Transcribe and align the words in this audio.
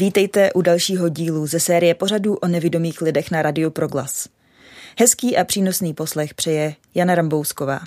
Vítejte 0.00 0.52
u 0.52 0.62
dalšího 0.62 1.08
dílu 1.08 1.46
ze 1.46 1.60
série 1.60 1.94
pořadů 1.94 2.34
o 2.34 2.48
nevidomých 2.48 3.02
lidech 3.02 3.30
na 3.30 3.42
Radio 3.42 3.70
Proglas. 3.70 4.28
Hezký 4.98 5.36
a 5.36 5.44
přínosný 5.44 5.94
poslech 5.94 6.34
přeje 6.34 6.74
Jana 6.94 7.14
Rambousková. 7.14 7.80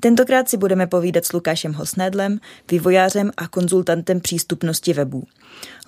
Tentokrát 0.00 0.48
si 0.48 0.56
budeme 0.56 0.86
povídat 0.86 1.24
s 1.24 1.32
Lukášem 1.32 1.72
Hosnédlem, 1.72 2.38
vývojářem 2.70 3.30
a 3.36 3.48
konzultantem 3.48 4.20
přístupnosti 4.20 4.92
webů. 4.92 5.24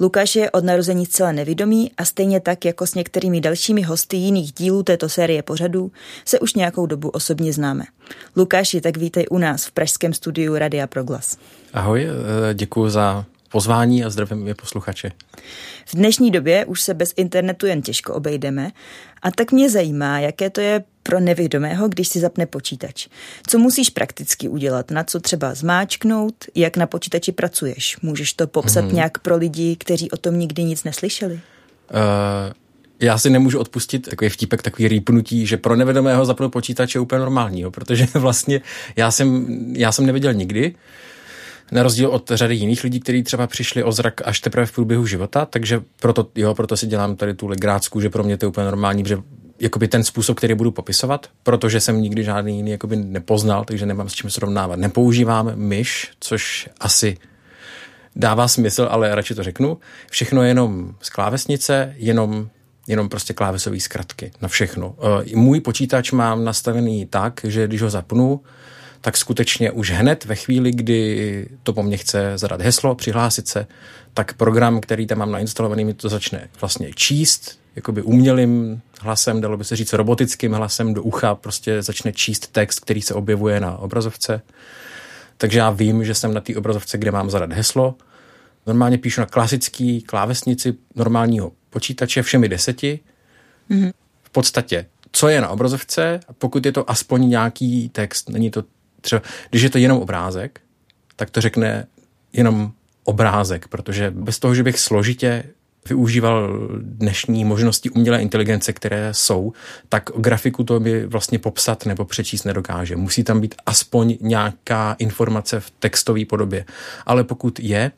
Lukáš 0.01 0.37
je 0.37 0.51
od 0.51 0.65
narození 0.65 1.07
zcela 1.07 1.33
nevidomý 1.33 1.93
a 1.99 2.05
stejně 2.05 2.41
tak 2.41 2.65
jako 2.65 2.87
s 2.87 2.95
některými 2.95 3.41
dalšími 3.41 3.83
hosty 3.83 4.17
jiných 4.17 4.53
dílů 4.53 4.83
této 4.83 5.09
série 5.09 5.43
pořadů 5.43 5.93
se 6.25 6.41
už 6.41 6.55
nějakou 6.55 6.87
dobu 6.87 7.09
osobně 7.09 7.53
známe. 7.53 7.85
Lukáši, 8.37 8.81
tak 8.81 8.97
vítej 8.97 9.27
u 9.31 9.39
nás 9.39 9.65
v 9.65 9.73
pražském 9.73 10.13
studiu 10.13 10.55
Radia 10.55 10.87
Proglas. 10.87 11.37
Ahoj, 11.73 12.05
eh, 12.05 12.55
děkuji 12.55 12.89
za 12.91 13.25
pozvání 13.53 14.05
a 14.05 14.11
zdravím 14.11 14.49
je 14.49 14.55
posluchače. 14.55 15.13
V 15.87 15.95
dnešní 15.95 16.31
době 16.31 16.65
už 16.65 16.81
se 16.81 16.95
bez 16.95 17.13
internetu 17.17 17.67
jen 17.67 17.83
těžko 17.83 18.15
obejdeme 18.15 18.71
a 19.23 19.31
tak 19.31 19.53
mě 19.53 19.71
zajímá, 19.71 20.19
jaké 20.19 20.51
to 20.51 20.61
je 20.61 20.85
pro 21.03 21.21
nevědomého, 21.21 21.89
když 21.89 22.09
si 22.09 22.21
zapne 22.21 22.47
počítač. 22.47 23.09
Co 23.47 23.59
musíš 23.59 23.91
prakticky 23.91 24.49
udělat, 24.49 24.91
na 24.91 25.05
co 25.05 25.21
třeba 25.21 25.55
zmáčknout, 25.55 26.35
jak 26.55 26.77
na 26.77 26.87
počítači 26.87 27.33
pracuješ? 27.33 27.97
Můžeš 28.03 28.33
to 28.33 28.47
popsat 28.47 28.85
mm-hmm. 28.85 28.95
nějak 28.95 29.19
pro 29.19 29.37
lidi, 29.37 29.77
kteří 29.77 30.11
o 30.11 30.17
tom 30.17 30.39
nikdy 30.39 30.65
nic 30.65 30.85
neslyšeli? 30.85 31.35
Uh, 31.35 32.53
já 33.01 33.19
si 33.19 33.31
nemůžu 33.31 33.59
odpustit 33.59 34.09
takový 34.11 34.29
vtípek, 34.29 34.63
takový 34.63 34.89
rýpnutí, 34.89 35.47
že 35.47 35.57
pro 35.57 35.77
nevědomého 35.77 36.25
zapnout 36.25 36.53
počítač 36.53 36.95
je 36.95 37.01
úplně 37.01 37.19
normální, 37.19 37.65
protože 37.71 38.07
vlastně 38.15 38.61
já 38.97 39.11
jsem, 39.11 39.47
já 39.77 39.93
jsem 39.93 40.07
neviděl 40.07 40.35
nikdy, 40.35 40.75
na 41.73 41.83
rozdíl 41.83 42.09
od 42.09 42.31
řady 42.35 42.55
jiných 42.55 42.85
lidí, 42.85 43.01
kteří 43.01 43.23
třeba 43.23 43.47
přišli 43.47 43.85
o 43.85 43.93
zrak 43.93 44.21
až 44.25 44.41
teprve 44.41 44.67
v 44.67 44.73
průběhu 44.73 45.07
života, 45.07 45.47
takže 45.47 45.81
proto, 46.01 46.29
jo, 46.35 46.55
proto 46.55 46.77
si 46.77 46.87
dělám 46.87 47.17
tady 47.17 47.35
tu 47.35 47.47
legrácku, 47.47 48.01
že 48.01 48.11
pro 48.11 48.25
mě 48.25 48.37
to 48.37 48.45
je 48.45 48.49
úplně 48.49 48.65
normální, 48.65 49.05
že 49.07 49.19
jakoby 49.61 49.89
ten 49.89 50.05
způsob, 50.05 50.37
který 50.37 50.55
budu 50.55 50.71
popisovat, 50.71 51.27
protože 51.43 51.81
jsem 51.81 52.03
nikdy 52.03 52.25
žádný 52.25 52.57
jiný 52.57 52.71
jakoby 52.71 52.97
nepoznal, 52.97 53.65
takže 53.65 53.87
nemám 53.87 54.09
s 54.09 54.13
čím 54.13 54.31
srovnávat. 54.31 54.79
Nepoužívám 54.79 55.53
myš, 55.55 56.11
což 56.21 56.69
asi 56.81 57.17
dává 58.17 58.49
smysl, 58.49 58.89
ale 58.91 59.15
radši 59.15 59.35
to 59.35 59.43
řeknu. 59.43 59.79
Všechno 60.11 60.43
je 60.43 60.49
jenom 60.49 60.95
z 61.01 61.11
klávesnice, 61.11 61.95
jenom 61.97 62.49
jenom 62.87 63.09
prostě 63.09 63.33
klávesové 63.33 63.81
zkratky 63.81 64.31
na 64.41 64.49
všechno. 64.49 64.95
Eh, 64.99 65.37
můj 65.37 65.61
počítač 65.61 66.13
mám 66.13 66.45
nastavený 66.45 67.07
tak, 67.07 67.41
že 67.45 67.67
když 67.67 67.83
ho 67.83 67.91
zapnu, 67.91 68.41
tak 69.05 69.17
skutečně 69.17 69.71
už 69.71 69.91
hned 69.91 70.25
ve 70.25 70.35
chvíli, 70.35 70.71
kdy 70.71 71.49
to 71.63 71.73
po 71.73 71.83
mně 71.83 71.97
chce 71.97 72.33
zadat 72.39 72.61
heslo, 72.61 72.95
přihlásit 72.95 73.49
se, 73.49 73.67
tak 74.15 74.35
program, 74.35 74.81
který 74.81 75.07
tam 75.07 75.19
mám 75.19 75.33
nainstalovaný, 75.33 75.85
mi 75.85 75.95
to 75.95 76.09
začne 76.09 76.49
vlastně 76.61 76.91
číst, 76.95 77.59
jakoby 77.77 78.03
umělým 78.03 78.81
hlasem, 79.01 79.41
dalo 79.41 79.57
by 79.57 79.65
se 79.65 79.77
říct 79.77 79.93
robotickým 79.93 80.53
hlasem 80.53 80.95
do 80.95 81.03
ucha, 81.03 81.35
prostě 81.35 81.83
začne 81.83 82.13
číst 82.13 82.53
text, 82.53 82.81
který 82.81 83.03
se 83.03 83.15
objevuje 83.15 83.61
na 83.61 83.79
obrazovce. 83.79 84.43
Takže 85.37 85.59
já 85.59 85.71
vím, 85.71 86.05
že 86.05 86.15
jsem 86.15 86.35
na 86.35 86.41
té 86.41 86.57
obrazovce, 86.57 86.99
kde 86.99 87.11
mám 87.11 87.31
zadat 87.31 87.53
heslo. 87.53 87.95
Normálně 88.67 88.99
píšu 88.99 89.21
na 89.21 89.27
klasický 89.27 90.03
klávesnici 90.03 90.75
normálního 90.95 91.53
počítače 91.71 92.23
všemi 92.23 92.49
deseti. 92.49 93.01
Mm-hmm. 93.71 93.93
V 94.23 94.31
podstatě, 94.31 94.87
co 95.13 95.29
je 95.29 95.41
na 95.41 95.49
obrazovce, 95.49 96.21
pokud 96.39 96.67
je 96.67 96.73
to 96.73 96.91
aspoň 96.91 97.29
nějaký 97.29 97.89
text, 97.89 98.29
není 98.29 98.51
to 98.51 98.65
třeba, 99.03 99.23
když 99.51 99.63
je 99.63 99.71
to 99.71 99.79
jenom 99.79 99.99
obrázek, 99.99 100.61
tak 101.17 101.31
to 101.31 101.41
řekne 101.41 101.87
jenom 102.33 102.73
obrázek, 103.05 103.69
protože 103.69 104.11
bez 104.11 104.39
toho, 104.39 104.55
že 104.55 104.63
bych 104.63 104.79
složitě 104.79 105.45
využíval 105.89 106.69
dnešní 106.81 107.45
možnosti 107.45 107.91
umělé 107.91 108.23
inteligence, 108.23 108.73
které 108.73 109.15
jsou, 109.15 109.53
tak 109.89 110.11
grafiku 110.17 110.65
to 110.65 110.81
mi 110.81 111.07
vlastně 111.07 111.39
popsat 111.39 111.87
nebo 111.87 112.05
přečíst 112.05 112.45
nedokáže. 112.45 112.97
Musí 112.97 113.25
tam 113.25 113.41
být 113.41 113.55
aspoň 113.67 114.17
nějaká 114.21 114.97
informace 114.99 115.61
v 115.61 115.71
textové 115.71 116.25
podobě. 116.25 116.65
Ale 117.07 117.25
pokud 117.25 117.61
je, 117.61 117.91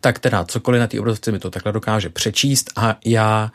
tak 0.00 0.18
teda 0.18 0.44
cokoliv 0.44 0.80
na 0.80 0.86
té 0.86 1.00
obrazovce 1.00 1.32
mi 1.32 1.38
to 1.38 1.50
takhle 1.50 1.72
dokáže 1.72 2.08
přečíst 2.08 2.70
a 2.76 2.98
já 3.04 3.52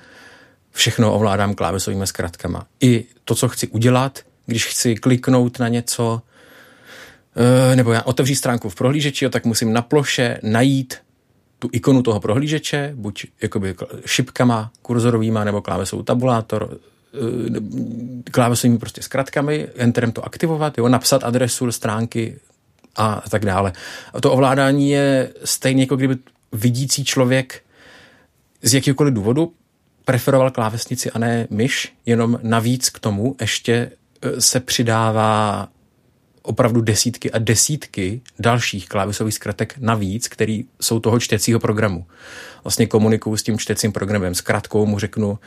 všechno 0.72 1.14
ovládám 1.14 1.54
klávesovými 1.54 2.08
zkratkama. 2.08 2.66
I 2.82 3.06
to, 3.26 3.36
co 3.36 3.50
chci 3.50 3.68
udělat, 3.68 4.20
když 4.46 4.68
chci 4.68 4.96
kliknout 4.96 5.60
na 5.60 5.68
něco, 5.68 6.22
nebo 7.76 7.92
já 7.92 8.02
otevří 8.02 8.36
stránku 8.36 8.70
v 8.70 8.76
prohlížeči, 8.76 9.30
tak 9.30 9.46
musím 9.46 9.74
na 9.74 9.82
ploše 9.82 10.40
najít 10.44 10.98
tu 11.64 11.70
ikonu 11.72 12.02
toho 12.02 12.20
prohlížeče, 12.20 12.92
buď 12.96 13.26
jakoby 13.42 13.76
šipkama 14.06 14.72
kurzorovýma 14.82 15.44
nebo 15.44 15.62
klávesou 15.62 16.04
tabulátor, 16.04 16.78
eh, 17.14 18.30
klávesovými 18.32 18.78
prostě 18.78 19.02
zkratkami, 19.02 19.68
enterem 19.76 20.12
to 20.12 20.26
aktivovat, 20.26 20.78
jo, 20.78 20.88
napsat 20.88 21.24
adresu 21.24 21.72
stránky 21.72 22.40
a 22.96 23.24
tak 23.30 23.46
dále. 23.46 23.74
A 24.14 24.22
to 24.22 24.32
ovládání 24.32 24.90
je 24.90 25.34
stejně 25.44 25.84
jako 25.84 25.96
kdyby 25.96 26.16
vidící 26.52 27.06
člověk 27.06 27.62
z 28.62 28.74
jakýkoliv 28.74 29.14
důvodu 29.14 29.54
preferoval 30.06 30.52
klávesnici 30.52 31.12
a 31.12 31.20
ne 31.20 31.48
myš, 31.50 31.94
jenom 32.06 32.40
navíc 32.44 32.90
k 32.90 33.00
tomu 33.00 33.36
ještě 33.42 33.92
eh, 34.22 34.42
se 34.42 34.60
přidává 34.60 35.68
opravdu 36.44 36.82
desítky 36.82 37.32
a 37.32 37.40
desítky 37.40 38.22
dalších 38.40 38.90
klávesových 38.90 39.34
zkratek 39.34 39.76
navíc, 39.78 40.28
který 40.28 40.66
jsou 40.82 41.00
toho 41.00 41.20
čtecího 41.20 41.60
programu. 41.60 42.06
Vlastně 42.64 42.88
komunikuju 42.88 43.38
s 43.38 43.44
tím 43.44 43.58
čtecím 43.58 43.92
programem. 43.92 44.36
Zkratkou 44.36 44.86
mu 44.86 45.00
řeknu, 45.00 45.40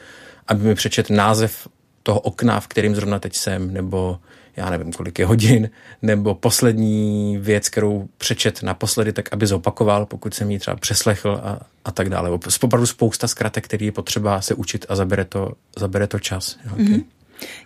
aby 0.48 0.64
mi 0.64 0.74
přečet 0.74 1.10
název 1.10 1.68
toho 2.02 2.20
okna, 2.20 2.60
v 2.60 2.66
kterým 2.66 2.94
zrovna 2.94 3.18
teď 3.18 3.36
jsem, 3.36 3.72
nebo 3.72 4.18
já 4.56 4.70
nevím, 4.70 4.92
kolik 4.92 5.18
je 5.18 5.26
hodin, 5.26 5.70
nebo 6.02 6.34
poslední 6.34 7.38
věc, 7.38 7.68
kterou 7.68 8.08
přečet 8.18 8.62
naposledy, 8.62 9.12
tak 9.12 9.32
aby 9.32 9.46
zopakoval, 9.46 10.06
pokud 10.06 10.34
jsem 10.34 10.50
ji 10.50 10.58
třeba 10.58 10.76
přeslechl 10.76 11.40
a, 11.42 11.60
a 11.84 11.90
tak 11.90 12.08
dále. 12.08 12.30
Opravdu 12.60 12.86
spousta 12.86 13.28
zkratek, 13.28 13.64
který 13.64 13.86
je 13.86 13.92
potřeba 13.92 14.40
se 14.40 14.54
učit 14.54 14.86
a 14.88 14.96
zabere 14.96 15.24
to, 15.24 15.52
zabere 15.78 16.06
to 16.06 16.18
čas. 16.18 16.56
Mm-hmm. 16.76 17.04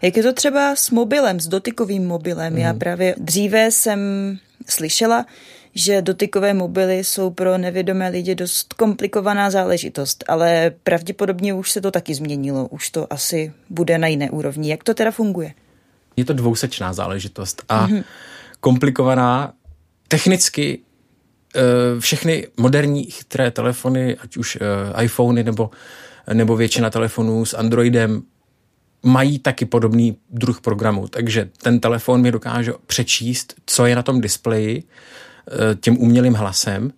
Jak 0.02 0.16
je 0.16 0.22
to 0.22 0.32
třeba 0.32 0.76
s 0.76 0.90
mobilem, 0.90 1.40
s 1.40 1.46
dotykovým 1.46 2.06
mobilem? 2.06 2.52
Mm. 2.52 2.58
Já 2.58 2.70
mhm. 2.70 2.78
právě 2.78 3.14
dříve 3.18 3.70
jsem 3.70 4.00
slyšela, 4.68 5.26
že 5.74 6.02
dotykové 6.02 6.54
mobily 6.54 7.04
jsou 7.04 7.30
pro 7.30 7.58
nevědomé 7.58 8.08
lidi 8.08 8.34
dost 8.34 8.72
komplikovaná 8.72 9.50
záležitost, 9.50 10.24
ale 10.28 10.72
pravděpodobně 10.82 11.54
už 11.54 11.70
se 11.70 11.80
to 11.80 11.90
taky 11.90 12.14
změnilo, 12.14 12.68
už 12.68 12.90
to 12.90 13.12
asi 13.12 13.52
bude 13.70 13.98
na 13.98 14.06
jiné 14.06 14.30
úrovni. 14.30 14.70
Jak 14.70 14.84
to 14.84 14.94
teda 14.94 15.10
funguje? 15.10 15.54
Je 16.16 16.24
to 16.24 16.32
dvousečná 16.32 16.92
záležitost 16.92 17.62
a 17.68 17.86
mm-hmm. 17.86 18.04
komplikovaná 18.60 19.52
technicky 20.08 20.78
eh, 21.56 22.00
všechny 22.00 22.46
moderní 22.56 23.04
chytré 23.04 23.50
telefony, 23.50 24.16
ať 24.16 24.36
už 24.36 24.58
eh, 24.60 25.04
iPhony 25.04 25.44
nebo, 25.44 25.70
nebo 26.32 26.56
většina 26.56 26.90
telefonů 26.90 27.44
s 27.44 27.54
Androidem 27.54 28.22
mají 29.02 29.38
taky 29.38 29.64
podobný 29.64 30.16
druh 30.30 30.60
programu, 30.60 31.08
takže 31.08 31.48
ten 31.62 31.80
telefon 31.80 32.20
mi 32.20 32.32
dokáže 32.32 32.72
přečíst, 32.86 33.54
co 33.66 33.86
je 33.86 33.96
na 33.96 34.02
tom 34.02 34.20
displeji 34.20 34.82
eh, 34.82 35.76
tím 35.80 36.02
umělým 36.02 36.34
hlasem 36.34 36.92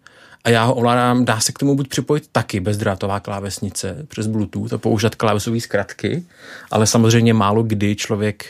a 0.45 0.51
já 0.51 0.65
ho 0.65 0.75
ovládám, 0.75 1.25
dá 1.25 1.41
se 1.41 1.53
k 1.53 1.59
tomu 1.59 1.77
buď 1.77 1.89
připojit 1.89 2.29
taky 2.33 2.61
bezdrátová 2.61 3.21
klávesnice 3.21 4.07
přes 4.09 4.27
Bluetooth 4.27 4.73
a 4.73 4.79
používat 4.79 5.15
klávesové 5.15 5.61
zkratky, 5.61 6.25
ale 6.71 6.87
samozřejmě 6.87 7.35
málo 7.35 7.63
kdy 7.63 7.97
člověk 7.97 8.45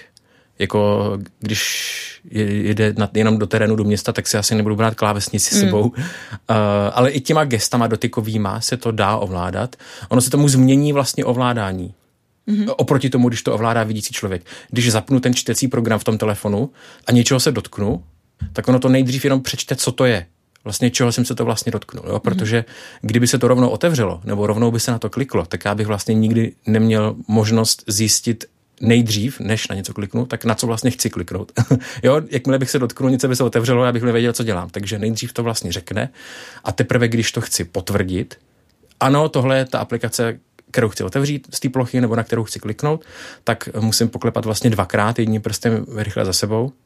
jako 0.58 1.12
když 1.40 2.22
jede 2.30 2.94
jenom 3.14 3.38
do 3.38 3.46
terénu 3.46 3.76
do 3.76 3.84
města, 3.84 4.12
tak 4.12 4.26
si 4.26 4.38
asi 4.38 4.54
nebudu 4.54 4.76
brát 4.76 4.94
klávesnici 4.94 5.54
mm. 5.54 5.60
sebou. 5.60 5.82
Uh, 5.88 5.96
ale 6.92 7.10
i 7.10 7.20
těma 7.20 7.44
gestama 7.44 7.86
dotykovýma 7.86 8.60
se 8.60 8.76
to 8.76 8.92
dá 8.92 9.16
ovládat. 9.16 9.76
Ono 10.08 10.20
se 10.20 10.30
tomu 10.30 10.48
změní 10.48 10.92
vlastně 10.92 11.24
ovládání. 11.24 11.94
Mm-hmm. 12.48 12.74
Oproti 12.76 13.10
tomu, 13.10 13.28
když 13.28 13.42
to 13.42 13.54
ovládá 13.54 13.84
vidící 13.84 14.14
člověk. 14.14 14.42
Když 14.70 14.92
zapnu 14.92 15.20
ten 15.20 15.34
čtecí 15.34 15.68
program 15.68 15.98
v 15.98 16.04
tom 16.04 16.18
telefonu 16.18 16.70
a 17.06 17.12
něčeho 17.12 17.40
se 17.40 17.52
dotknu, 17.52 18.04
tak 18.52 18.68
ono 18.68 18.78
to 18.78 18.88
nejdřív 18.88 19.24
jenom 19.24 19.42
přečte, 19.42 19.76
co 19.76 19.92
to 19.92 20.04
je. 20.04 20.26
Vlastně 20.64 20.90
čeho 20.90 21.12
jsem 21.12 21.24
se 21.24 21.34
to 21.34 21.44
vlastně 21.44 21.72
dotknul. 21.72 22.04
Jo? 22.08 22.18
Protože 22.18 22.64
kdyby 23.00 23.26
se 23.26 23.38
to 23.38 23.48
rovnou 23.48 23.68
otevřelo, 23.68 24.20
nebo 24.24 24.46
rovnou 24.46 24.70
by 24.70 24.80
se 24.80 24.90
na 24.90 24.98
to 24.98 25.10
kliklo, 25.10 25.46
tak 25.46 25.64
já 25.64 25.74
bych 25.74 25.86
vlastně 25.86 26.14
nikdy 26.14 26.52
neměl 26.66 27.16
možnost 27.28 27.84
zjistit 27.86 28.44
nejdřív, 28.80 29.40
než 29.40 29.68
na 29.68 29.74
něco 29.74 29.94
kliknu, 29.94 30.26
tak 30.26 30.44
na 30.44 30.54
co 30.54 30.66
vlastně 30.66 30.90
chci 30.90 31.10
kliknout. 31.10 31.52
jo, 32.02 32.20
jakmile 32.30 32.58
bych 32.58 32.70
se 32.70 32.78
dotknul, 32.78 33.10
něco 33.10 33.28
by 33.28 33.36
se 33.36 33.44
otevřelo, 33.44 33.84
já 33.84 33.92
bych 33.92 34.02
nevěděl, 34.02 34.32
co 34.32 34.44
dělám. 34.44 34.70
Takže 34.70 34.98
nejdřív 34.98 35.32
to 35.32 35.42
vlastně 35.42 35.72
řekne 35.72 36.08
a 36.64 36.72
teprve, 36.72 37.08
když 37.08 37.32
to 37.32 37.40
chci 37.40 37.64
potvrdit, 37.64 38.38
ano, 39.00 39.28
tohle 39.28 39.58
je 39.58 39.64
ta 39.64 39.78
aplikace, 39.78 40.38
kterou 40.72 40.88
chci 40.88 41.04
otevřít 41.04 41.46
z 41.50 41.60
té 41.60 41.68
plochy 41.68 42.00
nebo 42.00 42.16
na 42.16 42.22
kterou 42.22 42.44
chci 42.44 42.60
kliknout, 42.60 43.04
tak 43.44 43.68
musím 43.80 44.08
poklepat 44.08 44.44
vlastně 44.44 44.70
dvakrát 44.70 45.18
jedním 45.18 45.42
prstem 45.42 45.84
rychle 45.96 46.24
za 46.24 46.32
sebou 46.32 46.72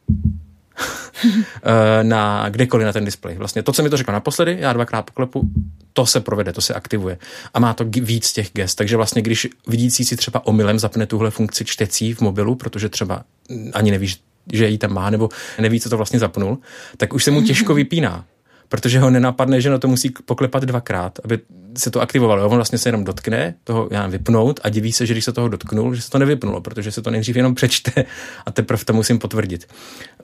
Eh, 1.63 2.05
na 2.05 2.49
kdekoliv 2.49 2.87
na 2.87 2.93
ten 2.93 3.05
displej. 3.05 3.37
Vlastně 3.37 3.63
to, 3.63 3.73
co 3.73 3.83
mi 3.83 3.91
to 3.91 3.97
řekl 3.97 4.13
naposledy, 4.13 4.57
já 4.61 4.73
dvakrát 4.73 5.03
poklepu, 5.03 5.51
to 5.93 6.07
se 6.07 6.21
provede, 6.21 6.53
to 6.53 6.61
se 6.61 6.75
aktivuje. 6.75 7.19
A 7.55 7.61
má 7.61 7.75
to 7.75 7.85
víc 7.85 8.33
těch 8.33 8.51
gest, 8.53 8.75
takže 8.75 8.97
vlastně 8.97 9.23
když 9.23 9.49
vidící 9.67 10.05
si 10.05 10.17
třeba 10.17 10.47
omylem 10.47 10.79
zapne 10.79 11.07
tuhle 11.07 11.31
funkci 11.31 11.65
čtecí 11.65 12.15
v 12.15 12.21
mobilu, 12.21 12.55
protože 12.55 12.89
třeba 12.89 13.25
ani 13.73 13.91
nevíš, 13.91 14.21
že 14.53 14.69
ji 14.69 14.79
tam 14.79 14.93
má, 14.93 15.11
nebo 15.11 15.29
neví, 15.59 15.81
co 15.81 15.91
to 15.91 15.97
vlastně 15.97 16.19
zapnul, 16.19 16.59
tak 16.97 17.15
už 17.15 17.25
se 17.25 17.31
mu 17.31 17.43
těžko 17.43 17.75
vypíná 17.75 18.25
protože 18.69 19.01
ho 19.01 19.11
nenapadne, 19.11 19.61
že 19.61 19.71
na 19.71 19.79
to 19.79 19.89
musí 19.89 20.11
poklepat 20.11 20.65
dvakrát, 20.65 21.19
aby 21.25 21.39
se 21.77 21.91
to 21.91 22.01
aktivovalo. 22.01 22.49
On 22.49 22.57
vlastně 22.57 22.79
se 22.79 22.89
jenom 22.89 23.05
dotkne 23.05 23.55
toho, 23.65 23.89
já 23.91 24.07
vypnout 24.07 24.61
a 24.63 24.69
diví 24.69 24.93
se, 24.93 25.07
že 25.07 25.15
když 25.15 25.25
se 25.25 25.33
toho 25.33 25.49
dotknul, 25.49 25.95
že 25.95 26.03
se 26.03 26.11
to 26.11 26.19
nevypnulo, 26.19 26.61
protože 26.61 26.93
se 26.93 27.03
to 27.03 27.11
nejdřív 27.11 27.37
jenom 27.37 27.55
přečte 27.55 28.05
a 28.47 28.51
teprve 28.51 28.85
to 28.85 28.93
musím 28.93 29.19
potvrdit. 29.19 29.69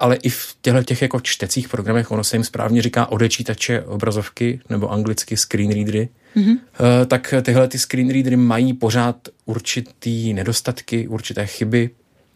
Ale 0.00 0.16
i 0.16 0.28
v 0.28 0.56
těchto 0.62 0.82
těch 0.82 1.02
jako 1.02 1.20
čtecích 1.20 1.68
programech, 1.68 2.10
ono 2.10 2.24
se 2.24 2.36
jim 2.36 2.44
správně 2.44 2.82
říká 2.82 3.06
odečítače 3.06 3.82
obrazovky 3.82 4.60
nebo 4.70 4.92
anglicky 4.92 5.36
screen 5.36 5.72
readery, 5.72 6.08
mm-hmm. 6.36 6.58
tak 7.06 7.34
tyhle 7.42 7.68
ty 7.68 7.78
screen 7.78 8.10
readery 8.10 8.36
mají 8.36 8.72
pořád 8.72 9.16
určitý 9.44 10.34
nedostatky, 10.34 11.08
určité 11.08 11.46
chyby. 11.46 11.90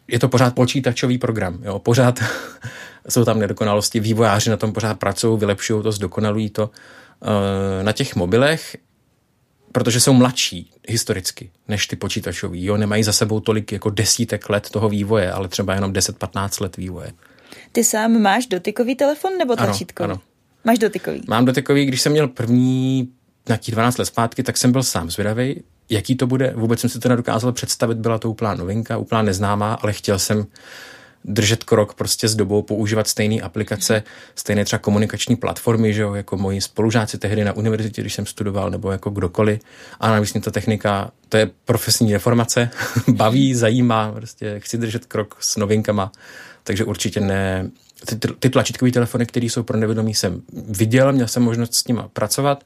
Je 0.09 0.19
to 0.19 0.29
pořád 0.29 0.55
počítačový 0.55 1.19
program, 1.19 1.59
jo? 1.63 1.79
pořád 1.79 2.21
jsou 3.09 3.25
tam 3.25 3.39
nedokonalosti, 3.39 4.01
vývojáři 4.01 4.51
na 4.51 4.57
tom 4.57 4.73
pořád 4.73 4.99
pracují, 4.99 5.39
vylepšují 5.39 5.83
to, 5.83 5.93
zdokonalují 5.93 6.51
to. 6.51 6.71
Eh, 7.23 7.83
na 7.83 7.93
těch 7.93 8.17
mobilech, 8.17 8.77
protože 9.77 10.01
jsou 10.01 10.13
mladší 10.13 10.71
historicky 10.89 11.51
než 11.69 11.87
ty 11.87 11.97
počítačový, 11.97 12.65
jo, 12.65 12.77
nemají 12.77 13.03
za 13.03 13.13
sebou 13.13 13.41
tolik 13.41 13.73
jako 13.73 13.91
desítek 13.91 14.49
let 14.49 14.71
toho 14.71 14.89
vývoje, 14.89 15.33
ale 15.33 15.49
třeba 15.49 15.75
jenom 15.75 15.93
10-15 15.93 16.63
let 16.63 16.77
vývoje. 16.77 17.13
Ty 17.73 17.85
sám 17.85 18.23
máš 18.23 18.47
dotykový 18.47 18.95
telefon 18.95 19.39
nebo 19.39 19.57
tlačítkový? 19.57 20.05
Ano, 20.05 20.15
ano. 20.15 20.23
Máš 20.65 20.79
dotykový? 20.79 21.23
Mám 21.29 21.45
dotykový, 21.45 21.85
když 21.85 22.01
jsem 22.01 22.13
měl 22.13 22.29
první 22.29 23.09
nějakých 23.49 23.75
12 23.75 23.99
let 23.99 24.05
zpátky, 24.05 24.43
tak 24.43 24.57
jsem 24.57 24.73
byl 24.73 24.83
sám 24.83 25.11
zvědavý, 25.11 25.63
jaký 25.91 26.17
to 26.17 26.27
bude. 26.27 26.53
Vůbec 26.57 26.81
jsem 26.81 26.91
si 26.91 26.99
to 26.99 27.09
nedokázal 27.09 27.53
představit, 27.53 27.99
byla 27.99 28.19
to 28.19 28.31
úplná 28.31 28.55
novinka, 28.55 28.99
úplná 28.99 29.23
neznámá, 29.23 29.75
ale 29.75 29.93
chtěl 29.93 30.19
jsem 30.19 30.47
držet 31.27 31.65
krok 31.65 31.95
prostě 31.95 32.29
s 32.29 32.35
dobou, 32.35 32.63
používat 32.63 33.09
stejné 33.09 33.41
aplikace, 33.41 34.03
stejné 34.35 34.65
třeba 34.65 34.79
komunikační 34.79 35.37
platformy, 35.37 35.95
že 35.95 36.03
jo, 36.03 36.15
jako 36.15 36.37
moji 36.37 36.61
spolužáci 36.61 37.19
tehdy 37.19 37.45
na 37.45 37.53
univerzitě, 37.53 38.01
když 38.03 38.15
jsem 38.15 38.27
studoval, 38.27 38.71
nebo 38.71 38.91
jako 38.91 39.11
kdokoliv. 39.11 39.61
A 40.01 40.11
navíc 40.11 40.33
mě 40.33 40.43
ta 40.43 40.51
technika, 40.51 41.11
to 41.29 41.37
je 41.37 41.51
profesní 41.65 42.13
deformace, 42.13 42.71
baví, 43.09 43.55
zajímá, 43.55 44.13
prostě 44.13 44.61
chci 44.61 44.79
držet 44.79 45.07
krok 45.07 45.37
s 45.41 45.57
novinkama, 45.57 46.13
takže 46.63 46.85
určitě 46.85 47.21
ne, 47.21 47.71
ty, 48.07 48.17
ty 48.39 48.51
tlačítkové 48.51 48.91
telefony, 48.91 49.27
které 49.27 49.47
jsou 49.47 49.63
pro 49.63 49.79
nevědomí, 49.79 50.15
jsem 50.15 50.43
viděl, 50.69 51.13
měl 51.13 51.29
jsem 51.29 51.43
možnost 51.43 51.75
s 51.75 51.87
nimi 51.87 52.01
pracovat, 52.13 52.65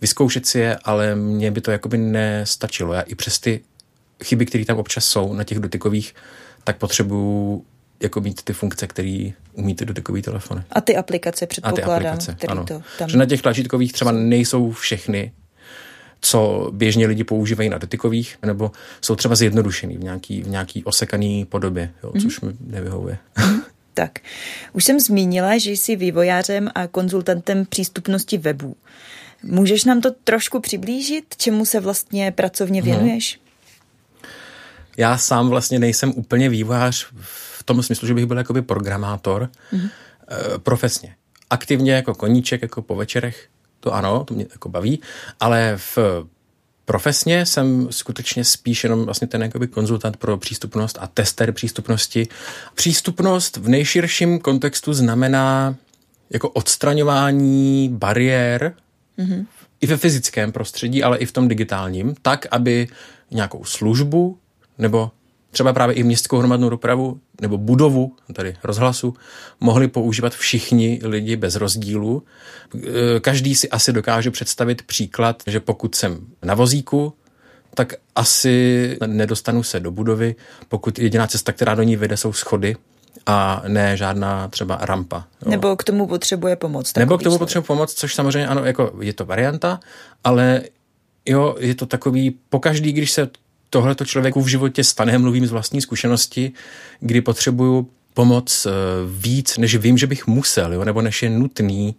vyzkoušet 0.00 0.46
si 0.46 0.58
je, 0.58 0.78
ale 0.84 1.14
mně 1.14 1.50
by 1.50 1.60
to 1.60 1.70
jakoby 1.70 1.98
nestačilo. 1.98 2.92
Já 2.92 3.00
i 3.00 3.14
přes 3.14 3.38
ty 3.38 3.60
chyby, 4.24 4.46
které 4.46 4.64
tam 4.64 4.78
občas 4.78 5.04
jsou 5.04 5.32
na 5.32 5.44
těch 5.44 5.58
dotykových, 5.58 6.14
tak 6.64 6.76
potřebuju 6.76 7.64
jako 8.02 8.20
mít 8.20 8.42
ty 8.42 8.52
funkce, 8.52 8.86
které 8.86 9.30
umí 9.52 9.74
ty 9.74 9.84
dotykový 9.84 10.22
telefony. 10.22 10.62
A 10.72 10.80
ty 10.80 10.96
aplikace 10.96 11.46
předpokládám. 11.46 12.14
A 12.14 12.16
ty 12.16 12.32
aplikace, 12.32 12.46
ano. 12.48 12.64
To 12.64 12.82
tam... 12.98 13.08
Že 13.08 13.18
na 13.18 13.26
těch 13.26 13.42
tlačítkových 13.42 13.92
třeba 13.92 14.12
nejsou 14.12 14.72
všechny, 14.72 15.32
co 16.20 16.70
běžně 16.72 17.06
lidi 17.06 17.24
používají 17.24 17.68
na 17.68 17.78
dotykových, 17.78 18.36
nebo 18.46 18.72
jsou 19.00 19.16
třeba 19.16 19.34
zjednodušený 19.34 19.96
v 19.96 20.02
nějaký, 20.04 20.42
v 20.42 20.48
nějaký 20.48 20.84
osekaný 20.84 21.44
podobě, 21.44 21.90
jo, 22.02 22.10
mm-hmm. 22.10 22.22
což 22.22 22.40
mi 22.40 22.52
nevyhovuje. 22.60 23.18
Mm-hmm. 23.36 23.60
Tak, 23.94 24.18
už 24.72 24.84
jsem 24.84 25.00
zmínila, 25.00 25.58
že 25.58 25.70
jsi 25.70 25.96
vývojářem 25.96 26.70
a 26.74 26.86
konzultantem 26.86 27.66
přístupnosti 27.66 28.38
webů. 28.38 28.76
Můžeš 29.42 29.84
nám 29.84 30.00
to 30.00 30.10
trošku 30.24 30.60
přiblížit, 30.60 31.24
čemu 31.36 31.64
se 31.64 31.80
vlastně 31.80 32.32
pracovně 32.32 32.82
mhm. 32.82 32.90
věnuješ? 32.90 33.38
Hmm. 33.38 34.30
Já 34.96 35.18
sám 35.18 35.48
vlastně 35.48 35.78
nejsem 35.78 36.12
úplně 36.16 36.48
vývojář 36.48 37.06
v 37.20 37.47
tom 37.68 37.82
smyslu, 37.82 38.08
že 38.08 38.14
bych 38.14 38.26
byl 38.26 38.38
jakoby 38.38 38.62
programátor 38.62 39.50
mm-hmm. 39.72 39.90
profesně. 40.58 41.14
Aktivně 41.50 41.92
jako 41.92 42.14
koníček, 42.14 42.62
jako 42.62 42.82
po 42.82 42.96
večerech, 42.96 43.48
to 43.80 43.94
ano, 43.94 44.24
to 44.24 44.34
mě 44.34 44.46
jako 44.50 44.68
baví, 44.68 45.00
ale 45.40 45.74
v 45.76 45.98
Profesně 46.88 47.46
jsem 47.46 47.88
skutečně 47.90 48.44
spíš 48.44 48.84
jenom 48.84 49.04
vlastně 49.04 49.28
ten 49.28 49.42
jakoby 49.42 49.66
konzultant 49.66 50.16
pro 50.16 50.38
přístupnost 50.38 50.98
a 51.00 51.06
tester 51.06 51.52
přístupnosti. 51.52 52.28
Přístupnost 52.74 53.56
v 53.56 53.68
nejširším 53.68 54.38
kontextu 54.38 54.92
znamená 54.92 55.76
jako 56.30 56.48
odstraňování 56.48 57.88
bariér 57.92 58.74
mm-hmm. 59.18 59.46
i 59.80 59.86
ve 59.86 59.96
fyzickém 59.96 60.52
prostředí, 60.52 61.02
ale 61.02 61.18
i 61.18 61.26
v 61.26 61.32
tom 61.32 61.48
digitálním, 61.48 62.14
tak, 62.22 62.46
aby 62.50 62.88
nějakou 63.30 63.64
službu 63.64 64.38
nebo 64.78 65.10
třeba 65.50 65.72
právě 65.72 65.94
i 65.96 66.02
městskou 66.02 66.38
hromadnou 66.38 66.68
dopravu 66.68 67.20
nebo 67.40 67.58
budovu, 67.58 68.12
tady 68.32 68.56
rozhlasu, 68.64 69.14
mohli 69.60 69.88
používat 69.88 70.34
všichni 70.34 71.00
lidi 71.02 71.36
bez 71.36 71.56
rozdílu. 71.56 72.22
E, 72.74 73.20
každý 73.20 73.54
si 73.54 73.70
asi 73.70 73.92
dokáže 73.92 74.30
představit 74.30 74.82
příklad, 74.82 75.42
že 75.46 75.60
pokud 75.60 75.94
jsem 75.94 76.18
na 76.42 76.54
vozíku, 76.54 77.12
tak 77.74 77.94
asi 78.16 78.96
nedostanu 79.06 79.62
se 79.62 79.80
do 79.80 79.90
budovy, 79.90 80.34
pokud 80.68 80.98
jediná 80.98 81.26
cesta, 81.26 81.52
která 81.52 81.74
do 81.74 81.82
ní 81.82 81.96
vede, 81.96 82.16
jsou 82.16 82.32
schody 82.32 82.76
a 83.26 83.62
ne 83.68 83.96
žádná 83.96 84.48
třeba 84.48 84.78
rampa. 84.80 85.24
Jo. 85.44 85.50
Nebo 85.50 85.76
k 85.76 85.84
tomu 85.84 86.06
potřebuje 86.06 86.56
pomoc. 86.56 86.94
Nebo 86.94 87.18
k 87.18 87.22
tomu 87.22 87.38
potřebuje 87.38 87.66
pomoc, 87.66 87.94
což 87.94 88.14
samozřejmě 88.14 88.48
ano, 88.48 88.64
jako 88.64 88.92
je 89.00 89.12
to 89.12 89.24
varianta, 89.24 89.80
ale 90.24 90.62
jo, 91.26 91.56
je 91.58 91.74
to 91.74 91.86
takový, 91.86 92.38
pokaždý, 92.48 92.92
když 92.92 93.10
se 93.10 93.28
tohle 93.70 93.94
to 93.94 94.04
člověku 94.04 94.40
v 94.40 94.46
životě 94.46 94.84
stane, 94.84 95.18
mluvím 95.18 95.46
z 95.46 95.50
vlastní 95.50 95.80
zkušenosti, 95.80 96.52
kdy 97.00 97.20
potřebuju 97.20 97.90
pomoc 98.14 98.66
eh, 98.66 98.70
víc, 99.06 99.58
než 99.58 99.76
vím, 99.76 99.98
že 99.98 100.06
bych 100.06 100.26
musel, 100.26 100.72
jo, 100.72 100.84
nebo 100.84 101.02
než 101.02 101.22
je 101.22 101.30
nutný. 101.30 101.94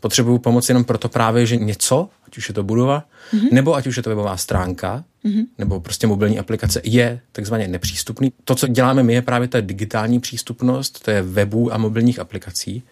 Potřebuju 0.00 0.38
pomoc 0.38 0.68
jenom 0.68 0.84
proto 0.84 1.08
právě, 1.08 1.46
že 1.46 1.56
něco, 1.56 2.08
ať 2.26 2.38
už 2.38 2.48
je 2.48 2.54
to 2.54 2.62
budova, 2.62 3.04
mm-hmm. 3.32 3.48
nebo 3.52 3.74
ať 3.74 3.86
už 3.86 3.96
je 3.96 4.02
to 4.02 4.10
webová 4.10 4.36
stránka, 4.36 5.04
mm-hmm. 5.24 5.44
nebo 5.58 5.80
prostě 5.80 6.06
mobilní 6.06 6.38
aplikace, 6.38 6.80
je 6.84 7.20
takzvaně 7.32 7.68
nepřístupný. 7.68 8.32
To, 8.44 8.54
co 8.54 8.66
děláme 8.66 9.02
my, 9.02 9.14
je 9.14 9.22
právě 9.22 9.48
ta 9.48 9.60
digitální 9.60 10.20
přístupnost, 10.20 11.04
to 11.04 11.10
je 11.10 11.22
webů 11.22 11.74
a 11.74 11.78
mobilních 11.78 12.18
aplikací. 12.18 12.82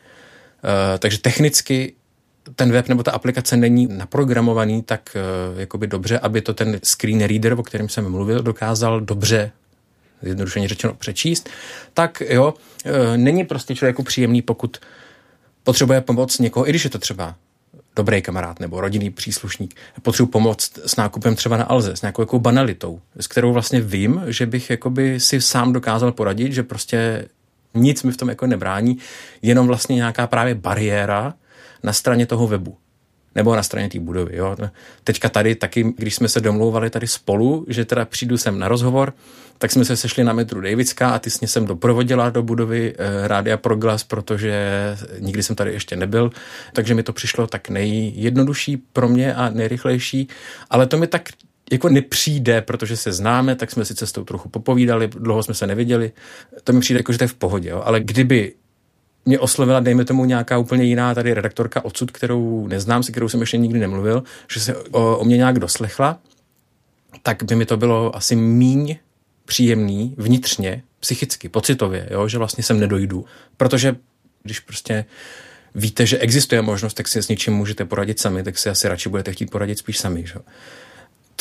Uh, 0.64 0.98
takže 0.98 1.18
technicky 1.18 1.94
ten 2.54 2.72
web 2.72 2.88
nebo 2.88 3.02
ta 3.02 3.12
aplikace 3.12 3.56
není 3.56 3.86
naprogramovaný 3.86 4.82
tak 4.82 5.16
uh, 5.54 5.60
jakoby 5.60 5.86
dobře, 5.86 6.18
aby 6.18 6.40
to 6.40 6.54
ten 6.54 6.78
screen 6.82 7.20
reader, 7.24 7.52
o 7.52 7.62
kterém 7.62 7.88
jsem 7.88 8.10
mluvil, 8.10 8.42
dokázal 8.42 9.00
dobře 9.00 9.50
zjednodušeně 10.22 10.68
řečeno 10.68 10.94
přečíst, 10.94 11.50
tak 11.94 12.22
jo, 12.28 12.54
uh, 12.84 12.92
není 13.16 13.44
prostě 13.44 13.74
člověku 13.74 14.02
příjemný, 14.02 14.42
pokud 14.42 14.78
potřebuje 15.64 16.00
pomoc 16.00 16.38
někoho, 16.38 16.68
i 16.68 16.70
když 16.70 16.84
je 16.84 16.90
to 16.90 16.98
třeba 16.98 17.34
dobrý 17.96 18.22
kamarád 18.22 18.60
nebo 18.60 18.80
rodinný 18.80 19.10
příslušník, 19.10 19.74
potřebuji 20.02 20.26
pomoct 20.26 20.78
s 20.86 20.96
nákupem 20.96 21.36
třeba 21.36 21.56
na 21.56 21.64
Alze, 21.64 21.96
s 21.96 22.02
nějakou 22.02 22.22
jako 22.22 22.38
banalitou, 22.38 23.00
s 23.16 23.26
kterou 23.26 23.52
vlastně 23.52 23.80
vím, 23.80 24.22
že 24.26 24.46
bych 24.46 24.70
jakoby 24.70 25.20
si 25.20 25.40
sám 25.40 25.72
dokázal 25.72 26.12
poradit, 26.12 26.52
že 26.52 26.62
prostě 26.62 27.28
nic 27.74 28.02
mi 28.02 28.12
v 28.12 28.16
tom 28.16 28.28
jako 28.28 28.46
nebrání, 28.46 28.98
jenom 29.42 29.66
vlastně 29.66 29.96
nějaká 29.96 30.26
právě 30.26 30.54
bariéra, 30.54 31.34
na 31.82 31.92
straně 31.92 32.26
toho 32.26 32.46
webu 32.46 32.76
nebo 33.34 33.56
na 33.56 33.62
straně 33.62 33.88
té 33.88 33.98
budovy. 33.98 34.36
Jo. 34.36 34.56
Teďka 35.04 35.28
tady 35.28 35.54
taky, 35.54 35.94
když 35.96 36.14
jsme 36.14 36.28
se 36.28 36.40
domlouvali 36.40 36.90
tady 36.90 37.06
spolu, 37.06 37.66
že 37.68 37.84
teda 37.84 38.04
přijdu 38.04 38.38
sem 38.38 38.58
na 38.58 38.68
rozhovor, 38.68 39.14
tak 39.58 39.70
jsme 39.70 39.84
se 39.84 39.96
sešli 39.96 40.24
na 40.24 40.32
metru 40.32 40.60
Davická 40.60 41.10
a 41.10 41.18
ty 41.18 41.30
jsi 41.30 41.46
jsem 41.46 41.66
doprovodila 41.66 42.30
do 42.30 42.42
budovy 42.42 42.94
e, 42.98 43.28
Rádia 43.28 43.56
Proglas, 43.56 44.04
protože 44.04 44.62
nikdy 45.18 45.42
jsem 45.42 45.56
tady 45.56 45.72
ještě 45.72 45.96
nebyl, 45.96 46.30
takže 46.72 46.94
mi 46.94 47.02
to 47.02 47.12
přišlo 47.12 47.46
tak 47.46 47.68
nejjednodušší 47.68 48.76
pro 48.76 49.08
mě 49.08 49.34
a 49.34 49.50
nejrychlejší, 49.50 50.28
ale 50.70 50.86
to 50.86 50.98
mi 50.98 51.06
tak 51.06 51.28
jako 51.72 51.88
nepřijde, 51.88 52.62
protože 52.62 52.96
se 52.96 53.12
známe, 53.12 53.56
tak 53.56 53.70
jsme 53.70 53.84
si 53.84 53.94
cestou 53.94 54.24
trochu 54.24 54.48
popovídali, 54.48 55.08
dlouho 55.08 55.42
jsme 55.42 55.54
se 55.54 55.66
neviděli, 55.66 56.12
to 56.64 56.72
mi 56.72 56.80
přijde 56.80 56.98
jako, 56.98 57.12
že 57.12 57.18
to 57.18 57.24
je 57.24 57.28
v 57.28 57.34
pohodě, 57.34 57.68
jo. 57.68 57.82
ale 57.84 58.00
kdyby 58.00 58.52
mě 59.24 59.38
oslovila, 59.38 59.80
dejme 59.80 60.04
tomu, 60.04 60.24
nějaká 60.24 60.58
úplně 60.58 60.84
jiná 60.84 61.14
tady 61.14 61.34
redaktorka 61.34 61.84
odsud, 61.84 62.10
kterou 62.10 62.66
neznám, 62.66 63.02
se 63.02 63.12
kterou 63.12 63.28
jsem 63.28 63.40
ještě 63.40 63.56
nikdy 63.56 63.78
nemluvil, 63.78 64.22
že 64.52 64.60
se 64.60 64.76
o, 64.76 65.16
o 65.18 65.24
mě 65.24 65.36
nějak 65.36 65.58
doslechla, 65.58 66.18
tak 67.22 67.42
by 67.42 67.56
mi 67.56 67.66
to 67.66 67.76
bylo 67.76 68.16
asi 68.16 68.36
míň 68.36 68.96
příjemný 69.44 70.14
vnitřně, 70.18 70.82
psychicky, 71.00 71.48
pocitově, 71.48 72.08
jo, 72.10 72.28
že 72.28 72.38
vlastně 72.38 72.64
sem 72.64 72.80
nedojdu. 72.80 73.24
Protože 73.56 73.96
když 74.42 74.60
prostě 74.60 75.04
víte, 75.74 76.06
že 76.06 76.18
existuje 76.18 76.62
možnost, 76.62 76.94
tak 76.94 77.08
si 77.08 77.22
s 77.22 77.28
něčím 77.28 77.54
můžete 77.54 77.84
poradit 77.84 78.20
sami, 78.20 78.42
tak 78.42 78.58
si 78.58 78.70
asi 78.70 78.88
radši 78.88 79.08
budete 79.08 79.32
chtít 79.32 79.50
poradit 79.50 79.78
spíš 79.78 79.98
sami. 79.98 80.26
Že? 80.26 80.34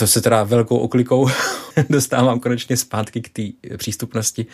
To 0.02 0.08
se 0.08 0.22
teda 0.22 0.44
velkou 0.44 0.78
oklikou 0.78 1.30
dostávám 1.90 2.40
konečně 2.40 2.78
zpátky 2.78 3.22
k 3.22 3.30
té 3.30 3.42
přístupnosti 3.78 4.46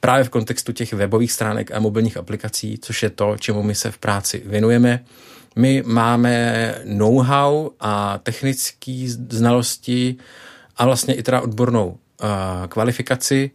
právě 0.00 0.24
v 0.24 0.28
kontextu 0.28 0.72
těch 0.72 0.92
webových 0.92 1.32
stránek 1.32 1.70
a 1.70 1.80
mobilních 1.80 2.16
aplikací, 2.16 2.78
což 2.82 3.02
je 3.02 3.10
to, 3.10 3.36
čemu 3.38 3.62
my 3.62 3.74
se 3.74 3.90
v 3.90 3.98
práci 3.98 4.42
věnujeme. 4.46 5.04
My 5.56 5.82
máme 5.86 6.74
know-how 6.84 7.70
a 7.80 8.18
technické 8.18 9.06
znalosti 9.28 10.16
a 10.76 10.84
vlastně 10.84 11.14
i 11.14 11.22
teda 11.22 11.40
odbornou 11.40 11.88
uh, 11.88 12.28
kvalifikaci 12.68 13.50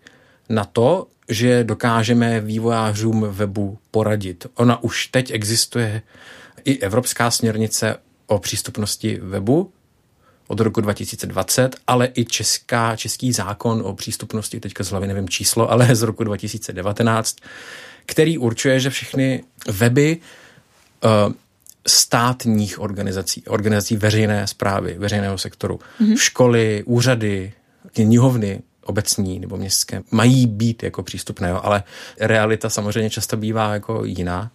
na 0.50 0.66
to, 0.66 1.08
že 1.30 1.64
dokážeme 1.64 2.40
vývojářům 2.40 3.26
webu 3.30 3.78
poradit. 3.92 4.48
Ona 4.56 4.84
už 4.84 5.08
teď 5.08 5.32
existuje 5.32 6.02
i 6.64 6.80
evropská 6.80 7.32
směrnice 7.32 7.96
o 8.28 8.40
přístupnosti 8.40 9.20
webu 9.22 9.72
od 10.52 10.60
roku 10.60 10.82
2020, 10.82 11.76
ale 11.88 12.10
i 12.14 12.26
česká, 12.26 12.96
český 12.96 13.32
zákon 13.32 13.82
o 13.86 13.94
přístupnosti, 13.94 14.60
teďka 14.60 14.84
z 14.84 14.90
hlavy 14.90 15.08
nevím 15.08 15.30
číslo, 15.30 15.72
ale 15.72 15.96
z 15.96 16.02
roku 16.02 16.24
2019, 16.24 17.36
který 18.06 18.38
určuje, 18.38 18.80
že 18.80 18.90
všechny 18.90 19.44
weby 19.68 20.18
uh, 21.04 21.34
státních 21.88 22.80
organizací, 22.80 23.44
organizací 23.48 23.96
veřejné 23.98 24.48
zprávy, 24.48 24.96
veřejného 25.00 25.38
sektoru, 25.38 25.80
mm-hmm. 26.02 26.18
školy, 26.18 26.84
úřady, 26.86 27.54
knihovny, 27.94 28.62
obecní 28.84 29.40
nebo 29.40 29.58
městské, 29.58 30.02
mají 30.12 30.48
být 30.48 30.84
jako 30.84 31.04
přístupné, 31.04 31.50
jo, 31.50 31.60
ale 31.64 31.84
realita 32.20 32.70
samozřejmě 32.70 33.10
často 33.10 33.38
bývá 33.38 33.74
jako 33.74 34.06
jiná. 34.06 34.52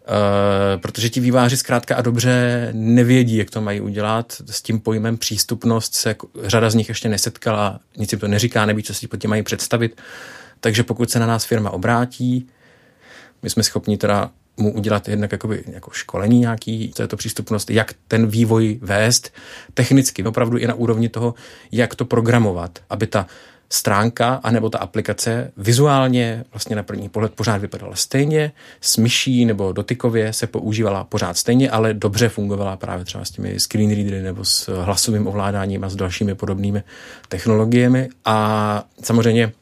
Uh, 0.00 0.80
protože 0.80 1.08
ti 1.08 1.20
výváři 1.20 1.56
zkrátka 1.56 1.96
a 1.96 2.02
dobře 2.02 2.68
nevědí, 2.72 3.36
jak 3.36 3.50
to 3.50 3.60
mají 3.60 3.80
udělat. 3.80 4.42
S 4.50 4.62
tím 4.62 4.80
pojmem 4.80 5.16
přístupnost 5.16 5.94
se 5.94 6.14
řada 6.42 6.70
z 6.70 6.74
nich 6.74 6.88
ještě 6.88 7.08
nesetkala, 7.08 7.80
nic 7.96 8.12
jim 8.12 8.20
to 8.20 8.28
neříká, 8.28 8.66
neví, 8.66 8.82
co 8.82 8.94
si 8.94 9.08
pod 9.08 9.16
tím 9.16 9.30
mají 9.30 9.42
představit. 9.42 10.00
Takže 10.60 10.82
pokud 10.82 11.10
se 11.10 11.18
na 11.18 11.26
nás 11.26 11.44
firma 11.44 11.70
obrátí, 11.70 12.48
my 13.42 13.50
jsme 13.50 13.62
schopni 13.62 13.96
teda 13.96 14.30
mu 14.56 14.72
udělat 14.72 15.08
jednak 15.08 15.32
jakoby, 15.32 15.64
jako 15.66 15.90
školení 15.90 16.38
nějaký, 16.38 16.92
co 16.94 17.02
je 17.02 17.08
to 17.08 17.16
přístupnost, 17.16 17.70
jak 17.70 17.94
ten 18.08 18.26
vývoj 18.26 18.78
vést 18.82 19.32
technicky, 19.74 20.24
opravdu 20.24 20.58
i 20.58 20.66
na 20.66 20.74
úrovni 20.74 21.08
toho, 21.08 21.34
jak 21.72 21.94
to 21.94 22.04
programovat, 22.04 22.78
aby 22.90 23.06
ta 23.06 23.26
stránka 23.72 24.40
anebo 24.42 24.70
ta 24.70 24.78
aplikace 24.78 25.52
vizuálně 25.56 26.44
vlastně 26.52 26.76
na 26.76 26.82
první 26.82 27.08
pohled 27.08 27.34
pořád 27.34 27.56
vypadala 27.56 27.96
stejně, 27.96 28.52
s 28.80 28.96
myší 28.96 29.44
nebo 29.44 29.72
dotykově 29.72 30.32
se 30.32 30.46
používala 30.46 31.04
pořád 31.04 31.36
stejně, 31.36 31.70
ale 31.70 31.94
dobře 31.94 32.28
fungovala 32.28 32.76
právě 32.76 33.04
třeba 33.04 33.24
s 33.24 33.30
těmi 33.30 33.60
screen 33.60 33.90
readery 33.90 34.22
nebo 34.22 34.44
s 34.44 34.84
hlasovým 34.84 35.26
ovládáním 35.26 35.84
a 35.84 35.88
s 35.88 35.96
dalšími 35.96 36.34
podobnými 36.34 36.82
technologiemi. 37.28 38.08
A 38.24 38.84
samozřejmě 39.02 39.52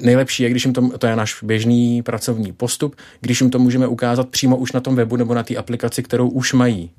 nejlepší 0.00 0.42
je, 0.42 0.50
když 0.50 0.64
jim 0.64 0.74
to, 0.74 0.98
to 0.98 1.06
je 1.06 1.16
náš 1.16 1.42
běžný 1.42 2.02
pracovní 2.02 2.52
postup, 2.52 2.96
když 3.20 3.40
jim 3.40 3.50
to 3.50 3.58
můžeme 3.58 3.86
ukázat 3.86 4.28
přímo 4.28 4.56
už 4.56 4.72
na 4.72 4.80
tom 4.80 4.96
webu 4.96 5.16
nebo 5.16 5.34
na 5.34 5.42
té 5.42 5.56
aplikaci, 5.56 6.02
kterou 6.02 6.28
už 6.28 6.52
mají. 6.52 6.90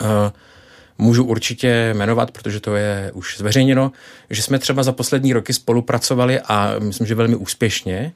Uh, 0.00 0.06
můžu 0.98 1.24
určitě 1.24 1.94
jmenovat, 1.94 2.30
protože 2.30 2.60
to 2.60 2.76
je 2.76 3.10
už 3.14 3.38
zveřejněno, 3.38 3.92
že 4.30 4.42
jsme 4.42 4.58
třeba 4.58 4.82
za 4.82 4.92
poslední 4.92 5.32
roky 5.32 5.52
spolupracovali 5.52 6.40
a 6.40 6.74
myslím, 6.78 7.06
že 7.06 7.14
velmi 7.14 7.36
úspěšně, 7.36 8.12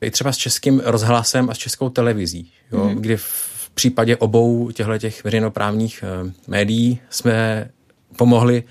i 0.00 0.10
třeba 0.10 0.32
s 0.32 0.36
českým 0.36 0.82
rozhlasem 0.84 1.50
a 1.50 1.54
s 1.54 1.58
českou 1.58 1.88
televizí, 1.88 2.50
jo, 2.72 2.84
mm. 2.84 2.94
kdy 2.94 3.16
v 3.16 3.70
případě 3.74 4.16
obou 4.16 4.70
těchto 4.70 4.98
těch 4.98 5.24
veřejnoprávních 5.24 6.04
uh, 6.24 6.30
médií 6.46 6.98
jsme 7.10 7.68
pomohli 8.16 8.62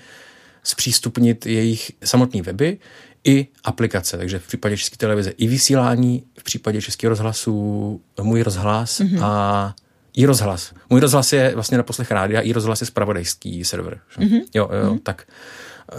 zpřístupnit 0.62 1.46
jejich 1.46 1.92
samotné 2.04 2.42
weby 2.42 2.78
i 3.24 3.46
aplikace. 3.64 4.16
Takže 4.16 4.38
v 4.38 4.46
případě 4.46 4.76
České 4.76 4.96
televize 4.96 5.30
i 5.30 5.46
vysílání, 5.46 6.24
v 6.38 6.42
případě 6.42 6.82
Českého 6.82 7.08
rozhlasu 7.08 8.00
můj 8.22 8.42
rozhlas 8.42 9.00
mm-hmm. 9.00 9.24
a 9.24 9.74
i 10.16 10.26
rozhlas. 10.26 10.72
Můj 10.90 11.00
rozhlas 11.00 11.32
je 11.32 11.52
vlastně 11.54 11.76
na 11.76 11.82
poslech 11.82 12.10
rádia, 12.10 12.40
i 12.40 12.52
rozhlas 12.52 12.80
je 12.80 12.86
spravodajský 12.86 13.64
server. 13.64 14.00
Mm-hmm. 14.18 14.40
Jo, 14.54 14.70
jo, 14.72 14.94
mm-hmm. 14.94 15.00
tak 15.02 15.26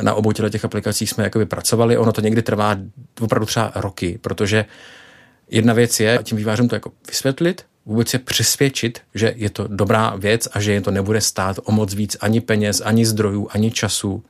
na 0.02 0.14
obou 0.14 0.32
těch 0.32 0.66
aplikacích 0.66 1.10
jsme 1.10 1.24
jakoby 1.24 1.46
pracovali. 1.46 1.98
Ono 1.98 2.12
to 2.12 2.22
někdy 2.22 2.42
trvá 2.42 2.76
opravdu 3.22 3.46
třeba 3.46 3.72
roky, 3.76 4.20
protože 4.22 4.66
jedna 5.50 5.74
věc 5.74 6.00
je 6.00 6.20
tím 6.24 6.38
vývářům 6.38 6.68
to 6.68 6.76
jako 6.76 6.92
vysvětlit, 7.08 7.66
vůbec 7.86 8.14
je 8.14 8.20
přesvědčit, 8.20 9.00
že 9.16 9.34
je 9.36 9.50
to 9.50 9.68
dobrá 9.68 10.16
věc 10.16 10.48
a 10.54 10.60
že 10.60 10.74
je 10.74 10.82
to 10.82 10.92
nebude 10.92 11.22
stát 11.22 11.60
o 11.64 11.72
moc 11.72 11.94
víc 11.94 12.18
ani 12.22 12.42
peněz, 12.42 12.82
ani 12.86 13.06
zdrojů, 13.06 13.48
ani 13.52 13.72
času 13.72 14.24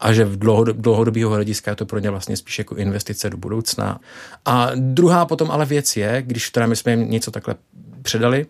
a 0.00 0.12
že 0.12 0.24
v 0.24 0.38
dlouhodob, 0.38 0.76
dlouhodobého 0.76 1.30
hlediska 1.30 1.70
je 1.70 1.76
to 1.76 1.86
pro 1.86 1.98
ně 1.98 2.10
vlastně 2.10 2.36
spíš 2.36 2.58
jako 2.58 2.76
investice 2.76 3.30
do 3.30 3.36
budoucna. 3.36 4.00
A 4.44 4.70
druhá 4.74 5.26
potom 5.26 5.50
ale 5.50 5.66
věc 5.66 5.96
je, 5.96 6.22
když 6.26 6.50
teda 6.50 6.66
my 6.66 6.76
jsme 6.76 6.92
jim 6.92 7.10
něco 7.10 7.30
takhle 7.30 7.54
předali 8.02 8.46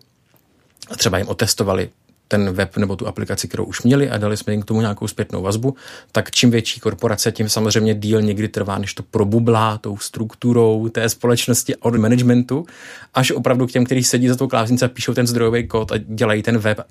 třeba 0.95 1.17
jim 1.17 1.27
otestovali 1.27 1.89
ten 2.27 2.51
web 2.51 2.77
nebo 2.77 2.95
tu 2.95 3.07
aplikaci, 3.07 3.47
kterou 3.47 3.63
už 3.63 3.81
měli 3.81 4.09
a 4.09 4.17
dali 4.17 4.37
jsme 4.37 4.53
jim 4.53 4.61
k 4.61 4.65
tomu 4.65 4.81
nějakou 4.81 5.07
zpětnou 5.07 5.41
vazbu, 5.41 5.75
tak 6.11 6.31
čím 6.31 6.51
větší 6.51 6.79
korporace, 6.79 7.31
tím 7.31 7.49
samozřejmě 7.49 7.95
díl 7.95 8.21
někdy 8.21 8.47
trvá, 8.47 8.77
než 8.77 8.93
to 8.93 9.03
probublá 9.03 9.77
tou 9.77 9.97
strukturou 9.97 10.89
té 10.89 11.09
společnosti 11.09 11.75
od 11.75 11.95
managementu, 11.95 12.65
až 13.13 13.31
opravdu 13.31 13.67
k 13.67 13.71
těm, 13.71 13.85
kteří 13.85 14.03
sedí 14.03 14.27
za 14.27 14.35
tou 14.35 14.47
klávesnicí 14.47 14.85
a 14.85 14.87
píšou 14.87 15.13
ten 15.13 15.27
zdrojový 15.27 15.67
kód 15.67 15.91
a 15.91 15.97
dělají 15.97 16.43
ten 16.43 16.57
web. 16.57 16.81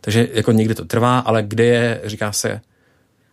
Takže 0.00 0.28
jako 0.32 0.52
někdy 0.52 0.74
to 0.74 0.84
trvá, 0.84 1.18
ale 1.18 1.42
kde 1.42 1.64
je, 1.64 2.00
říká 2.04 2.32
se, 2.32 2.60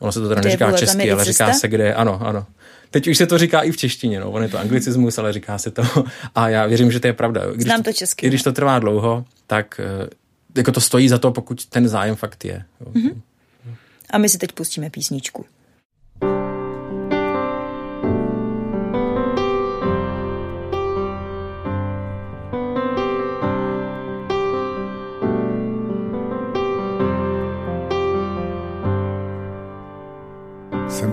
Ono 0.02 0.12
se 0.12 0.22
to 0.22 0.30
teda 0.30 0.42
neříká 0.42 0.72
česky, 0.72 1.12
ale 1.12 1.26
říká 1.26 1.54
se, 1.54 1.68
kde 1.68 1.84
je, 1.84 1.96
ano, 1.96 2.20
ano. 2.24 2.46
Teď 2.92 3.08
už 3.08 3.18
se 3.18 3.28
to 3.28 3.38
říká 3.38 3.62
i 3.62 3.72
v 3.72 3.78
češtině, 3.78 4.20
no. 4.20 4.32
On 4.32 4.44
je 4.44 4.50
to 4.50 4.60
anglicismus, 4.60 5.18
ale 5.18 5.34
říká 5.34 5.58
se 5.58 5.72
to. 5.72 5.84
A 6.36 6.50
já 6.50 6.66
věřím, 6.66 6.92
že 6.92 7.00
to 7.00 7.08
je 7.08 7.14
pravda. 7.14 7.42
Když 7.54 7.64
Znám 7.64 7.84
to 7.84 7.94
česky. 7.94 8.26
I 8.26 8.30
když 8.30 8.44
to 8.44 8.54
trvá 8.54 8.80
dlouho, 8.80 9.26
tak 9.48 9.80
eh, 9.84 10.10
jako 10.56 10.72
to 10.72 10.82
stojí 10.82 11.10
za 11.10 11.18
to, 11.18 11.32
pokud 11.32 11.66
ten 11.66 11.88
zájem 11.88 12.16
fakt 12.16 12.46
je. 12.46 12.64
Mm-hmm. 12.94 13.22
A 14.10 14.18
my 14.18 14.30
si 14.30 14.38
teď 14.38 14.52
pustíme 14.52 14.90
písničku. 14.90 15.46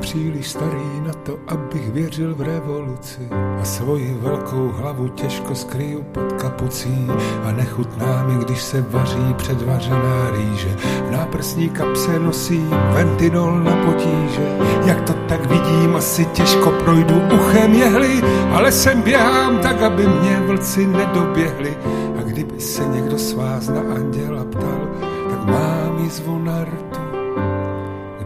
příliš 0.08 0.48
starý 0.48 0.97
to, 1.28 1.38
abych 1.48 1.92
věřil 1.92 2.34
v 2.34 2.40
revoluci 2.40 3.28
a 3.60 3.64
svoji 3.64 4.16
velkou 4.20 4.68
hlavu 4.68 5.08
těžko 5.08 5.54
skryju 5.54 6.02
pod 6.02 6.32
kapucí 6.32 7.06
a 7.44 7.52
nechutná 7.52 8.24
mi, 8.26 8.44
když 8.44 8.62
se 8.62 8.84
vaří 8.90 9.34
předvařená 9.36 10.30
rýže. 10.30 10.76
V 11.08 11.10
náprsní 11.10 11.68
kapse 11.68 12.18
nosí 12.18 12.64
ventinol 12.94 13.60
na 13.60 13.76
potíže. 13.76 14.56
Jak 14.84 15.00
to 15.00 15.12
tak 15.12 15.46
vidím, 15.46 15.96
asi 15.96 16.24
těžko 16.24 16.70
projdu 16.70 17.22
uchem 17.34 17.74
jehly, 17.74 18.22
ale 18.52 18.72
sem 18.72 19.02
běhám 19.02 19.58
tak, 19.58 19.82
aby 19.82 20.06
mě 20.06 20.40
vlci 20.40 20.86
nedoběhli. 20.86 21.76
A 22.18 22.22
kdyby 22.22 22.60
se 22.60 22.84
někdo 22.84 23.18
z 23.18 23.32
vás 23.32 23.68
na 23.68 23.80
anděla 23.80 24.44
ptal, 24.44 24.88
tak 25.30 25.44
mám 25.44 25.98
jizvu 26.04 26.38
na 26.38 26.64
rtu 26.64 27.08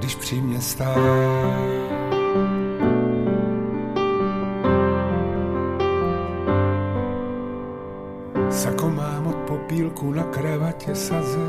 když 0.03 0.15
při 0.15 0.41
mě 0.41 0.61
stál. 0.61 1.82
Kravatě 10.73 10.95
saze, 10.95 11.49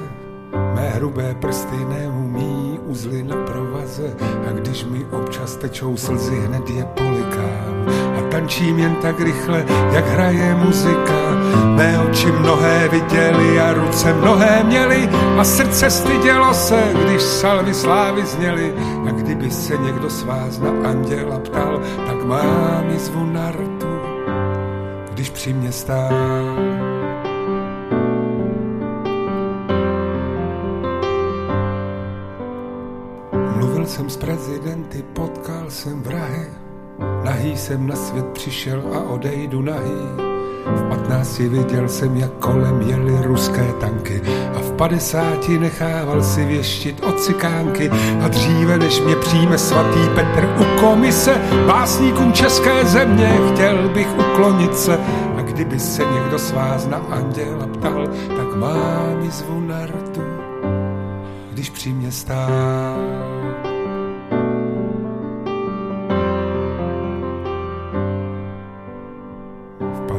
mé 0.75 0.89
hrubé 0.95 1.35
prsty 1.39 1.85
neumí 1.89 2.79
uzly 2.85 3.23
na 3.23 3.35
provaze 3.35 4.13
a 4.47 4.51
když 4.51 4.85
mi 4.85 5.05
občas 5.11 5.55
tečou 5.55 5.97
slzy, 5.97 6.35
hned 6.35 6.69
je 6.69 6.83
polikám 6.83 7.87
a 8.17 8.21
tančím 8.31 8.79
jen 8.79 8.95
tak 8.95 9.19
rychle, 9.19 9.65
jak 9.91 10.07
hraje 10.07 10.55
muzika. 10.55 11.23
Mé 11.75 11.99
oči 11.99 12.31
mnohé 12.31 12.89
viděli 12.89 13.59
a 13.59 13.73
ruce 13.73 14.13
mnohé 14.13 14.63
měli 14.63 15.09
a 15.37 15.43
srdce 15.43 15.89
stydělo 15.89 16.53
se, 16.53 16.83
když 17.05 17.21
salvy 17.21 17.73
slávy 17.73 18.25
zněly. 18.25 18.73
A 19.07 19.11
kdyby 19.11 19.51
se 19.51 19.77
někdo 19.77 20.09
z 20.09 20.23
vás 20.23 20.59
na 20.59 20.89
anděla 20.89 21.39
ptal, 21.39 21.81
tak 22.07 22.23
mám 22.23 22.91
zvu 22.97 23.25
na 23.25 23.51
rtu, 23.51 23.93
když 25.13 25.29
při 25.29 25.53
mě 25.53 25.71
stál. 25.71 26.72
Jsem 33.93 34.09
s 34.09 34.17
prezidenty, 34.17 35.03
potkal 35.13 35.65
jsem 35.69 36.01
vrahy, 36.01 36.47
Nahý 37.23 37.57
jsem 37.57 37.87
na 37.87 37.95
svět 37.95 38.25
přišel 38.25 38.83
a 38.93 38.99
odejdu 38.99 39.61
nahý. 39.61 40.01
V 40.65 40.89
patnácti 40.89 41.49
viděl 41.49 41.89
jsem, 41.89 42.17
jak 42.17 42.31
kolem 42.31 42.81
jeli 42.81 43.21
ruské 43.21 43.73
tanky 43.79 44.21
a 44.55 44.59
v 44.59 44.71
padesáti 44.71 45.59
nechával 45.59 46.23
si 46.23 46.45
věštit 46.45 47.03
od 47.03 47.19
cikánky 47.19 47.89
a 48.25 48.27
dříve, 48.27 48.77
než 48.77 48.99
mě 48.99 49.15
přijme 49.15 49.57
svatý 49.57 49.99
Petr 50.15 50.49
u 50.59 50.79
komise 50.79 51.41
básníkům 51.67 52.33
české 52.33 52.85
země, 52.85 53.39
chtěl 53.53 53.89
bych 53.89 54.07
uklonit 54.17 54.77
se 54.77 54.97
a 55.37 55.41
kdyby 55.41 55.79
se 55.79 56.05
někdo 56.05 56.39
z 56.39 56.51
vás 56.51 56.87
na 56.87 56.97
anděla 56.97 57.67
ptal, 57.67 58.07
tak 58.37 58.55
mám 58.55 59.31
zvu 59.31 59.59
na 59.59 59.85
rtu, 59.85 60.21
když 61.51 61.69
při 61.69 61.89
mě 61.89 62.11
stál. 62.11 63.42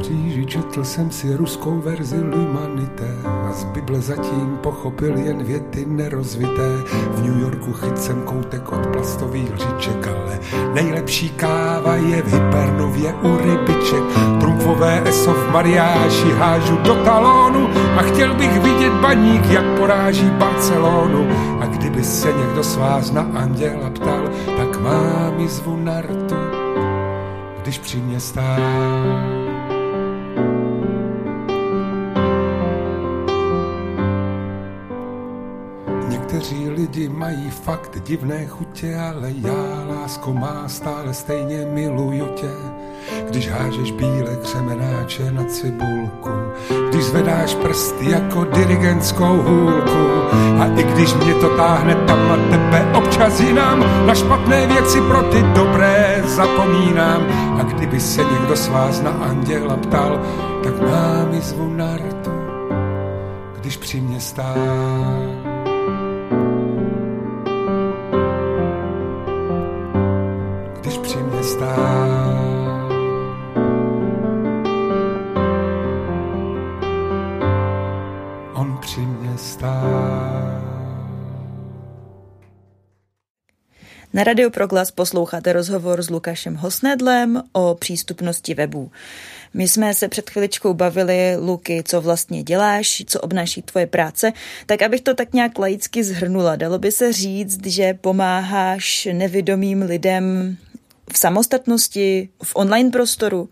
Paříži 0.04 0.46
četl 0.46 0.84
jsem 0.84 1.11
si 1.11 1.37
ruskou 1.37 1.80
verzi 1.80 2.16
L'Humanité 2.16 3.16
a 3.25 3.52
z 3.52 3.64
Bible 3.64 4.00
zatím 4.00 4.58
pochopil 4.62 5.16
jen 5.18 5.44
věty 5.44 5.87
nerozvité. 5.88 6.68
V 7.11 7.23
New 7.23 7.40
Yorku 7.40 7.73
chyt 7.73 7.99
jsem 7.99 8.23
koutek 8.23 8.73
od 8.73 8.87
plastových 8.87 9.52
lžiček, 9.54 10.06
ale 10.06 10.38
nejlepší 10.75 11.30
káva 11.30 11.94
je 11.94 12.23
v 12.23 12.32
Hypernově 12.32 13.14
u 13.14 13.37
rybiček. 13.37 14.02
Trumfové 14.40 15.02
eso 15.08 15.32
v 15.32 15.50
mariáži 15.52 16.32
hážu 16.32 16.76
do 16.76 16.94
talónu 16.94 17.68
a 17.99 18.02
chtěl 18.02 18.34
bych 18.34 18.61
vidět 18.61 18.92
baník, 18.92 19.50
jak 19.50 19.64
poráží 19.78 20.30
Barcelonu. 20.30 21.28
A 21.61 21.66
kdyby 21.66 22.04
se 22.04 22.32
někdo 22.32 22.62
z 22.62 22.76
vás 22.76 23.11
na 23.11 23.23
anděla 23.23 23.90
ptal, 23.90 24.30
tak 24.56 24.80
mám 24.80 25.49
zvu 25.49 25.76
na 25.76 26.00
rtu, 26.00 26.37
když 27.62 27.78
při 27.78 27.96
mě 27.96 28.20
stál. 28.20 29.34
Lidi 36.94 37.08
mají 37.08 37.50
fakt 37.50 38.02
divné 38.06 38.46
chutě, 38.46 38.96
ale 38.96 39.32
já, 39.36 39.84
lásko 39.88 40.32
má, 40.32 40.68
stále 40.68 41.14
stejně 41.14 41.66
miluju 41.72 42.26
tě. 42.26 42.50
Když 43.28 43.50
hážeš 43.50 43.90
bílé 43.92 44.36
křemenáče 44.42 45.32
na 45.32 45.44
cibulku, 45.44 46.30
když 46.88 47.04
zvedáš 47.04 47.54
prsty 47.54 48.10
jako 48.10 48.44
dirigentskou 48.44 49.42
hůlku. 49.42 50.06
A 50.60 50.66
i 50.76 50.82
když 50.82 51.14
mě 51.14 51.34
to 51.34 51.56
táhne 51.56 51.94
tam 51.94 52.28
na 52.28 52.36
tebe 52.36 52.92
občas 52.94 53.40
jinam, 53.40 54.06
na 54.06 54.14
špatné 54.14 54.66
věci 54.66 55.00
pro 55.00 55.22
ty 55.22 55.42
dobré 55.42 56.22
zapomínám. 56.26 57.22
A 57.60 57.62
kdyby 57.62 58.00
se 58.00 58.24
někdo 58.24 58.56
z 58.56 58.68
vás 58.68 59.02
na 59.02 59.10
anděla 59.10 59.76
ptal, 59.76 60.20
tak 60.64 60.80
mám 60.80 61.40
zvu 61.40 61.74
na 61.74 61.96
rtu, 61.96 62.30
když 63.60 63.76
při 63.76 64.00
mě 64.00 64.20
stál. 64.20 65.24
Na 84.14 84.25
Radio 84.25 84.50
Proglas 84.50 84.90
posloucháte 84.90 85.52
rozhovor 85.52 86.02
s 86.02 86.11
Lukášem 86.11 86.54
Hosnedlem 86.54 87.42
o 87.52 87.75
přístupnosti 87.75 88.54
webů. 88.54 88.90
My 89.54 89.68
jsme 89.68 89.94
se 89.94 90.09
před 90.09 90.30
chviličkou 90.30 90.75
bavili, 90.75 91.37
Luky, 91.37 91.83
co 91.87 92.00
vlastně 92.00 92.42
děláš, 92.42 93.03
co 93.07 93.20
obnáší 93.20 93.62
tvoje 93.62 93.87
práce, 93.87 94.33
tak 94.66 94.83
abych 94.83 95.00
to 95.00 95.14
tak 95.14 95.33
nějak 95.33 95.59
laicky 95.59 96.05
zhrnula. 96.05 96.57
Dalo 96.57 96.79
by 96.79 96.92
se 96.92 97.12
říct, 97.12 97.66
že 97.66 97.94
pomáháš 97.94 99.09
nevědomým 99.12 99.83
lidem 99.83 100.57
v 101.12 101.19
samostatnosti, 101.19 102.29
v 102.43 102.57
online 102.57 102.90
prostoru. 102.90 103.49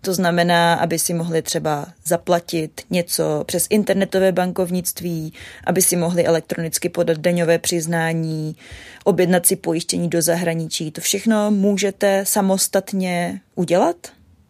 To 0.00 0.14
znamená, 0.14 0.74
aby 0.74 0.98
si 0.98 1.14
mohli 1.14 1.42
třeba 1.42 1.86
zaplatit 2.04 2.80
něco 2.90 3.44
přes 3.46 3.66
internetové 3.70 4.32
bankovnictví, 4.32 5.32
aby 5.64 5.82
si 5.82 5.96
mohli 5.96 6.26
elektronicky 6.26 6.88
podat 6.88 7.18
daňové 7.18 7.58
přiznání, 7.58 8.56
objednat 9.04 9.46
si 9.46 9.56
pojištění 9.56 10.08
do 10.08 10.22
zahraničí. 10.22 10.90
To 10.90 11.00
všechno 11.00 11.50
můžete 11.50 12.24
samostatně 12.26 13.40
udělat? 13.54 13.96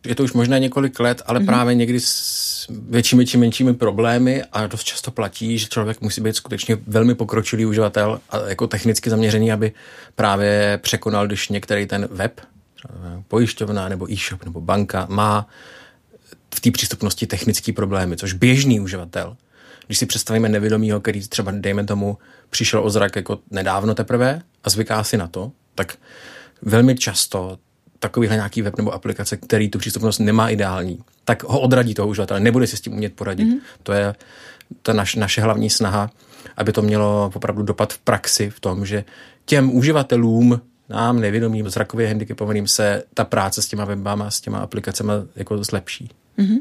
Je 0.05 0.15
to 0.15 0.25
už 0.25 0.33
možná 0.33 0.59
několik 0.59 1.01
let, 1.01 1.23
ale 1.27 1.41
mm-hmm. 1.41 1.47
právě 1.47 1.75
někdy 1.75 2.01
s 2.01 2.69
většími 2.89 3.27
či 3.27 3.39
menšími 3.39 3.75
problémy 3.75 4.43
a 4.53 4.67
dost 4.67 4.85
často 4.85 5.11
platí, 5.11 5.59
že 5.59 5.67
člověk 5.67 6.01
musí 6.01 6.21
být 6.21 6.37
skutečně 6.37 6.77
velmi 6.87 7.15
pokročilý 7.15 7.67
uživatel 7.67 8.21
a 8.31 8.39
jako 8.39 8.67
technicky 8.67 9.11
zaměřený, 9.11 9.53
aby 9.53 9.73
právě 10.15 10.79
překonal, 10.83 11.27
když 11.27 11.49
některý 11.49 11.87
ten 11.87 12.09
web, 12.11 12.41
pojišťovna 13.29 13.89
nebo 13.89 14.13
e-shop 14.13 14.45
nebo 14.45 14.61
banka 14.61 15.07
má 15.11 15.49
v 16.55 16.61
té 16.61 16.71
přístupnosti 16.71 17.27
technické 17.27 17.73
problémy, 17.73 18.17
což 18.17 18.33
běžný 18.33 18.81
uživatel, 18.81 19.37
když 19.87 19.99
si 19.99 20.07
představíme 20.07 20.49
nevědomího, 20.49 21.01
který 21.01 21.29
třeba, 21.29 21.53
dejme 21.55 21.85
tomu, 21.85 22.19
přišel 22.51 22.85
o 22.85 22.91
zrak 22.91 23.17
jako 23.17 23.39
nedávno 23.51 23.95
teprve 23.95 24.43
a 24.65 24.71
zvyká 24.71 25.05
si 25.05 25.17
na 25.17 25.29
to, 25.29 25.53
tak 25.75 25.97
velmi 26.63 26.95
často 26.95 27.59
takovýhle 28.05 28.37
nějaký 28.37 28.63
web 28.63 28.77
nebo 28.77 28.95
aplikace, 28.95 29.37
který 29.37 29.71
tu 29.71 29.79
přístupnost 29.79 30.19
nemá 30.19 30.49
ideální, 30.49 30.99
tak 31.25 31.43
ho 31.45 31.61
odradí 31.61 31.95
toho 31.95 32.09
uživatele, 32.09 32.41
nebude 32.41 32.67
si 32.67 32.77
s 32.77 32.81
tím 32.81 32.93
umět 32.93 33.15
poradit. 33.15 33.45
Mm-hmm. 33.45 33.61
To 33.83 33.93
je 33.93 34.15
ta 34.83 34.93
naš, 34.93 35.15
naše 35.15 35.41
hlavní 35.43 35.71
snaha, 35.71 36.11
aby 36.57 36.73
to 36.73 36.83
mělo 36.83 37.33
opravdu 37.35 37.63
dopad 37.63 37.93
v 37.93 37.99
praxi, 37.99 38.51
v 38.51 38.61
tom, 38.61 38.87
že 38.87 39.05
těm 39.45 39.77
uživatelům 39.77 40.61
nám 40.89 41.21
nevědomým, 41.21 41.69
zrakově 41.69 42.09
handicapovaným 42.09 42.67
se 42.67 43.03
ta 43.15 43.25
práce 43.25 43.63
s 43.63 43.67
těma 43.67 43.85
webama, 43.85 44.31
s 44.31 44.41
těma 44.41 44.59
aplikacemi 44.59 45.13
jako 45.37 45.65
zlepší. 45.65 46.11
Mm-hmm. 46.39 46.61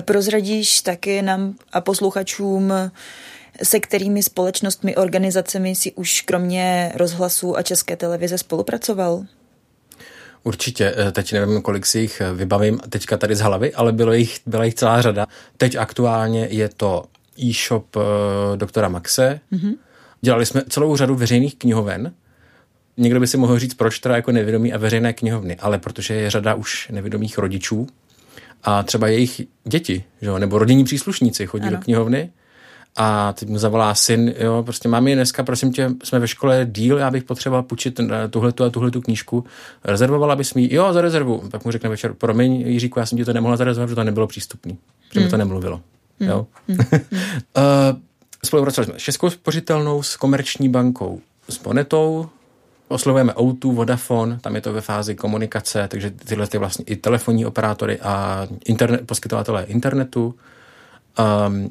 Prozradíš 0.00 0.80
taky 0.80 1.22
nám 1.22 1.54
a 1.72 1.80
posluchačům, 1.80 2.72
se 3.62 3.80
kterými 3.80 4.22
společnostmi, 4.22 4.96
organizacemi 4.96 5.74
si 5.74 5.92
už 5.92 6.20
kromě 6.20 6.92
rozhlasu 6.94 7.56
a 7.56 7.62
české 7.62 7.96
televize 7.96 8.38
spolupracoval? 8.38 9.24
Určitě, 10.44 10.94
eh, 10.96 11.12
teď 11.12 11.32
nevím, 11.32 11.62
kolik 11.62 11.86
si 11.86 11.98
jich 11.98 12.20
eh, 12.20 12.34
vybavím 12.34 12.78
teďka 12.88 13.16
tady 13.16 13.36
z 13.36 13.40
hlavy, 13.40 13.74
ale 13.74 13.92
bylo 13.92 14.12
jich, 14.12 14.38
byla 14.46 14.64
jich 14.64 14.74
celá 14.74 15.02
řada. 15.02 15.26
Teď 15.56 15.76
aktuálně 15.76 16.48
je 16.50 16.68
to 16.68 17.04
e-shop 17.38 17.96
uh, 17.96 18.02
doktora 18.56 18.88
Maxe. 18.88 19.40
Mm-hmm. 19.52 19.74
Dělali 20.20 20.46
jsme 20.46 20.62
celou 20.68 20.96
řadu 20.96 21.14
veřejných 21.14 21.56
knihoven, 21.56 22.12
Někdo 22.96 23.20
by 23.20 23.26
si 23.26 23.36
mohl 23.36 23.58
říct, 23.58 23.74
proč 23.74 23.98
teda 23.98 24.16
jako 24.16 24.32
nevědomí 24.32 24.72
a 24.72 24.78
veřejné 24.78 25.12
knihovny, 25.12 25.56
ale 25.56 25.78
protože 25.78 26.14
je 26.14 26.30
řada 26.30 26.54
už 26.54 26.88
nevědomých 26.88 27.38
rodičů 27.38 27.86
a 28.62 28.82
třeba 28.82 29.08
jejich 29.08 29.40
děti, 29.64 30.04
že 30.20 30.28
jo, 30.28 30.38
nebo 30.38 30.58
rodinní 30.58 30.84
příslušníci 30.84 31.46
chodí 31.46 31.66
ano. 31.66 31.76
do 31.76 31.82
knihovny 31.82 32.30
a 32.96 33.32
teď 33.32 33.48
mu 33.48 33.58
zavolá 33.58 33.94
syn, 33.94 34.34
jo, 34.38 34.62
prostě 34.62 34.88
máme 34.88 35.14
dneska, 35.14 35.42
prosím 35.42 35.72
tě, 35.72 35.90
jsme 36.04 36.18
ve 36.18 36.28
škole 36.28 36.66
díl, 36.70 36.98
já 36.98 37.10
bych 37.10 37.24
potřeboval 37.24 37.62
půjčit 37.62 38.00
eh, 38.00 38.28
tuhletu 38.28 38.64
a 38.64 38.70
tuhletu 38.70 39.00
knížku, 39.00 39.44
rezervovala 39.84 40.36
bys 40.36 40.54
mi, 40.54 40.74
jo, 40.74 40.92
za 40.92 41.00
rezervu. 41.00 41.42
Tak 41.50 41.64
mu 41.64 41.70
řekne 41.70 41.88
večer, 41.88 42.14
promiň, 42.14 42.52
Jiříku, 42.52 42.98
já 42.98 43.06
jsem 43.06 43.18
ti 43.18 43.24
to 43.24 43.32
nemohla 43.32 43.56
zarezervovat, 43.56 43.88
protože 43.88 43.94
to 43.94 44.04
nebylo 44.04 44.26
přístupný, 44.26 44.78
protože 45.08 45.20
hmm. 45.20 45.26
mi 45.26 45.30
to 45.30 45.36
nemluvilo. 45.36 45.80
Hmm. 46.20 46.30
Jo? 46.30 46.46
Hmm. 46.68 46.78
uh, 46.90 46.94
spolupracovali 48.44 48.90
jsme 48.90 48.98
s 48.98 49.02
Českou 49.02 49.30
spořitelnou, 49.30 50.02
s 50.02 50.16
Komerční 50.16 50.68
bankou, 50.68 51.20
s 51.48 51.62
Monetou, 51.62 52.28
Oslovujeme 52.88 53.32
O2, 53.32 53.74
Vodafone, 53.74 54.38
tam 54.40 54.54
je 54.54 54.60
to 54.60 54.72
ve 54.72 54.80
fázi 54.80 55.14
komunikace, 55.14 55.88
takže 55.88 56.10
tyhle 56.10 56.46
ty 56.46 56.58
vlastně 56.58 56.84
i 56.84 56.96
telefonní 56.96 57.46
operátory 57.46 58.00
a 58.00 58.46
internet, 58.64 59.06
poskytovatelé 59.06 59.64
internetu, 59.64 60.34
um, 61.48 61.70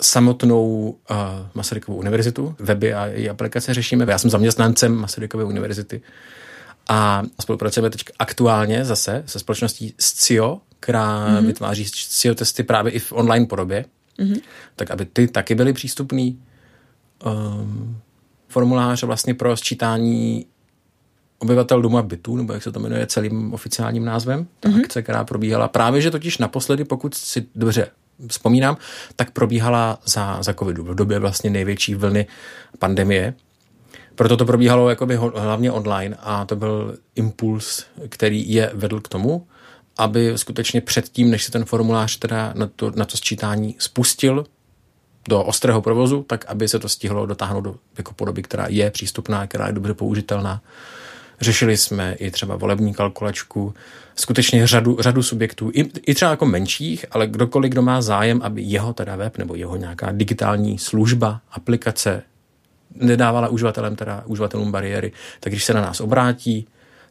samotnou 0.00 0.88
uh, 1.10 1.16
Masarykovou 1.54 1.98
univerzitu, 1.98 2.54
weby 2.58 2.94
a 2.94 3.06
její 3.06 3.28
aplikace 3.28 3.74
řešíme. 3.74 4.06
Já 4.08 4.18
jsem 4.18 4.30
zaměstnancem 4.30 4.94
Masarykové 4.94 5.44
univerzity 5.44 6.02
a 6.88 7.22
spolupracujeme 7.40 7.90
teď 7.90 8.04
aktuálně 8.18 8.84
zase 8.84 9.22
se 9.26 9.38
společností 9.38 9.94
SCIO, 9.98 10.60
která 10.80 11.28
mm-hmm. 11.28 11.46
vytváří 11.46 11.84
SCIO 11.84 12.34
testy 12.34 12.62
právě 12.62 12.92
i 12.92 12.98
v 12.98 13.12
online 13.12 13.46
podobě, 13.46 13.84
mm-hmm. 14.18 14.40
tak 14.76 14.90
aby 14.90 15.04
ty 15.04 15.28
taky 15.28 15.54
byly 15.54 15.72
přístupný. 15.72 16.42
Um, 17.26 17.98
formuláře 18.48 19.06
vlastně 19.06 19.34
pro 19.34 19.56
sčítání 19.56 20.46
obyvatel 21.38 21.82
domu 21.82 21.98
a 21.98 22.02
bytu, 22.02 22.36
nebo 22.36 22.52
jak 22.52 22.62
se 22.62 22.72
to 22.72 22.80
jmenuje 22.80 23.06
celým 23.06 23.54
oficiálním 23.54 24.04
názvem, 24.04 24.46
ta 24.60 24.68
mm-hmm. 24.68 24.80
akce, 24.80 25.02
která 25.02 25.24
probíhala 25.24 25.68
právě, 25.68 26.00
že 26.00 26.10
totiž 26.10 26.38
naposledy, 26.38 26.84
pokud 26.84 27.14
si 27.14 27.46
dobře 27.54 27.90
vzpomínám, 28.28 28.76
tak 29.16 29.30
probíhala 29.30 29.98
za, 30.04 30.42
za 30.42 30.54
covidu, 30.54 30.84
v 30.84 30.94
době 30.94 31.18
vlastně 31.18 31.50
největší 31.50 31.94
vlny 31.94 32.26
pandemie. 32.78 33.34
Proto 34.14 34.36
to 34.36 34.44
probíhalo 34.44 34.90
jakoby 34.90 35.16
hlavně 35.16 35.72
online 35.72 36.16
a 36.20 36.44
to 36.44 36.56
byl 36.56 36.98
impuls, 37.14 37.86
který 38.08 38.52
je 38.52 38.70
vedl 38.74 39.00
k 39.00 39.08
tomu, 39.08 39.46
aby 39.98 40.32
skutečně 40.36 40.80
předtím, 40.80 41.30
než 41.30 41.44
se 41.44 41.52
ten 41.52 41.64
formulář 41.64 42.16
teda 42.16 42.52
na 42.56 42.66
to, 42.66 42.92
na 42.96 43.04
to 43.04 43.16
sčítání 43.16 43.76
spustil 43.78 44.46
do 45.28 45.44
ostrého 45.44 45.82
provozu, 45.82 46.22
tak 46.22 46.44
aby 46.48 46.68
se 46.68 46.78
to 46.78 46.88
stihlo 46.88 47.26
dotáhnout 47.26 47.60
do 47.60 47.76
jako 47.98 48.12
podoby, 48.12 48.42
která 48.42 48.66
je 48.68 48.90
přístupná, 48.90 49.46
která 49.46 49.66
je 49.66 49.72
dobře 49.72 49.94
použitelná. 49.94 50.62
Řešili 51.40 51.76
jsme 51.76 52.14
i 52.14 52.30
třeba 52.30 52.56
volební 52.56 52.94
kalkulačku, 52.94 53.74
skutečně 54.14 54.66
řadu, 54.66 54.96
řadu 55.00 55.22
subjektů, 55.22 55.70
i, 55.74 55.90
i 56.06 56.14
třeba 56.14 56.30
jako 56.30 56.46
menších, 56.46 57.04
ale 57.10 57.26
kdokoliv, 57.26 57.70
kdo 57.70 57.82
má 57.82 58.02
zájem, 58.02 58.40
aby 58.42 58.62
jeho 58.62 58.92
teda 58.92 59.16
web 59.16 59.38
nebo 59.38 59.54
jeho 59.54 59.76
nějaká 59.76 60.12
digitální 60.12 60.78
služba, 60.78 61.40
aplikace 61.50 62.22
nedávala 62.94 63.48
uživatelem, 63.48 63.96
teda 63.96 64.22
uživatelům 64.26 64.72
bariéry, 64.72 65.12
tak 65.40 65.52
když 65.52 65.64
se 65.64 65.74
na 65.74 65.80
nás 65.80 66.00
obrátí, 66.00 66.66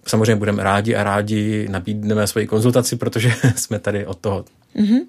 samozřejmě 0.07 0.35
budeme 0.35 0.63
rádi 0.63 0.95
a 0.95 1.03
rádi 1.03 1.67
nabídneme 1.69 2.27
svoji 2.27 2.47
konzultaci, 2.47 2.95
protože 2.95 3.33
jsme 3.55 3.79
tady 3.79 4.05
od 4.05 4.19
toho. 4.19 4.45
Mm-hmm. 4.75 4.99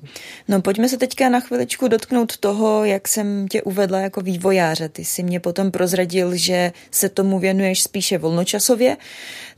No 0.48 0.62
pojďme 0.62 0.88
se 0.88 0.96
teďka 0.96 1.28
na 1.28 1.40
chviličku 1.40 1.88
dotknout 1.88 2.36
toho, 2.36 2.84
jak 2.84 3.08
jsem 3.08 3.48
tě 3.48 3.62
uvedla 3.62 3.98
jako 3.98 4.20
vývojáře. 4.20 4.88
Ty 4.88 5.04
jsi 5.04 5.22
mě 5.22 5.40
potom 5.40 5.70
prozradil, 5.70 6.36
že 6.36 6.72
se 6.90 7.08
tomu 7.08 7.38
věnuješ 7.38 7.82
spíše 7.82 8.18
volnočasově. 8.18 8.96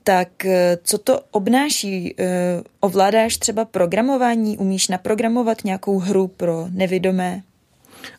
Tak 0.05 0.45
eh, 0.45 0.79
co 0.83 0.99
to 0.99 1.21
obnáší? 1.31 2.15
Eh, 2.19 2.63
ovládáš 2.81 3.37
třeba 3.37 3.65
programování? 3.65 4.59
Umíš 4.59 4.89
naprogramovat 4.89 5.65
nějakou 5.65 5.99
hru 5.99 6.29
pro 6.29 6.67
nevidomé? 6.71 7.43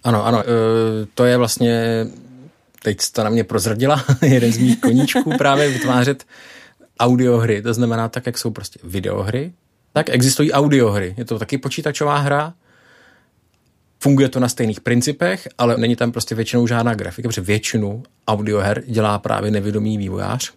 Ano, 0.04 0.26
ano, 0.26 0.44
eh, 0.44 1.08
to 1.14 1.26
je 1.26 1.38
vlastně, 1.38 1.84
teď 2.84 3.02
jste 3.02 3.24
na 3.24 3.30
mě 3.30 3.44
prozradila, 3.44 4.06
jeden 4.22 4.52
z 4.52 4.58
mých 4.58 4.82
koníčků 4.82 5.38
právě 5.38 5.70
vytvářet 5.70 6.24
audiohry, 7.00 7.62
to 7.62 7.74
znamená 7.74 8.10
tak, 8.10 8.26
jak 8.26 8.38
jsou 8.38 8.52
prostě 8.52 8.80
videohry, 8.84 9.54
tak 9.94 10.10
existují 10.10 10.52
audiohry. 10.52 11.16
Je 11.18 11.26
to 11.26 11.40
taky 11.40 11.58
počítačová 11.58 12.18
hra, 12.18 12.54
funguje 14.00 14.30
to 14.30 14.40
na 14.40 14.50
stejných 14.50 14.82
principech, 14.82 15.48
ale 15.58 15.78
není 15.78 15.96
tam 15.96 16.12
prostě 16.12 16.36
většinou 16.36 16.68
žádná 16.68 16.94
grafika, 16.94 17.30
protože 17.30 17.42
většinu 17.42 18.04
audioher 18.28 18.84
dělá 18.88 19.20
právě 19.20 19.52
nevědomý 19.52 19.98
vývojář, 19.98 20.54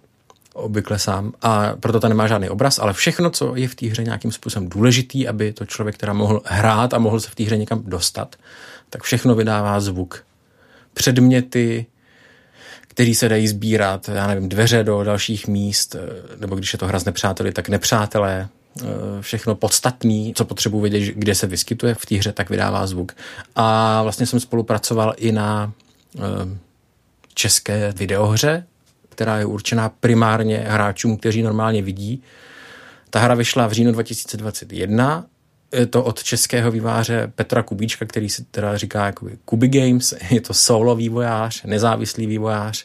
obvykle 0.52 0.98
sám, 0.98 1.32
a 1.42 1.72
proto 1.80 2.00
to 2.00 2.08
nemá 2.08 2.26
žádný 2.26 2.48
obraz, 2.48 2.78
ale 2.78 2.92
všechno, 2.92 3.30
co 3.30 3.56
je 3.56 3.68
v 3.68 3.74
té 3.74 3.86
hře 3.86 4.04
nějakým 4.04 4.32
způsobem 4.32 4.68
důležitý, 4.68 5.28
aby 5.28 5.52
to 5.52 5.66
člověk 5.66 5.96
teda 5.96 6.12
mohl 6.12 6.42
hrát 6.44 6.94
a 6.94 6.98
mohl 6.98 7.20
se 7.20 7.30
v 7.30 7.34
té 7.34 7.44
hře 7.44 7.56
někam 7.56 7.82
dostat, 7.86 8.36
tak 8.90 9.02
všechno 9.02 9.34
vydává 9.34 9.80
zvuk. 9.80 10.24
Předměty, 10.94 11.86
který 12.88 13.14
se 13.14 13.28
dají 13.28 13.48
sbírat, 13.48 14.08
já 14.08 14.26
nevím, 14.26 14.48
dveře 14.48 14.84
do 14.84 15.04
dalších 15.04 15.48
míst, 15.48 15.96
nebo 16.40 16.56
když 16.56 16.72
je 16.72 16.78
to 16.78 16.86
hra 16.86 16.98
s 16.98 17.04
nepřáteli, 17.04 17.52
tak 17.52 17.68
nepřátelé, 17.68 18.48
všechno 19.20 19.54
podstatný, 19.54 20.32
co 20.36 20.44
potřebuji 20.44 20.80
vědět, 20.80 21.14
kde 21.14 21.34
se 21.34 21.46
vyskytuje 21.46 21.94
v 21.94 22.06
té 22.06 22.16
hře, 22.16 22.32
tak 22.32 22.50
vydává 22.50 22.86
zvuk. 22.86 23.12
A 23.56 24.02
vlastně 24.02 24.26
jsem 24.26 24.40
spolupracoval 24.40 25.14
i 25.16 25.32
na 25.32 25.72
eh, 26.16 26.20
české 27.34 27.92
videohře, 27.92 28.66
která 29.08 29.38
je 29.38 29.44
určená 29.44 29.88
primárně 29.88 30.56
hráčům, 30.56 31.16
kteří 31.16 31.42
normálně 31.42 31.82
vidí. 31.82 32.22
Ta 33.10 33.20
hra 33.20 33.34
vyšla 33.34 33.66
v 33.66 33.72
říjnu 33.72 33.92
2021 33.92 35.26
je 35.72 35.86
to 35.86 36.04
od 36.04 36.22
českého 36.22 36.70
výváře 36.70 37.32
Petra 37.34 37.62
Kubíčka, 37.62 38.06
který 38.06 38.28
si 38.28 38.44
teda 38.44 38.76
říká 38.76 39.06
jako 39.06 39.28
Kubi 39.44 39.68
Games, 39.68 40.14
je 40.30 40.40
to 40.40 40.54
solo 40.54 40.96
vývojář, 40.96 41.62
nezávislý 41.64 42.26
vývojář. 42.26 42.84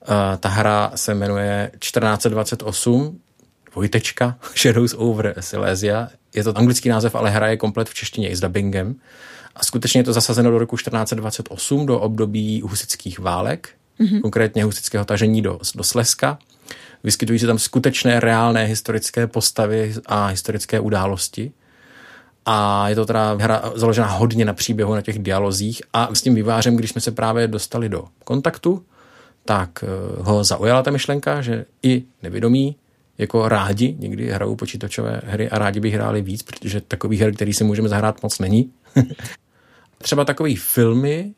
Uh, 0.00 0.36
ta 0.40 0.48
hra 0.48 0.92
se 0.94 1.14
jmenuje 1.14 1.70
1428, 1.78 3.20
dvojtečka, 3.72 4.38
Shadows 4.56 4.94
over 4.98 5.34
Silesia. 5.40 6.08
Je 6.34 6.44
to 6.44 6.58
anglický 6.58 6.88
název, 6.88 7.14
ale 7.14 7.30
hra 7.30 7.48
je 7.48 7.56
komplet 7.56 7.88
v 7.88 7.94
češtině 7.94 8.28
i 8.28 8.36
s 8.36 8.40
dubbingem. 8.40 8.94
A 9.56 9.64
skutečně 9.64 10.00
je 10.00 10.04
to 10.04 10.12
zasazeno 10.12 10.50
do 10.50 10.58
roku 10.58 10.76
1428, 10.76 11.86
do 11.86 12.00
období 12.00 12.60
husických 12.60 13.18
válek, 13.18 13.68
mm-hmm. 14.00 14.20
konkrétně 14.20 14.64
husického 14.64 15.04
tažení 15.04 15.42
do, 15.42 15.58
do 15.74 15.84
Slezska. 15.84 16.38
Vyskytují 17.04 17.38
se 17.38 17.46
tam 17.46 17.58
skutečné 17.58 18.20
reálné 18.20 18.64
historické 18.64 19.26
postavy 19.26 19.94
a 20.06 20.26
historické 20.26 20.80
události 20.80 21.52
a 22.46 22.88
je 22.88 22.94
to 22.94 23.06
teda 23.06 23.34
hra 23.40 23.72
založená 23.74 24.06
hodně 24.06 24.44
na 24.44 24.52
příběhu, 24.52 24.94
na 24.94 25.02
těch 25.02 25.18
dialozích 25.18 25.82
a 25.92 26.14
s 26.14 26.22
tím 26.22 26.34
vývářem, 26.34 26.76
když 26.76 26.90
jsme 26.90 27.00
se 27.00 27.10
právě 27.10 27.48
dostali 27.48 27.88
do 27.88 28.04
kontaktu, 28.24 28.84
tak 29.44 29.84
eh, 29.84 29.86
ho 30.22 30.44
zaujala 30.44 30.82
ta 30.82 30.90
myšlenka, 30.90 31.42
že 31.42 31.64
i 31.82 32.04
nevědomí 32.22 32.76
jako 33.18 33.48
rádi 33.48 33.96
někdy 33.98 34.30
hrajou 34.30 34.56
počítačové 34.56 35.20
hry 35.24 35.50
a 35.50 35.58
rádi 35.58 35.80
by 35.80 35.90
hráli 35.90 36.22
víc, 36.22 36.42
protože 36.42 36.80
takových 36.80 37.20
her, 37.20 37.34
který 37.34 37.52
si 37.52 37.64
můžeme 37.64 37.88
zahrát, 37.88 38.22
moc 38.22 38.38
není. 38.38 38.72
Třeba 39.98 40.24
takový 40.24 40.56
filmy, 40.56 41.34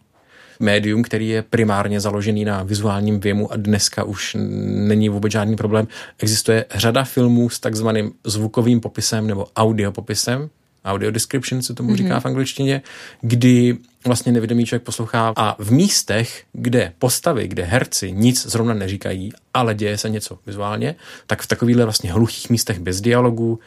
médium, 0.60 1.02
který 1.02 1.28
je 1.28 1.42
primárně 1.42 2.00
založený 2.00 2.44
na 2.44 2.62
vizuálním 2.62 3.20
věmu 3.20 3.52
a 3.52 3.56
dneska 3.56 4.04
už 4.04 4.37
není 4.38 5.08
vůbec 5.08 5.32
žádný 5.32 5.56
problém. 5.56 5.88
Existuje 6.18 6.64
řada 6.74 7.04
filmů 7.04 7.50
s 7.50 7.60
takzvaným 7.60 8.12
zvukovým 8.24 8.80
popisem 8.80 9.26
nebo 9.26 9.46
audio 9.56 9.92
popisem, 9.92 10.50
audio 10.85 11.11
description 11.11 11.62
se 11.62 11.75
tomu 11.75 11.90
mm-hmm. 11.90 11.97
říká 11.97 12.20
v 12.20 12.27
angličtině, 12.27 12.83
kdy 13.20 13.79
vlastně 14.07 14.33
nevědomý 14.33 14.66
člověk 14.66 14.83
poslouchá 14.83 15.33
a 15.37 15.62
v 15.62 15.73
místech, 15.73 16.44
kde 16.53 16.92
postavy, 16.99 17.49
kde 17.49 17.64
herci 17.64 18.12
nic 18.12 18.47
zrovna 18.47 18.75
neříkají, 18.75 19.33
ale 19.55 19.75
děje 19.75 19.99
se 19.99 20.09
něco 20.09 20.38
vizuálně, 20.47 20.94
tak 21.27 21.42
v 21.42 21.47
takovýchhle 21.47 21.85
vlastně 21.85 22.12
hluchých 22.12 22.51
místech 22.51 22.79
bez 22.79 23.01
dialogu 23.01 23.59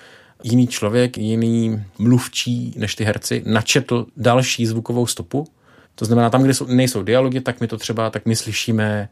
jiný 0.44 0.68
člověk, 0.68 1.18
jiný 1.18 1.84
mluvčí 1.98 2.74
než 2.78 2.96
ty 2.96 3.04
herci 3.04 3.44
načetl 3.46 4.06
další 4.18 4.66
zvukovou 4.66 5.08
stopu. 5.08 5.48
To 5.96 6.06
znamená, 6.06 6.30
tam, 6.30 6.44
kde 6.44 6.54
jsou, 6.54 6.66
nejsou 6.68 7.04
dialogy, 7.04 7.42
tak 7.42 7.62
my 7.62 7.68
to 7.68 7.78
třeba, 7.78 8.10
tak 8.10 8.26
my 8.26 8.36
slyšíme, 8.36 9.10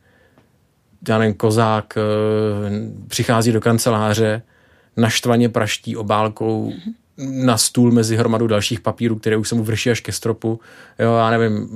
já 1.09 1.17
nevím, 1.17 1.33
kozák 1.33 1.97
eh, 1.97 2.01
přichází 3.07 3.51
do 3.51 3.61
kanceláře, 3.61 4.41
naštvaně 4.97 5.49
praští 5.49 5.95
obálkou 5.95 6.69
mm-hmm 6.69 6.93
na 7.17 7.57
stůl 7.57 7.91
mezi 7.91 8.15
hromadu 8.17 8.47
dalších 8.47 8.79
papírů, 8.79 9.15
které 9.15 9.37
už 9.37 9.49
se 9.49 9.55
mu 9.55 9.63
vrší 9.63 9.91
až 9.91 9.99
ke 9.99 10.11
stropu. 10.11 10.59
Jo, 10.99 11.15
já 11.15 11.29
nevím. 11.29 11.69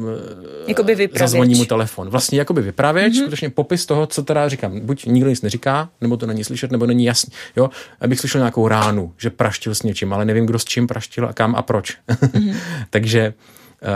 Jakoby 0.68 0.96
vypravěč. 0.96 1.20
Zazvoní 1.20 1.56
mu 1.56 1.66
telefon. 1.66 2.10
Vlastně 2.10 2.40
jakoby 2.40 2.62
vypravěč, 2.62 3.14
mm-hmm. 3.14 3.22
skutečně 3.22 3.50
popis 3.50 3.86
toho, 3.86 4.08
co 4.08 4.24
teda 4.24 4.50
říkám. 4.50 4.80
Buď 4.80 5.06
nikdo 5.06 5.30
nic 5.30 5.42
neříká, 5.42 5.90
nebo 6.02 6.18
to 6.18 6.26
není 6.26 6.44
slyšet, 6.44 6.72
nebo 6.72 6.86
není 6.86 7.06
jasný. 7.06 7.34
Jo, 7.56 7.70
abych 8.02 8.20
slyšel 8.20 8.40
nějakou 8.40 8.68
ránu, 8.68 9.14
že 9.18 9.30
praštil 9.30 9.76
s 9.76 9.84
něčím, 9.84 10.14
ale 10.14 10.26
nevím, 10.26 10.46
kdo 10.46 10.60
s 10.60 10.66
čím 10.66 10.88
praštil 10.88 11.26
a 11.26 11.34
kam 11.34 11.56
a 11.56 11.62
proč. 11.62 11.98
Mm-hmm. 12.10 12.56
Takže 12.90 13.34
uh, 13.82 13.90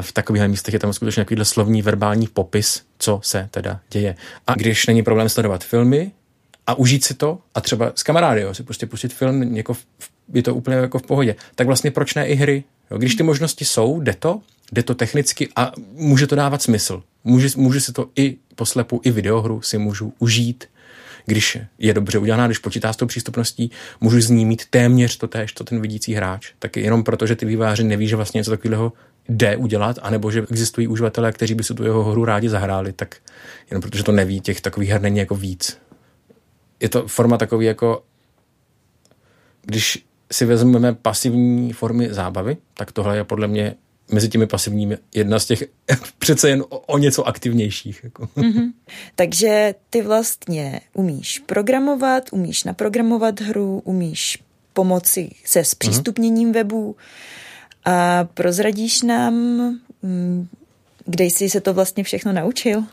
v 0.00 0.12
takových 0.12 0.42
místech 0.42 0.74
je 0.74 0.80
tam 0.80 0.92
skutečně 0.92 1.24
takovýhle 1.24 1.44
slovní 1.44 1.82
verbální 1.82 2.26
popis, 2.26 2.82
co 2.98 3.20
se 3.22 3.48
teda 3.50 3.80
děje. 3.90 4.16
A 4.46 4.54
když 4.54 4.86
není 4.86 5.02
problém 5.02 5.28
sledovat 5.28 5.64
filmy, 5.64 6.12
a 6.66 6.74
užít 6.74 7.04
si 7.04 7.14
to 7.14 7.38
a 7.54 7.60
třeba 7.60 7.92
s 7.94 8.02
kamarády, 8.02 8.40
jo, 8.40 8.54
si 8.54 8.62
prostě 8.62 8.86
pustit 8.86 9.12
film 9.12 9.56
jako 9.56 9.74
v 9.74 10.09
je 10.34 10.42
to 10.42 10.54
úplně 10.54 10.76
jako 10.76 10.98
v 10.98 11.02
pohodě. 11.02 11.36
Tak 11.54 11.66
vlastně 11.66 11.90
proč 11.90 12.14
ne 12.14 12.28
i 12.28 12.34
hry? 12.34 12.64
Jo, 12.90 12.98
když 12.98 13.14
ty 13.14 13.22
možnosti 13.22 13.64
jsou, 13.64 14.00
jde 14.00 14.14
to, 14.18 14.40
jde 14.72 14.82
to 14.82 14.94
technicky 14.94 15.48
a 15.56 15.72
může 15.92 16.26
to 16.26 16.36
dávat 16.36 16.62
smysl. 16.62 17.02
Může, 17.24 17.48
může 17.56 17.80
si 17.80 17.92
to 17.92 18.08
i 18.16 18.36
poslepu, 18.54 19.00
i 19.04 19.10
videohru 19.10 19.60
si 19.60 19.78
můžu 19.78 20.12
užít, 20.18 20.64
když 21.26 21.58
je 21.78 21.94
dobře 21.94 22.18
udělaná, 22.18 22.46
když 22.46 22.58
počítá 22.58 22.92
s 22.92 22.96
tou 22.96 23.06
přístupností, 23.06 23.70
můžu 24.00 24.20
z 24.20 24.30
ní 24.30 24.44
mít 24.44 24.66
téměř 24.70 25.16
to 25.16 25.28
též, 25.28 25.52
to 25.52 25.64
ten 25.64 25.80
vidící 25.80 26.14
hráč. 26.14 26.52
Tak 26.58 26.76
jenom 26.76 27.04
proto, 27.04 27.26
že 27.26 27.36
ty 27.36 27.46
výváři 27.46 27.84
neví, 27.84 28.08
že 28.08 28.16
vlastně 28.16 28.38
něco 28.38 28.50
takového 28.50 28.92
jde 29.28 29.56
udělat, 29.56 29.98
anebo 30.02 30.30
že 30.30 30.46
existují 30.50 30.88
uživatelé, 30.88 31.32
kteří 31.32 31.54
by 31.54 31.64
si 31.64 31.74
tu 31.74 31.84
jeho 31.84 32.04
hru 32.04 32.24
rádi 32.24 32.48
zahráli, 32.48 32.92
tak 32.92 33.16
jenom 33.70 33.82
protože 33.82 34.02
to 34.02 34.12
neví, 34.12 34.40
těch 34.40 34.60
takových 34.60 34.90
her 34.90 35.00
není 35.00 35.18
jako 35.18 35.34
víc. 35.34 35.78
Je 36.80 36.88
to 36.88 37.08
forma 37.08 37.36
takový 37.36 37.66
jako 37.66 38.02
když 39.62 40.04
si 40.32 40.44
vezmeme 40.44 40.94
pasivní 40.94 41.72
formy 41.72 42.14
zábavy, 42.14 42.56
tak 42.74 42.92
tohle 42.92 43.16
je 43.16 43.24
podle 43.24 43.48
mě 43.48 43.74
mezi 44.12 44.28
těmi 44.28 44.46
pasivními 44.46 44.98
jedna 45.14 45.38
z 45.38 45.46
těch 45.46 45.64
přece 46.18 46.48
jen 46.48 46.64
o, 46.68 46.78
o 46.78 46.98
něco 46.98 47.28
aktivnějších. 47.28 48.00
Jako. 48.04 48.24
Mm-hmm. 48.24 48.72
Takže 49.14 49.74
ty 49.90 50.02
vlastně 50.02 50.80
umíš 50.94 51.38
programovat, 51.38 52.24
umíš 52.32 52.64
naprogramovat 52.64 53.40
hru, 53.40 53.82
umíš 53.84 54.38
pomoci 54.72 55.30
se 55.44 55.64
zpřístupněním 55.64 56.48
mm-hmm. 56.48 56.54
webů 56.54 56.96
a 57.84 58.24
prozradíš 58.24 59.02
nám, 59.02 59.34
mm, 60.02 60.48
kde 61.04 61.24
jsi 61.24 61.50
se 61.50 61.60
to 61.60 61.74
vlastně 61.74 62.04
všechno 62.04 62.32
naučil? 62.32 62.84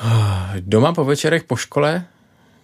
Doma 0.60 0.92
po 0.92 1.04
večerech 1.04 1.44
po 1.44 1.56
škole 1.56 2.06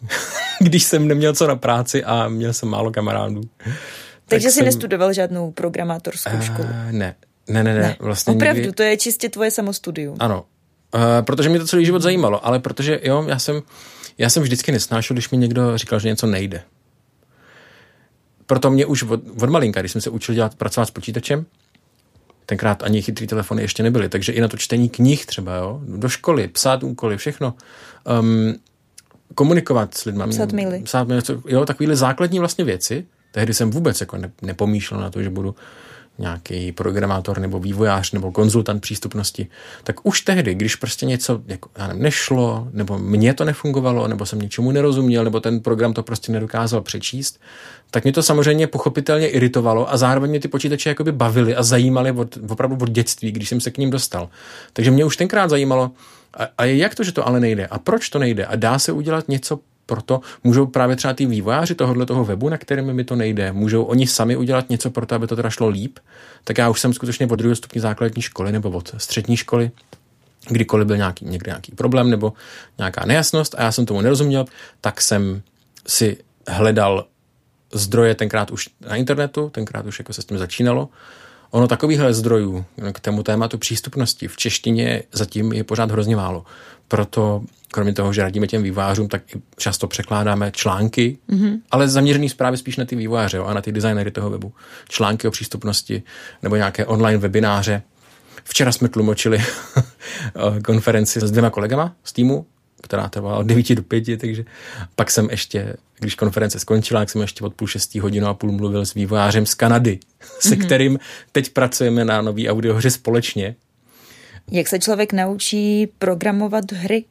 když 0.61 0.85
jsem 0.85 1.09
neměl 1.09 1.35
co 1.35 1.47
na 1.47 1.57
práci 1.57 2.05
a 2.05 2.29
měl 2.29 2.53
jsem 2.53 2.69
málo 2.69 2.91
kamarádů. 2.91 3.41
Takže 3.65 3.75
tak 4.27 4.41
jsi 4.41 4.51
jsem... 4.51 4.65
nestudoval 4.65 5.13
žádnou 5.13 5.51
programátorskou 5.51 6.35
uh, 6.35 6.41
školu? 6.41 6.69
Ne, 6.91 7.15
ne, 7.49 7.65
ne, 7.65 7.75
ne. 7.75 7.97
Vlastně 8.01 8.35
Opravdu, 8.35 8.61
nikdy... 8.61 8.73
to 8.73 8.83
je 8.83 8.97
čistě 8.97 9.29
tvoje 9.29 9.51
samostudium. 9.51 10.17
Ano, 10.21 10.45
uh, 10.95 11.01
protože 11.21 11.49
mě 11.49 11.59
to 11.59 11.67
celý 11.67 11.85
život 11.85 12.03
zajímalo, 12.03 12.47
ale 12.47 12.59
protože 12.59 13.01
jo, 13.03 13.25
já 13.29 13.39
jsem, 13.39 13.63
já 14.19 14.31
jsem 14.31 14.43
vždycky 14.43 14.73
nesnášel, 14.73 15.15
když 15.15 15.31
mi 15.31 15.39
někdo 15.39 15.79
říkal, 15.79 15.99
že 15.99 16.09
něco 16.09 16.27
nejde. 16.27 16.63
proto 18.47 18.71
mě 18.71 18.87
už 18.87 19.03
od, 19.03 19.21
od 19.43 19.51
malinka, 19.51 19.81
když 19.81 19.93
jsem 19.93 20.01
se 20.01 20.11
učil 20.11 20.35
dělat, 20.35 20.55
pracovat 20.55 20.87
s 20.87 20.91
počítačem, 20.91 21.47
tenkrát 22.47 22.83
ani 22.83 23.03
chytrý 23.03 23.27
telefony 23.27 23.63
ještě 23.63 23.83
nebyly, 23.83 24.09
takže 24.09 24.33
i 24.33 24.41
na 24.41 24.49
to 24.49 24.57
čtení 24.57 24.89
knih 24.89 25.27
třeba, 25.27 25.57
jo, 25.57 25.81
do 25.87 26.09
školy, 26.09 26.49
psát 26.49 26.83
úkoly, 26.83 27.17
všechno. 27.17 27.55
Um, 28.21 28.55
komunikovat 29.35 29.95
s 29.95 30.05
lidmi. 30.05 30.25
Psát 30.29 30.53
maily. 30.53 30.83
Psát 30.83 31.09
maily, 31.09 31.23
jo, 31.47 31.65
takovýhle 31.65 31.97
základní 31.97 32.39
vlastně 32.39 32.65
věci. 32.65 33.07
Tehdy 33.33 33.55
jsem 33.55 33.71
vůbec 33.71 34.01
jako 34.01 34.17
ne, 34.17 34.31
nepomýšlel 34.43 35.01
na 35.01 35.11
to, 35.11 35.23
že 35.23 35.31
budu 35.31 35.55
nějaký 36.19 36.73
programátor 36.73 37.39
nebo 37.39 37.59
vývojář 37.59 38.13
nebo 38.13 38.33
konzultant 38.33 38.81
přístupnosti, 38.83 39.47
tak 39.85 40.07
už 40.07 40.21
tehdy, 40.21 40.55
když 40.55 40.77
prostě 40.77 41.07
něco 41.07 41.43
jako, 41.47 41.69
já 41.79 41.87
nevím, 41.87 42.03
nešlo, 42.03 42.69
nebo 42.73 42.99
mně 42.99 43.35
to 43.35 43.45
nefungovalo, 43.45 44.09
nebo 44.09 44.27
jsem 44.27 44.39
něčemu 44.39 44.71
nerozuměl, 44.71 45.25
nebo 45.25 45.41
ten 45.41 45.61
program 45.61 45.93
to 45.93 46.03
prostě 46.03 46.33
nedokázal 46.33 46.81
přečíst, 46.81 47.41
tak 47.91 48.05
mě 48.05 48.13
to 48.13 48.23
samozřejmě 48.23 48.67
pochopitelně 48.67 49.29
iritovalo 49.29 49.93
a 49.93 49.97
zároveň 49.97 50.31
mě 50.31 50.41
ty 50.41 50.49
počítače 50.49 50.89
jakoby 50.89 51.13
bavily 51.13 51.55
a 51.55 51.63
zajímaly 51.63 52.13
od, 52.13 52.39
opravdu 52.49 52.77
od 52.81 52.91
dětství, 52.91 53.33
když 53.33 53.49
jsem 53.49 53.61
se 53.61 53.71
k 53.71 53.79
ním 53.79 53.91
dostal. 53.91 54.29
Takže 54.73 54.91
mě 54.91 55.05
už 55.05 55.17
tenkrát 55.17 55.51
zajímalo, 55.51 55.91
a, 56.37 56.49
a 56.59 56.65
jak 56.65 56.95
to, 56.95 57.05
že 57.05 57.13
to 57.13 57.29
ale 57.29 57.41
nejde? 57.41 57.67
A 57.67 57.79
proč 57.79 58.09
to 58.09 58.19
nejde? 58.19 58.47
A 58.47 58.57
dá 58.57 58.79
se 58.79 58.93
udělat 58.93 59.29
něco 59.29 59.61
proto 59.87 60.21
můžou 60.45 60.67
právě 60.67 60.97
třeba 60.97 61.15
ty 61.15 61.27
vývojáři 61.27 61.75
tohohle 61.75 62.07
toho 62.07 62.25
webu, 62.25 62.49
na 62.49 62.59
kterým 62.59 62.93
mi 62.93 63.05
to 63.05 63.17
nejde, 63.17 63.53
můžou 63.53 63.83
oni 63.83 64.07
sami 64.07 64.37
udělat 64.37 64.71
něco 64.71 64.91
pro 64.91 65.07
to, 65.07 65.15
aby 65.15 65.27
to 65.27 65.37
teda 65.37 65.51
šlo 65.51 65.69
líp. 65.69 65.99
Tak 66.45 66.59
já 66.59 66.71
už 66.71 66.81
jsem 66.81 66.93
skutečně 66.93 67.27
od 67.27 67.37
druhého 67.37 67.57
stupně 67.57 67.81
základní 67.81 68.23
školy 68.23 68.53
nebo 68.53 68.71
od 68.71 68.95
střední 68.99 69.37
školy, 69.37 69.71
kdykoliv 70.49 70.87
byl 70.87 70.97
nějaký, 70.97 71.25
někde 71.25 71.51
nějaký 71.51 71.73
problém 71.73 72.11
nebo 72.11 72.33
nějaká 72.79 73.07
nejasnost 73.07 73.55
a 73.59 73.63
já 73.63 73.73
jsem 73.73 73.87
tomu 73.87 74.01
nerozuměl, 74.01 74.45
tak 74.81 75.01
jsem 75.01 75.43
si 75.87 76.17
hledal 76.49 77.07
zdroje 77.73 78.15
tenkrát 78.15 78.51
už 78.51 78.69
na 78.89 78.97
internetu, 78.97 79.51
tenkrát 79.51 79.87
už 79.87 79.99
jako 79.99 80.13
se 80.13 80.23
s 80.23 80.25
tím 80.25 80.39
začínalo. 80.39 80.89
Ono 81.55 81.69
takovýchhle 81.69 82.15
zdrojů 82.15 82.65
k 82.93 83.01
tomu 83.01 83.23
tématu 83.23 83.59
přístupnosti 83.59 84.29
v 84.29 84.37
češtině 84.37 85.03
zatím 85.13 85.53
je 85.53 85.65
pořád 85.65 85.91
hrozně 85.91 86.17
málo. 86.17 86.45
Proto 86.89 87.43
kromě 87.71 87.93
toho, 87.93 88.13
že 88.13 88.23
radíme 88.23 88.47
těm 88.47 88.63
vývářům, 88.63 89.09
tak 89.09 89.35
i 89.37 89.43
často 89.57 89.87
překládáme 89.87 90.51
články, 90.51 91.19
mm-hmm. 91.31 91.59
ale 91.71 91.89
zaměřený 91.89 92.29
zprávy 92.29 92.57
spíš 92.57 92.77
na 92.77 92.85
ty 92.85 92.97
vývojáře 92.97 93.37
jo, 93.37 93.45
a 93.45 93.55
na 93.55 93.61
ty 93.61 93.73
designery 93.73 94.11
toho 94.11 94.31
webu. 94.31 94.53
Články 94.89 95.29
o 95.29 95.31
přístupnosti 95.31 96.03
nebo 96.43 96.57
nějaké 96.57 96.87
online 96.87 97.19
webináře. 97.19 97.83
Včera 98.45 98.73
jsme 98.73 98.89
tlumočili 98.89 99.39
konferenci 100.65 101.21
s 101.21 101.31
dvěma 101.31 101.51
kolegama 101.51 101.95
z 102.05 102.13
týmu, 102.13 102.47
která 102.85 103.09
trvala 103.09 103.39
od 103.39 103.47
9 103.47 103.75
do 103.75 103.83
5, 103.83 104.21
takže 104.21 104.45
pak 104.97 105.11
jsem 105.11 105.29
ještě, 105.31 105.77
když 105.99 106.15
konference 106.15 106.59
skončila, 106.59 107.01
tak 107.01 107.11
jsem 107.11 107.21
ještě 107.21 107.45
od 107.45 107.55
půl 107.55 107.69
šestý 107.69 108.01
hodinu 108.01 108.27
a 108.27 108.35
půl 108.35 108.53
mluvil 108.53 108.87
s 108.87 108.95
vývojářem 108.95 109.47
z 109.47 109.55
Kanady, 109.55 109.99
mm-hmm. 109.99 110.49
se 110.49 110.57
mhm. 110.57 110.65
kterým 110.65 110.99
teď 111.33 111.51
pracujeme 111.51 112.05
na 112.05 112.23
nový 112.23 112.49
audiohře 112.49 112.91
společně. 112.91 113.57
Jak 114.51 114.69
se 114.69 114.79
člověk 114.79 115.13
naučí 115.13 115.87
programovat 115.99 116.73
hry? 116.73 117.05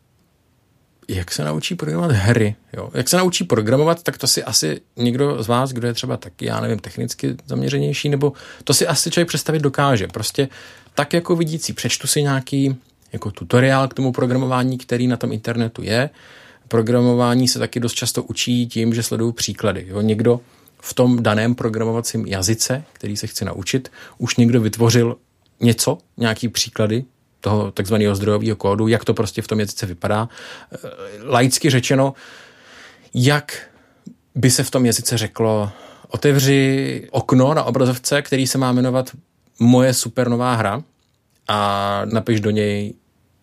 jak 1.08 1.32
se 1.32 1.44
naučí 1.44 1.76
programovat 1.76 2.12
hry. 2.12 2.56
Jo? 2.74 2.90
Jak 2.94 3.10
se 3.10 3.18
naučí 3.18 3.44
programovat, 3.44 4.04
tak 4.04 4.18
to 4.18 4.28
si 4.28 4.44
asi 4.44 4.82
někdo 4.98 5.44
z 5.44 5.48
vás, 5.48 5.72
kdo 5.72 5.88
je 5.88 5.94
třeba 5.94 6.18
taky, 6.18 6.46
já 6.46 6.62
nevím, 6.62 6.80
technicky 6.80 7.36
zaměřenější, 7.46 8.10
nebo 8.10 8.34
to 8.64 8.74
si 8.74 8.88
asi 8.88 9.12
člověk 9.12 9.28
představit 9.28 9.60
dokáže. 9.60 10.08
Prostě 10.08 10.50
tak 10.96 11.14
jako 11.14 11.36
vidící, 11.36 11.74
přečtu 11.74 12.08
si 12.08 12.22
nějaký 12.22 12.76
jako 13.14 13.32
tutoriál 13.32 13.88
k 13.88 13.94
tomu 13.94 14.12
programování, 14.12 14.78
který 14.78 15.08
na 15.08 15.18
tom 15.18 15.32
internetu 15.32 15.84
je. 15.84 16.10
Programování 16.68 17.48
se 17.48 17.60
taky 17.60 17.80
dost 17.80 17.94
často 17.94 18.24
učí 18.24 18.68
tím, 18.68 18.94
že 18.94 19.04
sledují 19.04 19.34
příklady. 19.34 19.86
Jo? 19.88 20.02
Někdo 20.02 20.40
v 20.82 20.94
tom 20.94 21.24
daném 21.24 21.56
programovacím 21.56 22.26
jazyce, 22.26 22.84
který 22.94 23.18
se 23.18 23.28
chce 23.28 23.46
naučit, 23.46 23.92
už 24.18 24.36
někdo 24.36 24.62
vytvořil 24.62 25.18
něco, 25.60 25.98
nějaký 26.18 26.50
příklady, 26.50 27.06
toho 27.42 27.72
takzvaného 27.72 28.16
zdrojového 28.16 28.56
kódu, 28.56 28.88
jak 28.88 29.06
to 29.06 29.14
prostě 29.14 29.42
v 29.42 29.48
tom 29.48 29.60
jazyce 29.60 29.86
vypadá. 29.86 30.30
Eh, 30.72 30.78
laicky 31.24 31.70
řečeno, 31.70 32.14
jak 33.14 33.70
by 34.36 34.52
se 34.52 34.64
v 34.64 34.72
tom 34.72 34.86
jazyce 34.86 35.18
řeklo, 35.18 35.72
otevři 36.08 37.08
okno 37.12 37.54
na 37.54 37.64
obrazovce, 37.64 38.22
který 38.22 38.48
se 38.48 38.58
má 38.58 38.72
jmenovat 38.72 39.12
Moje 39.60 39.94
supernová 39.94 40.56
hra 40.56 40.84
a 41.48 42.02
napiš 42.06 42.40
do 42.40 42.50
něj 42.50 42.94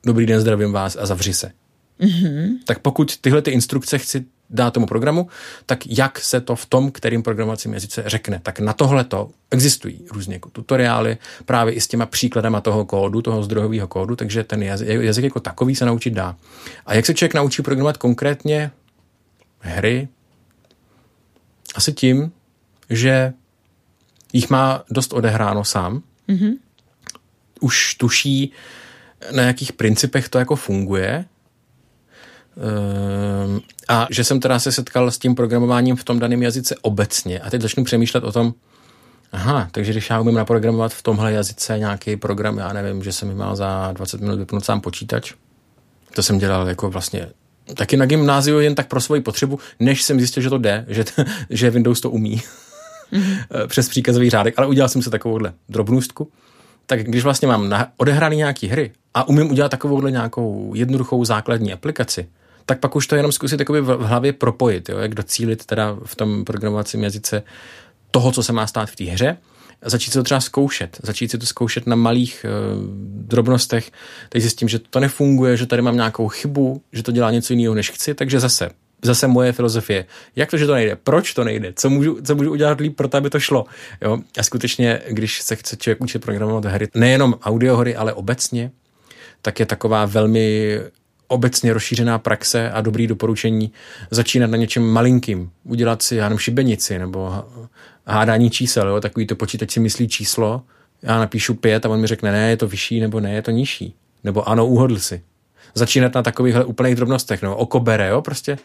Dobrý 0.06 0.26
den, 0.26 0.40
zdravím 0.40 0.72
vás 0.72 0.96
a 0.96 1.06
zavři 1.06 1.34
se. 1.34 1.52
Mm-hmm. 2.00 2.58
Tak 2.64 2.78
pokud 2.78 3.16
tyhle 3.16 3.42
ty 3.42 3.50
instrukce 3.50 3.98
chci 3.98 4.24
dá 4.50 4.70
tomu 4.70 4.86
programu, 4.86 5.28
tak 5.66 5.86
jak 5.86 6.18
se 6.18 6.40
to 6.40 6.56
v 6.56 6.66
tom, 6.66 6.90
kterým 6.90 7.22
programovacím 7.22 7.74
jazyce 7.74 8.02
řekne. 8.06 8.40
Tak 8.42 8.60
na 8.60 8.72
tohle 8.72 9.04
to 9.04 9.30
existují 9.50 10.06
různě 10.10 10.34
jako 10.34 10.50
tutoriály, 10.50 11.18
právě 11.44 11.74
i 11.74 11.80
s 11.80 11.88
těma 11.88 12.06
příkladama 12.06 12.60
toho 12.60 12.84
kódu, 12.84 13.22
toho 13.22 13.42
zdrojového 13.42 13.88
kódu, 13.88 14.16
takže 14.16 14.44
ten 14.44 14.62
jazyk, 14.62 14.88
jazyk 14.88 15.24
jako 15.24 15.40
takový 15.40 15.76
se 15.76 15.84
naučit 15.84 16.10
dá. 16.10 16.36
A 16.86 16.94
jak 16.94 17.06
se 17.06 17.14
člověk 17.14 17.34
naučí 17.34 17.62
programovat 17.62 17.96
konkrétně 17.96 18.70
hry? 19.58 20.08
Asi 21.74 21.92
tím, 21.92 22.32
že 22.90 23.32
jich 24.32 24.50
má 24.50 24.84
dost 24.90 25.12
odehráno 25.12 25.64
sám. 25.64 26.02
Mm-hmm. 26.28 26.52
Už 27.60 27.94
tuší, 27.94 28.52
na 29.32 29.42
jakých 29.42 29.72
principech 29.72 30.28
to 30.28 30.38
jako 30.38 30.56
funguje, 30.56 31.24
Ehm, 32.56 33.60
a 33.88 34.06
že 34.10 34.24
jsem 34.24 34.40
teda 34.40 34.58
se 34.58 34.72
setkal 34.72 35.10
s 35.10 35.18
tím 35.18 35.34
programováním 35.34 35.96
v 35.96 36.04
tom 36.04 36.18
daném 36.18 36.42
jazyce 36.42 36.74
obecně 36.82 37.40
a 37.40 37.50
teď 37.50 37.62
začnu 37.62 37.84
přemýšlet 37.84 38.24
o 38.24 38.32
tom, 38.32 38.54
aha, 39.32 39.68
takže 39.72 39.92
když 39.92 40.10
já 40.10 40.20
umím 40.20 40.34
naprogramovat 40.34 40.92
v 40.94 41.02
tomhle 41.02 41.32
jazyce 41.32 41.78
nějaký 41.78 42.16
program, 42.16 42.58
já 42.58 42.72
nevím, 42.72 43.02
že 43.02 43.12
jsem 43.12 43.28
mi 43.28 43.34
mal 43.34 43.56
za 43.56 43.92
20 43.92 44.20
minut 44.20 44.38
vypnout 44.38 44.64
sám 44.64 44.80
počítač, 44.80 45.32
to 46.14 46.22
jsem 46.22 46.38
dělal 46.38 46.68
jako 46.68 46.90
vlastně 46.90 47.28
taky 47.74 47.96
na 47.96 48.06
gymnáziu 48.06 48.58
jen 48.58 48.74
tak 48.74 48.88
pro 48.88 49.00
svoji 49.00 49.20
potřebu, 49.20 49.58
než 49.80 50.02
jsem 50.02 50.18
zjistil, 50.18 50.42
že 50.42 50.50
to 50.50 50.58
jde, 50.58 50.84
že, 50.88 51.04
t- 51.04 51.24
že 51.50 51.70
Windows 51.70 52.00
to 52.00 52.10
umí 52.10 52.42
mm-hmm. 53.12 53.44
přes 53.66 53.88
příkazový 53.88 54.30
řádek, 54.30 54.54
ale 54.58 54.66
udělal 54.66 54.88
jsem 54.88 55.02
se 55.02 55.10
takovouhle 55.10 55.52
drobnůstku. 55.68 56.30
Tak 56.90 57.02
když 57.02 57.24
vlastně 57.24 57.48
mám 57.48 57.68
na, 57.68 57.88
odehraný 57.96 58.36
nějaký 58.36 58.66
hry 58.66 58.92
a 59.14 59.28
umím 59.28 59.50
udělat 59.50 59.68
takovouhle 59.68 60.10
nějakou 60.10 60.72
jednoduchou 60.74 61.24
základní 61.24 61.72
aplikaci, 61.72 62.28
tak 62.66 62.80
pak 62.80 62.96
už 62.96 63.06
to 63.06 63.16
jenom 63.16 63.32
zkusit 63.32 63.68
v 63.68 64.06
hlavě 64.06 64.32
propojit, 64.32 64.88
jo, 64.88 64.98
jak 64.98 65.14
docílit 65.14 65.66
teda 65.66 65.96
v 66.04 66.16
tom 66.16 66.44
programovacím 66.44 67.04
jazyce 67.04 67.42
toho, 68.10 68.32
co 68.32 68.42
se 68.42 68.52
má 68.52 68.66
stát 68.66 68.90
v 68.90 68.96
té 68.96 69.04
hře, 69.04 69.36
začít 69.84 70.10
se 70.10 70.18
to 70.18 70.22
třeba 70.22 70.40
zkoušet, 70.40 70.98
začít 71.02 71.30
si 71.30 71.38
to 71.38 71.46
zkoušet 71.46 71.86
na 71.86 71.96
malých 71.96 72.46
uh, 72.46 72.82
drobnostech, 73.26 73.90
teď 74.28 74.42
zjistím, 74.42 74.68
že 74.68 74.78
to 74.78 75.00
nefunguje, 75.00 75.56
že 75.56 75.66
tady 75.66 75.82
mám 75.82 75.96
nějakou 75.96 76.28
chybu, 76.28 76.82
že 76.92 77.02
to 77.02 77.12
dělá 77.12 77.30
něco 77.30 77.52
jiného, 77.52 77.74
než 77.74 77.90
chci, 77.90 78.14
takže 78.14 78.40
zase 78.40 78.70
zase 79.02 79.26
moje 79.26 79.52
filozofie. 79.52 80.06
Jak 80.36 80.50
to, 80.50 80.56
že 80.56 80.66
to 80.66 80.74
nejde? 80.74 80.96
Proč 80.96 81.34
to 81.34 81.44
nejde? 81.44 81.72
Co 81.76 81.90
můžu, 81.90 82.18
co 82.22 82.34
můžu 82.34 82.50
udělat 82.50 82.80
líp 82.80 82.96
pro 82.96 83.08
to, 83.08 83.16
aby 83.16 83.30
to 83.30 83.40
šlo? 83.40 83.64
Jo? 84.02 84.18
A 84.38 84.42
skutečně, 84.42 85.00
když 85.08 85.40
se 85.40 85.56
chce 85.56 85.76
člověk 85.76 86.00
učit 86.00 86.18
programovat 86.18 86.64
hry, 86.64 86.88
nejenom 86.94 87.34
audiohry, 87.42 87.96
ale 87.96 88.12
obecně, 88.12 88.70
tak 89.42 89.60
je 89.60 89.66
taková 89.66 90.06
velmi 90.06 90.78
obecně 91.28 91.72
rozšířená 91.72 92.18
praxe 92.18 92.70
a 92.70 92.80
dobrý 92.80 93.06
doporučení 93.06 93.72
začínat 94.10 94.50
na 94.50 94.56
něčem 94.56 94.82
malinkým. 94.82 95.50
Udělat 95.64 96.02
si, 96.02 96.16
já 96.16 96.24
nevím, 96.24 96.38
šibenici 96.38 96.98
nebo 96.98 97.44
hádání 98.06 98.50
čísel, 98.50 98.88
jo? 98.88 99.00
takový 99.00 99.26
to 99.26 99.36
počítač 99.36 99.70
si 99.70 99.80
myslí 99.80 100.08
číslo, 100.08 100.62
já 101.02 101.18
napíšu 101.18 101.54
pět 101.54 101.86
a 101.86 101.88
on 101.88 102.00
mi 102.00 102.06
řekne, 102.06 102.32
ne, 102.32 102.50
je 102.50 102.56
to 102.56 102.68
vyšší 102.68 103.00
nebo 103.00 103.20
ne, 103.20 103.34
je 103.34 103.42
to 103.42 103.50
nižší. 103.50 103.94
Nebo 104.24 104.48
ano, 104.48 104.66
uhodl 104.66 104.98
si. 104.98 105.22
Začínat 105.74 106.14
na 106.14 106.22
takovýchhle 106.22 106.64
úplných 106.64 106.94
drobnostech, 106.94 107.42
no, 107.42 107.56
oko 107.56 107.80
bere, 107.80 108.08
jo, 108.08 108.22
prostě 108.22 108.58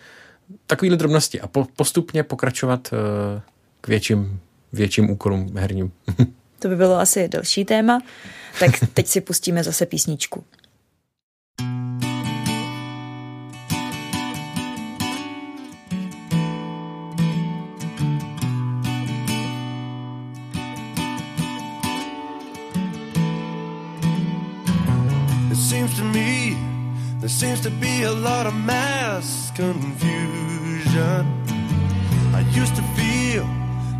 takovýhle 0.67 0.97
drobnosti 0.97 1.41
a 1.41 1.47
po, 1.47 1.67
postupně 1.75 2.23
pokračovat 2.23 2.89
uh, 2.93 3.41
k 3.81 3.88
větším, 3.88 4.39
větším 4.73 5.10
úkolům 5.10 5.58
herním. 5.58 5.91
to 6.60 6.67
by 6.67 6.75
bylo 6.75 6.95
asi 6.95 7.27
další 7.27 7.65
téma, 7.65 7.99
tak 8.60 8.71
teď 8.93 9.08
si 9.08 9.21
pustíme 9.21 9.63
zase 9.63 9.86
písničku. 9.86 10.43
There 27.25 27.31
seems 27.31 27.61
to 27.61 27.71
be 27.71 28.03
a 28.03 28.11
lot 28.11 28.45
of 28.45 28.53
mass 28.53 29.51
confusion. 29.55 31.25
I 32.35 32.41
used 32.53 32.75
to 32.75 32.83
feel 32.93 33.45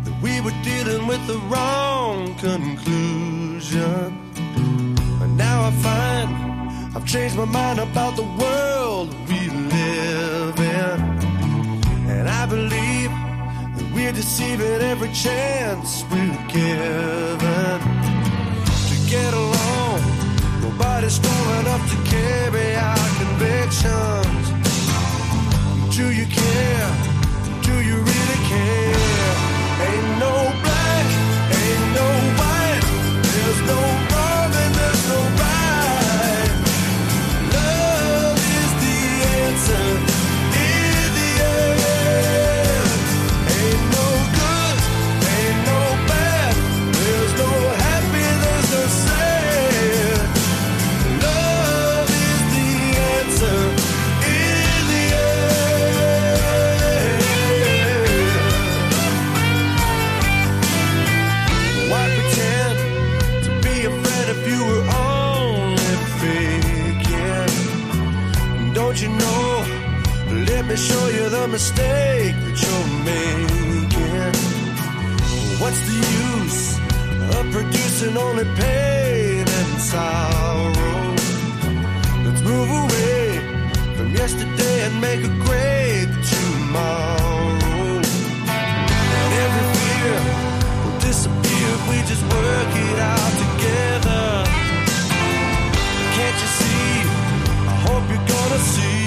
that 0.04 0.16
we 0.22 0.40
were 0.42 0.54
dealing 0.62 1.08
with 1.08 1.26
the 1.26 1.38
wrong 1.50 2.36
conclusion. 2.36 4.06
But 5.18 5.26
now 5.30 5.64
I 5.64 5.72
find 5.72 6.96
I've 6.96 7.04
changed 7.04 7.34
my 7.36 7.46
mind 7.46 7.80
about 7.80 8.14
the 8.14 8.22
world 8.22 9.12
we 9.28 9.50
live 9.50 10.60
in. 10.60 11.00
And 12.08 12.28
I 12.28 12.46
believe 12.46 13.10
that 13.10 13.92
we 13.92 14.02
we're 14.04 14.12
deceiving 14.12 14.82
every 14.82 15.10
chance 15.12 16.04
we're 16.12 16.46
given 16.46 17.80
to 18.86 19.10
get 19.10 19.34
along. 19.34 19.55
Nobody's 20.96 21.16
strong 21.16 21.60
enough 21.60 21.90
to 21.90 21.96
carry 22.10 22.74
our 22.74 23.08
convictions. 23.20 24.44
Do 25.94 26.10
you 26.10 26.24
care? 26.24 26.90
Do 27.60 27.74
you 27.84 27.96
really 27.96 28.40
care? 28.48 28.96
Ain't 29.88 30.18
no 30.18 30.55
Me 70.76 70.82
show 70.82 71.08
you 71.08 71.30
the 71.30 71.48
mistake 71.48 72.36
that 72.44 72.56
you're 72.64 72.88
making. 73.08 74.36
What's 75.58 75.80
the 75.88 75.96
use 76.28 76.62
of 77.34 77.50
producing 77.50 78.14
only 78.14 78.44
pain 78.60 79.44
and 79.60 79.70
sorrow? 79.80 81.16
Let's 82.26 82.42
move 82.42 82.70
away 82.84 83.24
from 83.96 84.08
yesterday 84.12 84.76
and 84.86 85.00
make 85.00 85.22
a 85.24 85.32
great 85.48 86.08
tomorrow. 86.34 87.46
And 89.16 89.30
every 89.44 89.66
fear 89.80 90.14
will 90.82 90.98
disappear 91.00 91.68
if 91.78 91.82
we 91.88 91.96
just 92.10 92.24
work 92.36 92.72
it 92.88 92.98
out 93.12 93.32
together. 93.44 94.24
Can't 96.16 96.38
you 96.44 96.50
see? 96.60 96.90
I 97.64 97.74
hope 97.86 98.04
you're 98.10 98.28
gonna 98.28 98.60
see. 98.74 99.05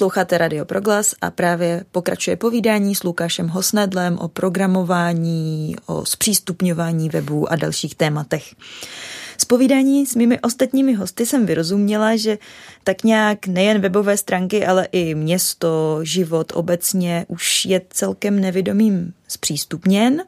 Posloucháte 0.00 0.38
Radio 0.38 0.64
Proglas 0.64 1.14
a 1.20 1.30
právě 1.30 1.84
pokračuje 1.92 2.36
povídání 2.36 2.94
s 2.94 3.02
Lukášem 3.02 3.48
Hosnedlem 3.48 4.18
o 4.18 4.28
programování, 4.28 5.76
o 5.86 6.04
zpřístupňování 6.04 7.08
webů 7.08 7.52
a 7.52 7.56
dalších 7.56 7.94
tématech. 7.94 8.54
Z 9.38 9.44
povídání 9.44 10.06
s 10.06 10.14
mými 10.14 10.40
ostatními 10.40 10.94
hosty 10.94 11.26
jsem 11.26 11.46
vyrozuměla, 11.46 12.16
že 12.16 12.38
tak 12.84 13.04
nějak 13.04 13.46
nejen 13.46 13.80
webové 13.80 14.16
stránky, 14.16 14.66
ale 14.66 14.88
i 14.92 15.14
město, 15.14 16.00
život 16.02 16.52
obecně 16.54 17.26
už 17.28 17.64
je 17.64 17.80
celkem 17.90 18.40
nevědomým 18.40 19.12
zpřístupněn 19.28 20.22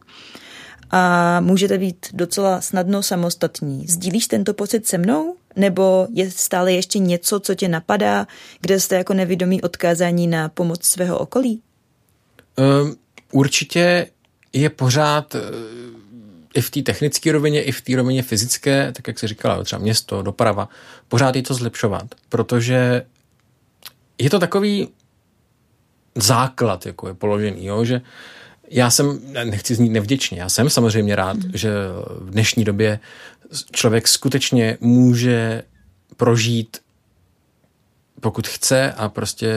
a 0.91 1.41
můžete 1.41 1.79
být 1.79 2.07
docela 2.13 2.61
snadno 2.61 3.03
samostatní. 3.03 3.87
Sdílíš 3.89 4.27
tento 4.27 4.55
pocit 4.55 4.87
se 4.87 4.99
mnou? 4.99 5.37
Nebo 5.57 6.07
je 6.13 6.31
stále 6.31 6.73
ještě 6.73 6.99
něco, 6.99 7.41
co 7.41 7.55
tě 7.55 7.69
napadá, 7.69 8.27
kde 8.61 8.81
jste 8.81 8.97
jako 8.97 9.15
nevědomí 9.15 9.63
odkázání 9.63 10.27
na 10.27 10.49
pomoc 10.49 10.85
svého 10.85 11.19
okolí? 11.19 11.63
Um, 12.57 12.97
určitě 13.33 14.07
je 14.53 14.71
pořád 14.71 15.37
i 16.55 16.61
v 16.61 16.71
té 16.71 16.83
technické 16.83 17.33
rovině, 17.33 17.63
i 17.63 17.73
v 17.73 17.81
té 17.81 17.97
rovině 17.97 18.23
fyzické, 18.23 18.93
tak 18.93 19.09
jak 19.09 19.19
se 19.19 19.29
říkala, 19.29 19.65
třeba 19.65 19.83
město, 19.83 20.23
doprava, 20.23 20.69
pořád 21.09 21.37
je 21.37 21.43
to 21.43 21.55
zlepšovat, 21.55 22.15
protože 22.29 23.07
je 24.19 24.31
to 24.31 24.39
takový 24.39 24.89
základ, 26.15 26.87
jako 26.87 27.09
je 27.09 27.15
položený, 27.15 27.67
jo, 27.67 27.85
že 27.85 28.01
já 28.73 28.91
jsem, 28.91 29.21
nechci 29.45 29.75
znít 29.75 29.89
nevděčně, 29.89 30.41
já 30.41 30.49
jsem 30.49 30.71
samozřejmě 30.71 31.17
rád, 31.17 31.37
mm. 31.37 31.51
že 31.55 31.71
v 32.21 32.31
dnešní 32.31 32.65
době 32.65 32.99
člověk 33.73 34.09
skutečně 34.09 34.79
může 34.81 35.63
prožít 36.17 36.77
pokud 38.21 38.49
chce 38.49 38.93
a 38.93 39.09
prostě 39.09 39.55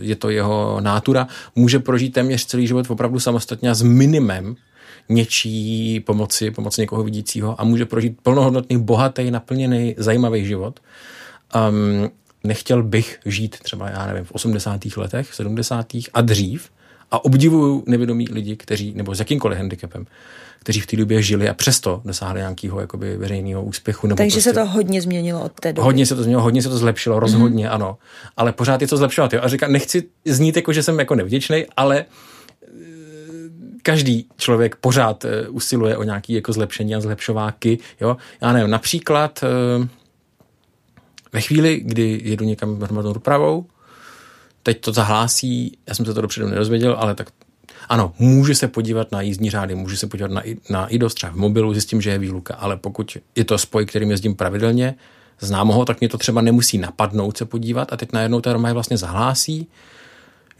je 0.00 0.16
to 0.16 0.30
jeho 0.30 0.80
nátura, 0.80 1.28
může 1.56 1.78
prožít 1.78 2.12
téměř 2.12 2.46
celý 2.46 2.66
život 2.66 2.90
opravdu 2.90 3.20
samostatně 3.20 3.70
a 3.70 3.74
s 3.74 3.82
minimem 3.82 4.56
něčí 5.08 6.00
pomoci, 6.00 6.50
pomoci 6.50 6.80
někoho 6.80 7.02
vidícího 7.02 7.60
a 7.60 7.64
může 7.64 7.86
prožít 7.86 8.20
plnohodnotný, 8.22 8.78
bohatý, 8.82 9.30
naplněný, 9.30 9.94
zajímavý 9.98 10.46
život. 10.46 10.80
Um, 11.68 12.10
nechtěl 12.44 12.82
bych 12.82 13.18
žít 13.24 13.58
třeba, 13.58 13.90
já 13.90 14.06
nevím, 14.06 14.24
v 14.24 14.32
80. 14.32 14.80
letech, 14.96 15.34
70. 15.34 15.86
a 16.14 16.20
dřív 16.20 16.70
a 17.10 17.24
obdivuju 17.24 17.84
nevědomí 17.86 18.26
lidi, 18.30 18.56
kteří, 18.56 18.92
nebo 18.96 19.14
s 19.14 19.18
jakýmkoliv 19.18 19.58
handicapem, 19.58 20.06
kteří 20.58 20.80
v 20.80 20.86
té 20.86 20.96
době 20.96 21.22
žili 21.22 21.48
a 21.48 21.54
přesto 21.54 22.02
dosáhli 22.04 22.40
nějakého 22.40 22.80
jakoby 22.80 23.16
veřejného 23.16 23.62
úspěchu. 23.62 24.06
Nebo 24.06 24.16
Takže 24.16 24.36
prostě, 24.36 24.50
se 24.50 24.54
to 24.54 24.66
hodně 24.66 25.02
změnilo 25.02 25.44
od 25.44 25.52
té 25.52 25.72
doby. 25.72 25.84
Hodně 25.84 26.06
se 26.06 26.14
to 26.14 26.22
změnilo, 26.22 26.42
hodně 26.42 26.62
se 26.62 26.68
to 26.68 26.78
zlepšilo, 26.78 27.20
rozhodně, 27.20 27.66
mm. 27.66 27.72
ano. 27.72 27.98
Ale 28.36 28.52
pořád 28.52 28.82
je 28.82 28.88
to 28.88 28.96
zlepšovat. 28.96 29.32
Jo? 29.32 29.40
A 29.42 29.48
říkám, 29.48 29.72
nechci 29.72 30.02
znít 30.24 30.56
jako, 30.56 30.72
že 30.72 30.82
jsem 30.82 30.98
jako 30.98 31.14
nevděčný, 31.14 31.64
ale 31.76 31.98
eh, 31.98 32.74
každý 33.82 34.26
člověk 34.36 34.76
pořád 34.76 35.24
eh, 35.24 35.48
usiluje 35.48 35.96
o 35.96 36.02
nějaké 36.02 36.32
jako 36.32 36.52
zlepšení 36.52 36.94
a 36.94 37.00
zlepšováky. 37.00 37.78
Jo? 38.00 38.16
Já 38.42 38.52
nevím, 38.52 38.70
například 38.70 39.44
eh, 39.44 39.88
ve 41.32 41.40
chvíli, 41.40 41.80
kdy 41.84 42.20
jedu 42.24 42.44
někam 42.44 42.80
hromadnou 42.80 43.12
dopravou, 43.12 43.66
teď 44.62 44.80
to 44.80 44.92
zahlásí, 44.92 45.78
já 45.88 45.94
jsem 45.94 46.06
se 46.06 46.14
to 46.14 46.20
dopředu 46.20 46.48
nedozvěděl, 46.48 46.96
ale 46.98 47.14
tak 47.14 47.30
ano, 47.88 48.12
může 48.18 48.54
se 48.54 48.68
podívat 48.68 49.12
na 49.12 49.20
jízdní 49.20 49.50
řády, 49.50 49.74
může 49.74 49.96
se 49.96 50.06
podívat 50.06 50.30
na, 50.30 50.42
na 50.70 50.88
IDOS 50.88 51.14
třeba 51.14 51.32
v 51.32 51.36
mobilu, 51.36 51.72
zjistím, 51.72 52.00
že 52.00 52.10
je 52.10 52.18
výluka, 52.18 52.54
ale 52.54 52.76
pokud 52.76 53.16
je 53.36 53.44
to 53.44 53.58
spoj, 53.58 53.86
kterým 53.86 54.10
jezdím 54.10 54.34
pravidelně, 54.34 54.94
znám 55.40 55.68
ho, 55.68 55.84
tak 55.84 56.00
mě 56.00 56.08
to 56.08 56.18
třeba 56.18 56.40
nemusí 56.40 56.78
napadnout 56.78 57.36
se 57.36 57.44
podívat 57.44 57.92
a 57.92 57.96
teď 57.96 58.12
najednou 58.12 58.40
ta 58.40 58.50
je 58.66 58.72
vlastně 58.72 58.96
zahlásí, 58.96 59.66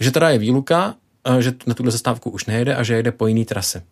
že 0.00 0.10
teda 0.10 0.30
je 0.30 0.38
výluka, 0.38 0.94
že 1.38 1.52
na 1.66 1.74
tuhle 1.74 1.92
zastávku 1.92 2.30
už 2.30 2.46
nejede 2.46 2.74
a 2.74 2.82
že 2.82 2.94
jede 2.94 3.12
po 3.12 3.26
jiný 3.26 3.44
trase. 3.44 3.82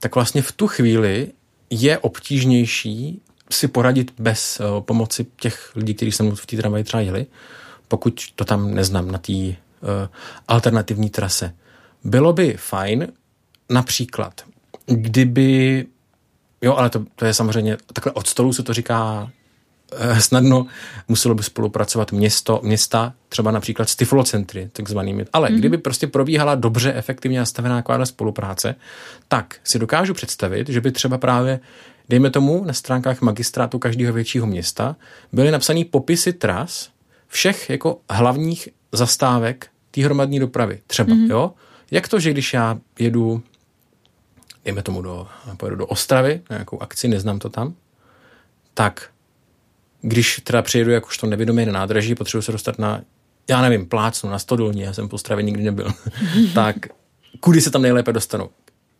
Tak 0.00 0.14
vlastně 0.14 0.42
v 0.42 0.52
tu 0.52 0.66
chvíli 0.66 1.32
je 1.70 1.98
obtížnější 1.98 3.20
si 3.50 3.68
poradit 3.68 4.12
bez 4.18 4.60
uh, 4.60 4.80
pomoci 4.80 5.26
těch 5.36 5.70
lidí, 5.76 5.94
kteří 5.94 6.12
se 6.12 6.22
mnou 6.22 6.34
v 6.34 6.46
té 6.46 6.56
tramvaji 6.56 6.84
třeba 6.84 7.00
jeli, 7.00 7.26
pokud 7.88 8.32
to 8.34 8.44
tam 8.44 8.74
neznám 8.74 9.10
na 9.10 9.18
té 9.18 9.32
uh, 9.32 9.54
alternativní 10.48 11.10
trase. 11.10 11.54
Bylo 12.04 12.32
by 12.32 12.56
fajn 12.58 13.08
například, 13.70 14.40
kdyby, 14.86 15.86
jo, 16.62 16.74
ale 16.74 16.90
to, 16.90 17.04
to 17.14 17.24
je 17.24 17.34
samozřejmě, 17.34 17.76
takhle 17.92 18.12
od 18.12 18.26
stolu 18.26 18.52
se 18.52 18.62
to 18.62 18.72
říká 18.72 19.30
eh, 19.92 20.20
snadno, 20.20 20.66
muselo 21.08 21.34
by 21.34 21.42
spolupracovat 21.42 22.12
město, 22.12 22.60
města, 22.62 23.12
třeba 23.28 23.50
například 23.50 23.88
s 23.88 23.96
tyflocentry, 23.96 24.70
takzvanými. 24.72 25.24
Ale 25.32 25.48
mm-hmm. 25.48 25.58
kdyby 25.58 25.78
prostě 25.78 26.06
probíhala 26.06 26.54
dobře, 26.54 26.92
efektivně 26.92 27.38
nastavená 27.38 27.82
taková 27.82 28.06
spolupráce, 28.06 28.74
tak 29.28 29.56
si 29.64 29.78
dokážu 29.78 30.14
představit, 30.14 30.68
že 30.68 30.80
by 30.80 30.92
třeba 30.92 31.18
právě 31.18 31.60
dejme 32.08 32.30
tomu, 32.30 32.64
na 32.64 32.72
stránkách 32.72 33.20
magistrátu 33.20 33.78
každého 33.78 34.12
většího 34.12 34.46
města 34.46 34.96
byly 35.32 35.50
napsané 35.50 35.84
popisy 35.84 36.32
tras 36.32 36.88
všech 37.28 37.70
jako 37.70 38.00
hlavních 38.10 38.68
zastávek 38.92 39.68
té 39.90 40.04
hromadní 40.04 40.40
dopravy. 40.40 40.80
Třeba, 40.86 41.14
mm-hmm. 41.14 41.30
jo? 41.30 41.52
Jak 41.90 42.08
to, 42.08 42.20
že 42.20 42.30
když 42.30 42.54
já 42.54 42.78
jedu, 42.98 43.42
dejme 44.64 44.82
tomu, 44.82 45.02
do, 45.02 45.26
pojedu 45.56 45.76
do 45.76 45.86
Ostravy, 45.86 46.40
na 46.50 46.56
nějakou 46.56 46.82
akci, 46.82 47.08
neznám 47.08 47.38
to 47.38 47.48
tam, 47.48 47.74
tak 48.74 49.10
když 50.00 50.40
teda 50.44 50.62
přijedu 50.62 50.90
jakožto 50.90 51.26
nevědomý 51.26 51.66
na 51.66 51.72
nádraží, 51.72 52.14
potřebuji 52.14 52.42
se 52.42 52.52
dostat 52.52 52.78
na, 52.78 53.00
já 53.48 53.62
nevím, 53.62 53.86
plácnu, 53.86 54.30
na 54.30 54.38
Stodolní, 54.38 54.80
já 54.80 54.92
jsem 54.92 55.08
po 55.08 55.14
Ostravě 55.16 55.42
nikdy 55.42 55.62
nebyl, 55.62 55.92
tak 56.54 56.76
kudy 57.40 57.60
se 57.60 57.70
tam 57.70 57.82
nejlépe 57.82 58.12
dostanu? 58.12 58.50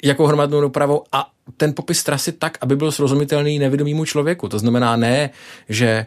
Jakou 0.03 0.27
hromadnou 0.27 0.61
dopravou 0.61 1.05
a 1.13 1.31
ten 1.57 1.75
popis 1.75 2.05
trasy 2.05 2.33
tak, 2.33 2.59
aby 2.61 2.77
byl 2.77 2.93
srozumitelný 2.93 3.59
nevědomímu 3.59 4.05
člověku. 4.05 4.49
To 4.49 4.59
znamená 4.59 4.97
ne, 4.97 5.31
že 5.69 6.07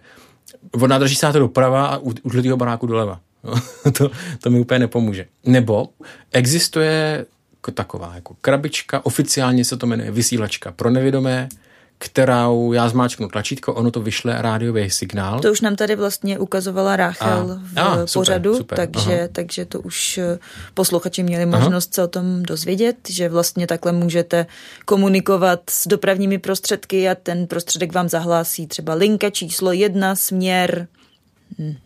od 0.72 0.88
nádraží 0.88 1.16
se 1.16 1.34
to 1.34 1.40
doprava 1.40 1.86
a 1.86 1.98
u, 1.98 2.14
u 2.24 2.58
baráku 2.58 2.88
doleva. 2.88 3.20
No, 3.44 3.54
to, 3.92 4.12
to 4.42 4.50
mi 4.50 4.60
úplně 4.60 4.80
nepomůže. 4.80 5.26
Nebo 5.46 5.90
existuje 6.32 7.26
taková 7.72 8.12
jako 8.16 8.36
krabička, 8.42 9.06
oficiálně 9.06 9.66
se 9.66 9.78
to 9.78 9.88
jmenuje 9.88 10.12
vysílačka 10.12 10.72
pro 10.72 10.90
nevědomé, 10.90 11.50
kterou 12.02 12.74
já 12.74 12.90
zmáčknu 12.90 13.28
tlačítko, 13.28 13.74
ono 13.74 13.92
to 13.92 14.02
vyšle 14.02 14.42
rádiový 14.42 14.90
signál. 14.90 15.40
To 15.40 15.52
už 15.52 15.62
nám 15.62 15.76
tady 15.76 15.96
vlastně 15.96 16.40
ukazovala 16.40 16.96
Ráchel 16.96 17.60
a, 17.76 17.96
v 17.96 18.02
a, 18.02 18.08
super, 18.08 18.08
pořadu, 18.14 18.58
super, 18.58 18.78
takže, 18.78 19.30
takže 19.32 19.66
to 19.66 19.82
už 19.82 20.18
eh, 20.18 20.40
posluchači 20.74 21.24
měli 21.24 21.46
možnost 21.46 21.88
aha. 21.88 21.96
se 21.96 22.04
o 22.04 22.08
tom 22.08 22.44
dozvědět, 22.44 22.96
že 23.10 23.30
vlastně 23.30 23.68
takhle 23.68 23.92
můžete 23.92 24.46
komunikovat 24.86 25.62
s 25.70 25.88
dopravními 25.88 26.38
prostředky 26.38 27.10
a 27.10 27.16
ten 27.16 27.48
prostředek 27.48 27.94
vám 27.94 28.10
zahlásí 28.10 28.68
třeba 28.68 28.94
linka 28.94 29.30
číslo 29.30 29.72
jedna, 29.72 30.16
směr 30.16 30.88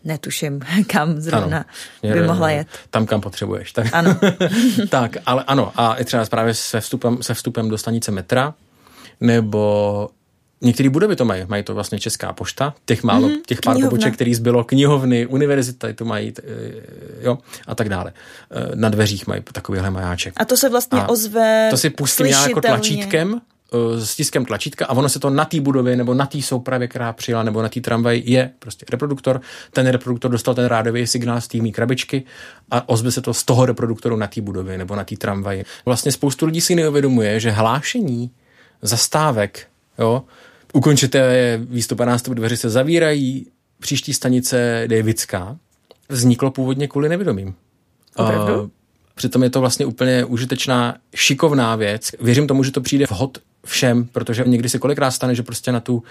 netuším, 0.04 0.60
kam 0.86 1.20
zrovna 1.20 1.64
ano, 2.02 2.14
by 2.14 2.22
mohla 2.22 2.50
jet. 2.50 2.68
Tam, 2.90 3.06
kam 3.06 3.20
potřebuješ. 3.20 3.72
Tak. 3.72 3.86
Ano. 3.92 4.20
tak, 4.88 5.16
ale 5.26 5.44
ano, 5.46 5.72
a 5.76 5.94
i 5.94 6.04
třeba 6.04 6.24
právě 6.24 6.54
se 6.54 6.80
vstupem, 6.80 7.22
se 7.22 7.34
vstupem 7.34 7.68
do 7.68 7.78
stanice 7.78 8.10
metra, 8.10 8.54
nebo 9.20 10.10
Některé 10.64 10.88
budovy 10.88 11.16
to 11.16 11.24
mají, 11.24 11.42
mají 11.46 11.62
to 11.62 11.74
vlastně 11.74 11.98
Česká 11.98 12.32
pošta, 12.32 12.74
těch 12.84 13.02
málo, 13.02 13.28
mm-hmm, 13.28 13.42
těch 13.46 13.60
pár 13.64 13.76
poboček, 13.80 14.14
který 14.14 14.34
zbylo, 14.34 14.64
knihovny, 14.64 15.26
univerzita 15.26 15.92
to 15.92 16.04
mají, 16.04 16.32
jo, 17.20 17.38
a 17.66 17.74
tak 17.74 17.88
dále. 17.88 18.12
E, 18.50 18.76
na 18.76 18.88
dveřích 18.88 19.26
mají 19.26 19.42
takovýhle 19.52 19.90
majáček. 19.90 20.34
A 20.36 20.44
to 20.44 20.56
se 20.56 20.68
vlastně 20.68 21.00
a 21.00 21.08
ozve 21.08 21.68
To 21.70 21.76
si 21.76 21.90
pustím 21.90 22.26
já 22.26 22.48
jako 22.48 22.60
tlačítkem, 22.60 23.40
e, 23.96 24.06
s 24.06 24.16
tiskem 24.16 24.44
tlačítka 24.44 24.86
a 24.86 24.92
ono 24.92 25.08
se 25.08 25.18
to 25.18 25.30
na 25.30 25.44
té 25.44 25.60
budově 25.60 25.96
nebo 25.96 26.14
na 26.14 26.26
té 26.26 26.42
soupravě, 26.42 26.88
která 26.88 27.12
přijela, 27.12 27.42
nebo 27.42 27.62
na 27.62 27.68
té 27.68 27.80
tramvaji 27.80 28.22
je 28.26 28.50
prostě 28.58 28.86
reproduktor. 28.90 29.40
Ten 29.70 29.86
reproduktor 29.86 30.30
dostal 30.30 30.54
ten 30.54 30.64
rádový 30.64 31.06
signál 31.06 31.40
z 31.40 31.48
té 31.48 31.70
krabičky 31.70 32.22
a 32.70 32.88
ozve 32.88 33.10
se 33.10 33.20
to 33.20 33.34
z 33.34 33.44
toho 33.44 33.66
reproduktoru 33.66 34.16
na 34.16 34.26
té 34.26 34.40
budově 34.40 34.78
nebo 34.78 34.96
na 34.96 35.04
té 35.04 35.16
tramvaji. 35.16 35.64
Vlastně 35.84 36.12
spoustu 36.12 36.46
lidí 36.46 36.60
si 36.60 36.74
neuvědomuje, 36.74 37.40
že 37.40 37.50
hlášení 37.50 38.30
zastávek, 38.82 39.66
jo, 39.98 40.22
ukončité 40.72 41.60
výstup 41.62 42.00
a 42.00 42.04
nástup 42.04 42.34
dveře 42.34 42.56
se 42.56 42.70
zavírají, 42.70 43.46
příští 43.80 44.14
stanice 44.14 44.84
Davidská, 44.86 45.56
vzniklo 46.08 46.50
původně 46.50 46.88
kvůli 46.88 47.08
nevědomým. 47.08 47.54
Opravdu? 48.16 48.70
Přitom 49.14 49.42
je 49.42 49.50
to 49.50 49.60
vlastně 49.60 49.86
úplně 49.86 50.24
užitečná, 50.24 50.96
šikovná 51.14 51.76
věc. 51.76 52.10
Věřím 52.20 52.46
tomu, 52.46 52.64
že 52.64 52.70
to 52.70 52.80
přijde 52.80 53.06
vhod 53.06 53.38
všem, 53.64 54.04
protože 54.04 54.44
někdy 54.46 54.68
se 54.68 54.78
kolikrát 54.78 55.10
stane, 55.10 55.34
že 55.34 55.42
prostě 55.42 55.72
na 55.72 55.80
tu, 55.80 56.02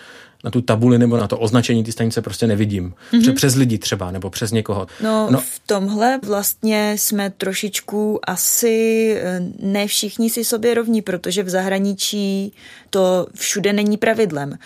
na 0.43 0.51
tu 0.51 0.61
tabuli 0.61 0.97
nebo 0.97 1.17
na 1.17 1.27
to 1.27 1.37
označení 1.37 1.83
ty 1.83 1.91
stanice 1.91 2.21
prostě 2.21 2.47
nevidím. 2.47 2.93
Mm-hmm. 3.13 3.33
Přes 3.33 3.55
lidi 3.55 3.77
třeba, 3.77 4.11
nebo 4.11 4.29
přes 4.29 4.51
někoho. 4.51 4.87
No, 5.03 5.27
no 5.31 5.41
v 5.41 5.61
tomhle 5.65 6.19
vlastně 6.23 6.95
jsme 6.97 7.29
trošičku 7.29 8.19
asi 8.29 9.15
eh, 9.21 9.41
ne 9.59 9.87
všichni 9.87 10.29
si 10.29 10.43
sobě 10.43 10.73
rovní, 10.73 11.01
protože 11.01 11.43
v 11.43 11.49
zahraničí 11.49 12.53
to 12.89 13.27
všude 13.35 13.73
není 13.73 13.97
pravidlem. 13.97 14.57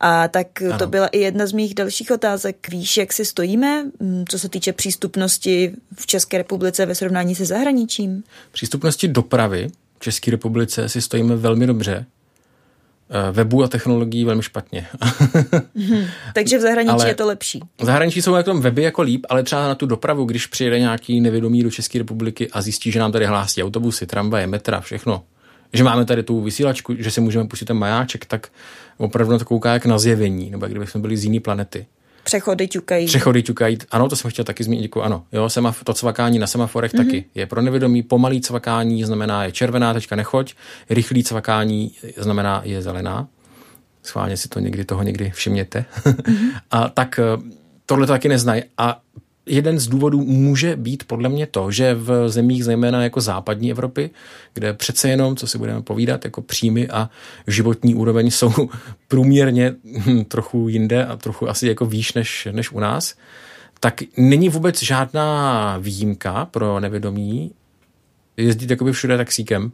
A 0.00 0.28
tak 0.28 0.62
ano. 0.62 0.78
to 0.78 0.86
byla 0.86 1.06
i 1.06 1.18
jedna 1.18 1.46
z 1.46 1.52
mých 1.52 1.74
dalších 1.74 2.10
otázek. 2.10 2.68
Víš, 2.70 2.96
jak 2.96 3.12
si 3.12 3.24
stojíme, 3.24 3.84
mm, 4.00 4.24
co 4.28 4.38
se 4.38 4.48
týče 4.48 4.72
přístupnosti 4.72 5.72
v 5.96 6.06
České 6.06 6.38
republice 6.38 6.86
ve 6.86 6.94
srovnání 6.94 7.34
se 7.34 7.44
zahraničím? 7.44 8.22
Přístupnosti 8.52 9.08
dopravy 9.08 9.68
v 9.98 10.00
České 10.00 10.30
republice 10.30 10.88
si 10.88 11.02
stojíme 11.02 11.36
velmi 11.36 11.66
dobře. 11.66 12.06
Eh, 13.10 13.32
webu 13.32 13.62
a 13.62 13.68
technologií 13.68 14.24
velmi 14.24 14.42
špatně. 14.42 14.86
hmm, 15.76 16.04
takže 16.34 16.58
v 16.58 16.60
zahraničí 16.60 16.92
ale 16.92 17.08
je 17.08 17.14
to 17.14 17.26
lepší. 17.26 17.60
V 17.80 17.84
zahraničí 17.84 18.22
jsou 18.22 18.34
na 18.34 18.42
tom 18.42 18.60
weby 18.60 18.82
jako 18.82 19.02
líp, 19.02 19.26
ale 19.28 19.42
třeba 19.42 19.68
na 19.68 19.74
tu 19.74 19.86
dopravu, 19.86 20.24
když 20.24 20.46
přijede 20.46 20.78
nějaký 20.78 21.20
nevědomý 21.20 21.62
do 21.62 21.70
České 21.70 21.98
republiky 21.98 22.50
a 22.50 22.62
zjistí, 22.62 22.92
že 22.92 23.00
nám 23.00 23.12
tady 23.12 23.26
hlásí 23.26 23.62
autobusy, 23.62 24.06
tramvaje, 24.06 24.46
metra, 24.46 24.80
všechno, 24.80 25.22
že 25.72 25.84
máme 25.84 26.04
tady 26.04 26.22
tu 26.22 26.40
vysílačku, 26.40 26.94
že 26.98 27.10
si 27.10 27.20
můžeme 27.20 27.48
pustit 27.48 27.64
ten 27.64 27.78
majáček, 27.78 28.26
tak 28.26 28.48
opravdu 28.98 29.32
na 29.32 29.38
to 29.38 29.44
kouká 29.44 29.72
jak 29.72 29.86
na 29.86 29.98
zjevení, 29.98 30.50
nebo 30.50 30.64
jak 30.64 30.70
kdyby 30.70 30.86
jsme 30.86 31.00
byli 31.00 31.16
z 31.16 31.24
jiné 31.24 31.40
planety. 31.40 31.86
Přechody 32.26 32.68
ťukají. 32.68 33.06
Přechody 33.06 33.42
ťukají. 33.42 33.78
Ano, 33.90 34.08
to 34.08 34.16
jsem 34.16 34.30
chtěl 34.30 34.44
taky 34.44 34.64
zmínit. 34.64 34.82
Děkuji. 34.82 35.00
Ano, 35.00 35.24
jo, 35.32 35.46
semaf- 35.46 35.84
to 35.84 35.94
cvakání 35.94 36.38
na 36.38 36.46
semaforech 36.46 36.94
mm-hmm. 36.94 37.04
taky 37.04 37.24
je 37.34 37.46
pro 37.46 37.62
nevědomí. 37.62 38.02
Pomalý 38.02 38.40
cvakání 38.40 39.04
znamená 39.04 39.44
je 39.44 39.52
červená, 39.52 39.94
teďka 39.94 40.16
nechoď. 40.16 40.54
Rychlý 40.90 41.24
cvakání 41.24 41.92
znamená 42.16 42.60
je 42.64 42.82
zelená. 42.82 43.28
Schválně 44.02 44.36
si 44.36 44.48
to 44.48 44.60
někdy 44.60 44.84
toho 44.84 45.02
někdy 45.02 45.30
všimněte. 45.34 45.84
Mm-hmm. 46.04 46.50
a 46.70 46.88
tak 46.88 47.18
eh, 47.18 47.42
tohle 47.86 48.06
to 48.06 48.12
taky 48.12 48.28
neznají. 48.28 48.62
A 48.78 49.00
jeden 49.46 49.78
z 49.78 49.88
důvodů 49.88 50.24
může 50.24 50.76
být 50.76 51.04
podle 51.04 51.28
mě 51.28 51.46
to, 51.46 51.70
že 51.70 51.94
v 51.94 52.28
zemích 52.28 52.64
zejména 52.64 53.02
jako 53.02 53.20
západní 53.20 53.70
Evropy, 53.70 54.10
kde 54.54 54.72
přece 54.72 55.08
jenom, 55.08 55.36
co 55.36 55.46
si 55.46 55.58
budeme 55.58 55.82
povídat, 55.82 56.24
jako 56.24 56.42
příjmy 56.42 56.88
a 56.88 57.10
životní 57.46 57.94
úroveň 57.94 58.30
jsou 58.30 58.52
průměrně 59.08 59.74
hm, 59.84 60.24
trochu 60.24 60.68
jinde 60.68 61.06
a 61.06 61.16
trochu 61.16 61.48
asi 61.48 61.68
jako 61.68 61.86
výš 61.86 62.14
než, 62.14 62.48
než 62.50 62.72
u 62.72 62.80
nás, 62.80 63.14
tak 63.80 64.02
není 64.16 64.48
vůbec 64.48 64.82
žádná 64.82 65.78
výjimka 65.78 66.44
pro 66.44 66.80
nevědomí 66.80 67.52
jezdit 68.36 68.70
jakoby 68.70 68.92
všude 68.92 69.16
taxíkem 69.16 69.72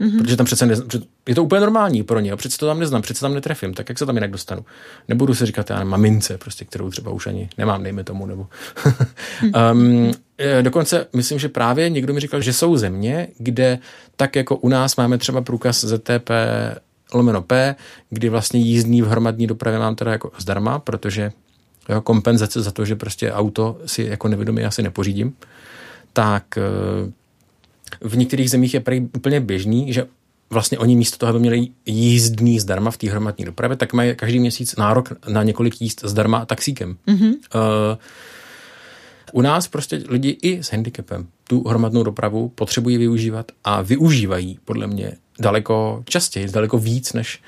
Mm-hmm. 0.00 0.18
Protože 0.18 0.36
tam 0.36 0.46
přece 0.46 0.66
neznám, 0.66 0.88
je 1.28 1.34
to 1.34 1.44
úplně 1.44 1.60
normální 1.60 2.02
pro 2.02 2.20
ně, 2.20 2.36
přece 2.36 2.58
to 2.58 2.66
tam 2.66 2.80
neznám, 2.80 3.02
přece 3.02 3.20
tam 3.20 3.34
netrefím, 3.34 3.74
tak 3.74 3.88
jak 3.88 3.98
se 3.98 4.06
tam 4.06 4.16
jinak 4.16 4.30
dostanu? 4.30 4.64
Nebudu 5.08 5.34
si 5.34 5.46
říkat, 5.46 5.70
já 5.70 5.84
mamince, 5.84 6.38
prostě, 6.38 6.64
kterou 6.64 6.90
třeba 6.90 7.10
už 7.10 7.26
ani 7.26 7.48
nemám, 7.58 7.82
dejme 7.82 8.04
tomu, 8.04 8.26
nebo... 8.26 8.46
um, 9.72 10.12
dokonce 10.62 11.06
myslím, 11.12 11.38
že 11.38 11.48
právě 11.48 11.90
někdo 11.90 12.14
mi 12.14 12.20
říkal, 12.20 12.40
že 12.40 12.52
jsou 12.52 12.76
země, 12.76 13.28
kde 13.38 13.78
tak 14.16 14.36
jako 14.36 14.56
u 14.56 14.68
nás 14.68 14.96
máme 14.96 15.18
třeba 15.18 15.40
průkaz 15.40 15.84
ZTP 15.84 16.30
lomeno 17.14 17.42
P, 17.42 17.76
kdy 18.10 18.28
vlastně 18.28 18.60
jízdní 18.60 19.02
v 19.02 19.08
hromadní 19.08 19.46
dopravě 19.46 19.78
mám 19.78 19.94
teda 19.94 20.12
jako 20.12 20.32
zdarma, 20.38 20.78
protože 20.78 21.32
jo, 21.88 22.00
kompenzace 22.00 22.62
za 22.62 22.70
to, 22.70 22.84
že 22.84 22.96
prostě 22.96 23.32
auto 23.32 23.78
si 23.86 24.02
jako 24.02 24.28
nevědomý 24.28 24.64
asi 24.64 24.82
nepořídím, 24.82 25.36
tak 26.12 26.58
eh, 26.58 26.62
v 28.00 28.16
některých 28.16 28.50
zemích 28.50 28.74
je 28.74 28.80
prý 28.80 29.00
úplně 29.00 29.40
běžný, 29.40 29.92
že 29.92 30.06
vlastně 30.50 30.78
oni 30.78 30.96
místo 30.96 31.18
toho, 31.18 31.30
aby 31.30 31.38
měli 31.38 31.68
jízdný 31.86 32.60
zdarma 32.60 32.90
v 32.90 32.96
té 32.96 33.10
hromadní 33.10 33.44
dopravě, 33.44 33.76
tak 33.76 33.92
mají 33.92 34.14
každý 34.16 34.38
měsíc 34.38 34.76
nárok 34.76 35.12
na 35.28 35.42
několik 35.42 35.80
jízd 35.80 36.04
zdarma 36.04 36.46
taxíkem. 36.46 36.96
Mm-hmm. 37.06 37.32
Uh, 37.32 37.98
u 39.32 39.40
nás 39.40 39.68
prostě 39.68 40.02
lidi 40.08 40.38
i 40.42 40.62
s 40.62 40.72
handicapem 40.72 41.26
tu 41.48 41.68
hromadnou 41.68 42.02
dopravu 42.02 42.48
potřebují 42.48 42.98
využívat 42.98 43.52
a 43.64 43.82
využívají 43.82 44.58
podle 44.64 44.86
mě 44.86 45.12
daleko 45.40 46.02
častěji, 46.06 46.48
daleko 46.48 46.78
víc 46.78 47.12
než 47.12 47.40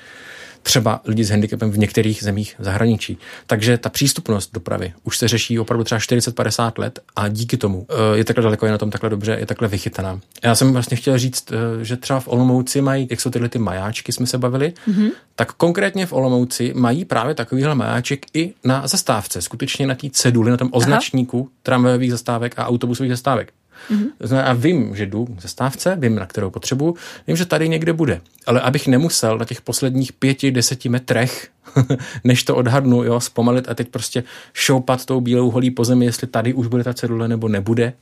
třeba 0.67 1.01
lidi 1.05 1.23
s 1.23 1.29
handicapem 1.29 1.71
v 1.71 1.77
některých 1.77 2.23
zemích 2.23 2.55
zahraničí. 2.59 3.17
Takže 3.47 3.77
ta 3.77 3.89
přístupnost 3.89 4.53
dopravy 4.53 4.93
už 5.03 5.17
se 5.17 5.27
řeší 5.27 5.59
opravdu 5.59 5.83
třeba 5.83 5.99
40-50 5.99 6.71
let 6.77 6.99
a 7.15 7.27
díky 7.27 7.57
tomu 7.57 7.87
eh, 7.89 8.17
je 8.17 8.23
takhle 8.23 8.43
daleko, 8.43 8.65
je 8.65 8.71
na 8.71 8.77
tom 8.77 8.91
takhle 8.91 9.09
dobře, 9.09 9.37
je 9.39 9.45
takhle 9.45 9.67
vychytaná. 9.67 10.19
Já 10.43 10.55
jsem 10.55 10.73
vlastně 10.73 10.97
chtěl 10.97 11.17
říct, 11.17 11.51
eh, 11.51 11.85
že 11.85 11.97
třeba 11.97 12.19
v 12.19 12.27
Olomouci 12.27 12.81
mají, 12.81 13.07
jak 13.09 13.21
jsou 13.21 13.29
tyhle 13.29 13.49
ty 13.49 13.59
majáčky, 13.59 14.11
jsme 14.11 14.27
se 14.27 14.37
bavili, 14.37 14.73
mm-hmm. 14.89 15.11
tak 15.35 15.53
konkrétně 15.53 16.05
v 16.05 16.13
Olomouci 16.13 16.73
mají 16.75 17.05
právě 17.05 17.35
takovýhle 17.35 17.75
majáček 17.75 18.25
i 18.33 18.53
na 18.63 18.87
zastávce, 18.87 19.41
skutečně 19.41 19.87
na 19.87 19.95
té 19.95 20.07
ceduli, 20.11 20.51
na 20.51 20.57
tom 20.57 20.69
označníku 20.71 21.49
tramvajových 21.63 22.11
zastávek 22.11 22.59
a 22.59 22.67
autobusových 22.67 23.11
zastávek. 23.11 23.53
Mm-hmm. 23.91 24.43
A 24.45 24.53
vím, 24.53 24.95
že 24.95 25.05
jdu 25.05 25.27
ze 25.39 25.47
stávce, 25.47 25.95
vím, 25.99 26.15
na 26.15 26.25
kterou 26.25 26.49
potřebuji, 26.49 26.95
vím, 27.27 27.35
že 27.37 27.45
tady 27.45 27.69
někde 27.69 27.93
bude. 27.93 28.21
Ale 28.45 28.61
abych 28.61 28.87
nemusel 28.87 29.37
na 29.37 29.45
těch 29.45 29.61
posledních 29.61 30.13
pěti, 30.13 30.51
deseti 30.51 30.89
metrech, 30.89 31.47
než 32.23 32.43
to 32.43 32.55
odhadnu, 32.55 33.03
jo, 33.03 33.19
zpomalit 33.19 33.69
a 33.69 33.73
teď 33.73 33.89
prostě 33.89 34.23
šoupat 34.53 35.05
tou 35.05 35.21
bílou 35.21 35.51
holí 35.51 35.71
po 35.71 35.85
zemi, 35.85 36.05
jestli 36.05 36.27
tady 36.27 36.53
už 36.53 36.67
bude 36.67 36.83
ta 36.83 36.93
cedule 36.93 37.27
nebo 37.27 37.47
nebude, 37.47 37.93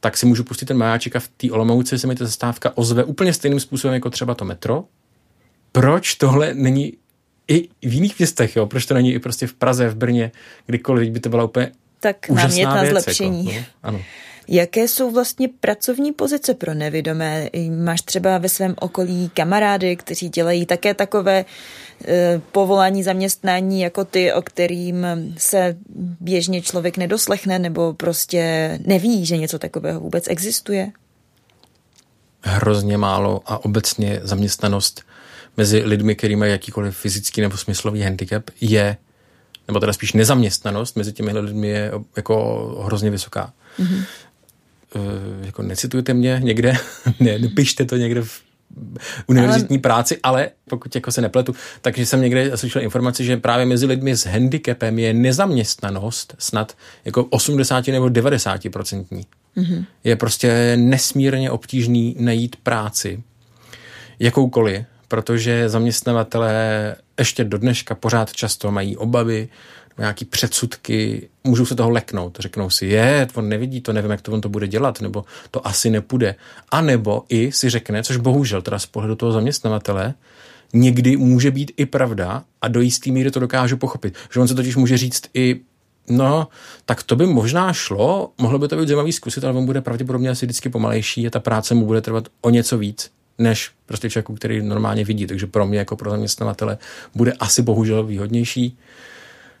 tak 0.00 0.16
si 0.16 0.26
můžu 0.26 0.44
pustit 0.44 0.66
ten 0.66 0.76
majáček 0.76 1.16
a 1.16 1.20
v 1.20 1.28
té 1.28 1.50
Olomouci 1.50 1.98
se 1.98 2.06
mi 2.06 2.14
ta 2.14 2.24
zastávka 2.24 2.76
ozve 2.76 3.04
úplně 3.04 3.32
stejným 3.32 3.60
způsobem 3.60 3.94
jako 3.94 4.10
třeba 4.10 4.34
to 4.34 4.44
metro. 4.44 4.84
Proč 5.72 6.14
tohle 6.14 6.54
není 6.54 6.92
i 7.48 7.68
v 7.82 7.92
jiných 7.92 8.18
městech, 8.18 8.56
jo? 8.56 8.66
Proč 8.66 8.86
to 8.86 8.94
není 8.94 9.12
i 9.12 9.18
prostě 9.18 9.46
v 9.46 9.52
Praze, 9.52 9.88
v 9.88 9.94
Brně, 9.94 10.32
kdykoliv 10.66 11.10
by 11.10 11.20
to 11.20 11.28
byla 11.28 11.44
úplně 11.44 11.72
tak 12.00 12.28
námět 12.28 12.68
na 12.68 12.84
jako, 12.84 13.00
zlepšení. 13.00 13.46
Jako, 13.46 13.60
no? 13.60 13.66
Ano. 13.82 14.00
Jaké 14.48 14.88
jsou 14.88 15.10
vlastně 15.10 15.48
pracovní 15.60 16.12
pozice 16.12 16.54
pro 16.54 16.74
nevidomé? 16.74 17.48
Máš 17.84 18.02
třeba 18.02 18.38
ve 18.38 18.48
svém 18.48 18.74
okolí 18.80 19.30
kamarády, 19.34 19.96
kteří 19.96 20.28
dělají 20.28 20.66
také 20.66 20.94
takové 20.94 21.44
e, 22.04 22.40
povolání 22.52 23.02
zaměstnání 23.02 23.80
jako 23.80 24.04
ty, 24.04 24.32
o 24.32 24.42
kterým 24.42 25.06
se 25.36 25.76
běžně 26.20 26.62
člověk 26.62 26.96
nedoslechne 26.96 27.58
nebo 27.58 27.92
prostě 27.94 28.78
neví, 28.86 29.26
že 29.26 29.36
něco 29.36 29.58
takového 29.58 30.00
vůbec 30.00 30.24
existuje? 30.28 30.92
Hrozně 32.42 32.98
málo 32.98 33.42
a 33.46 33.64
obecně 33.64 34.20
zaměstnanost 34.22 35.02
mezi 35.56 35.82
lidmi, 35.84 36.16
kteří 36.16 36.36
mají 36.36 36.52
jakýkoliv 36.52 36.96
fyzický 36.96 37.40
nebo 37.40 37.56
smyslový 37.56 38.02
handicap, 38.02 38.50
je, 38.60 38.96
nebo 39.68 39.80
teda 39.80 39.92
spíš 39.92 40.12
nezaměstnanost 40.12 40.96
mezi 40.96 41.12
těmi 41.12 41.38
lidmi 41.38 41.68
je 41.68 41.92
jako 42.16 42.64
hrozně 42.84 43.10
vysoká. 43.10 43.52
Mm-hmm. 43.78 44.04
Eh, 44.96 45.46
jako 45.46 45.62
necitujte 45.62 46.14
mě 46.14 46.40
někde, 46.42 46.72
ne, 47.20 47.38
nepište 47.38 47.84
to 47.84 47.96
někde 47.96 48.22
v 48.22 48.42
univerzitní 49.26 49.76
ale... 49.76 49.80
práci, 49.80 50.18
ale 50.22 50.50
pokud 50.68 50.94
jako 50.94 51.12
se 51.12 51.20
nepletu, 51.20 51.54
takže 51.80 52.06
jsem 52.06 52.20
někde 52.20 52.56
slyšel 52.56 52.82
informaci, 52.82 53.24
že 53.24 53.36
právě 53.36 53.66
mezi 53.66 53.86
lidmi 53.86 54.16
s 54.16 54.26
handicapem 54.26 54.98
je 54.98 55.14
nezaměstnanost 55.14 56.34
snad 56.38 56.76
jako 57.04 57.24
80 57.24 57.86
nebo 57.86 58.08
90 58.08 58.60
procentní. 58.72 59.22
Mm-hmm. 59.56 59.84
Je 60.04 60.16
prostě 60.16 60.76
nesmírně 60.76 61.50
obtížný 61.50 62.16
najít 62.18 62.56
práci, 62.56 63.22
jakoukoliv, 64.18 64.84
protože 65.08 65.68
zaměstnavatelé 65.68 66.96
ještě 67.18 67.44
do 67.44 67.58
dneška 67.58 67.94
pořád 67.94 68.32
často 68.32 68.70
mají 68.70 68.96
obavy, 68.96 69.48
nějaký 69.98 70.24
předsudky, 70.24 71.28
můžou 71.44 71.66
se 71.66 71.74
toho 71.74 71.90
leknout. 71.90 72.36
Řeknou 72.40 72.70
si, 72.70 72.86
je, 72.86 73.28
on 73.34 73.48
nevidí 73.48 73.80
to, 73.80 73.92
nevím, 73.92 74.10
jak 74.10 74.20
to 74.20 74.32
on 74.32 74.40
to 74.40 74.48
bude 74.48 74.68
dělat, 74.68 75.00
nebo 75.00 75.24
to 75.50 75.66
asi 75.66 75.90
nepůjde. 75.90 76.34
A 76.70 76.80
nebo 76.80 77.24
i 77.28 77.52
si 77.52 77.70
řekne, 77.70 78.02
což 78.02 78.16
bohužel 78.16 78.62
teda 78.62 78.78
z 78.78 78.86
pohledu 78.86 79.14
toho 79.14 79.32
zaměstnavatele, 79.32 80.14
někdy 80.72 81.16
může 81.16 81.50
být 81.50 81.72
i 81.76 81.86
pravda 81.86 82.44
a 82.62 82.68
do 82.68 82.80
jistý 82.80 83.12
míry 83.12 83.30
to 83.30 83.40
dokážu 83.40 83.76
pochopit. 83.76 84.14
Že 84.34 84.40
on 84.40 84.48
se 84.48 84.54
totiž 84.54 84.76
může 84.76 84.96
říct 84.96 85.22
i 85.34 85.60
No, 86.08 86.48
tak 86.86 87.02
to 87.02 87.16
by 87.16 87.26
možná 87.26 87.72
šlo, 87.72 88.32
mohlo 88.38 88.58
by 88.58 88.68
to 88.68 88.76
být 88.76 88.88
zajímavý 88.88 89.12
zkusit, 89.12 89.44
ale 89.44 89.58
on 89.58 89.66
bude 89.66 89.80
pravděpodobně 89.80 90.30
asi 90.30 90.46
vždycky 90.46 90.68
pomalejší 90.68 91.26
a 91.26 91.30
ta 91.30 91.40
práce 91.40 91.74
mu 91.74 91.86
bude 91.86 92.00
trvat 92.00 92.28
o 92.40 92.50
něco 92.50 92.78
víc, 92.78 93.10
než 93.38 93.70
prostě 93.86 94.10
člověku, 94.10 94.34
který 94.34 94.62
normálně 94.62 95.04
vidí. 95.04 95.26
Takže 95.26 95.46
pro 95.46 95.66
mě 95.66 95.78
jako 95.78 95.96
pro 95.96 96.10
zaměstnavatele 96.10 96.78
bude 97.14 97.32
asi 97.32 97.62
bohužel 97.62 98.04
výhodnější 98.04 98.78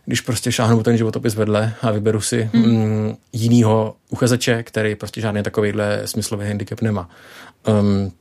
když 0.04 0.20
prostě 0.20 0.52
šáhnu 0.52 0.82
ten 0.82 0.96
životopis 0.96 1.34
vedle 1.34 1.74
a 1.82 1.90
vyberu 1.90 2.20
si 2.20 2.50
hmm. 2.52 2.64
mm, 2.64 3.16
jinýho 3.32 3.96
uchazeče, 4.08 4.62
který 4.62 4.94
prostě 4.94 5.20
žádný 5.20 5.42
takovýhle 5.42 6.02
smyslový 6.04 6.46
handicap 6.46 6.82
nemá. 6.82 7.10
Um, 7.68 8.12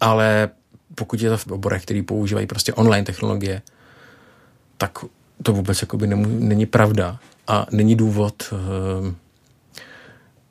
ale 0.00 0.48
pokud 0.94 1.20
je 1.20 1.30
to 1.30 1.36
v 1.36 1.46
oborech, 1.46 1.82
který 1.82 2.02
používají 2.02 2.46
prostě 2.46 2.72
online 2.72 3.04
technologie, 3.04 3.62
tak 4.76 4.98
to 5.42 5.52
vůbec 5.52 5.82
jakoby 5.82 6.06
nemů, 6.06 6.26
není 6.28 6.66
pravda 6.66 7.18
a 7.46 7.66
není 7.70 7.96
důvod 7.96 8.52
um, 8.52 9.16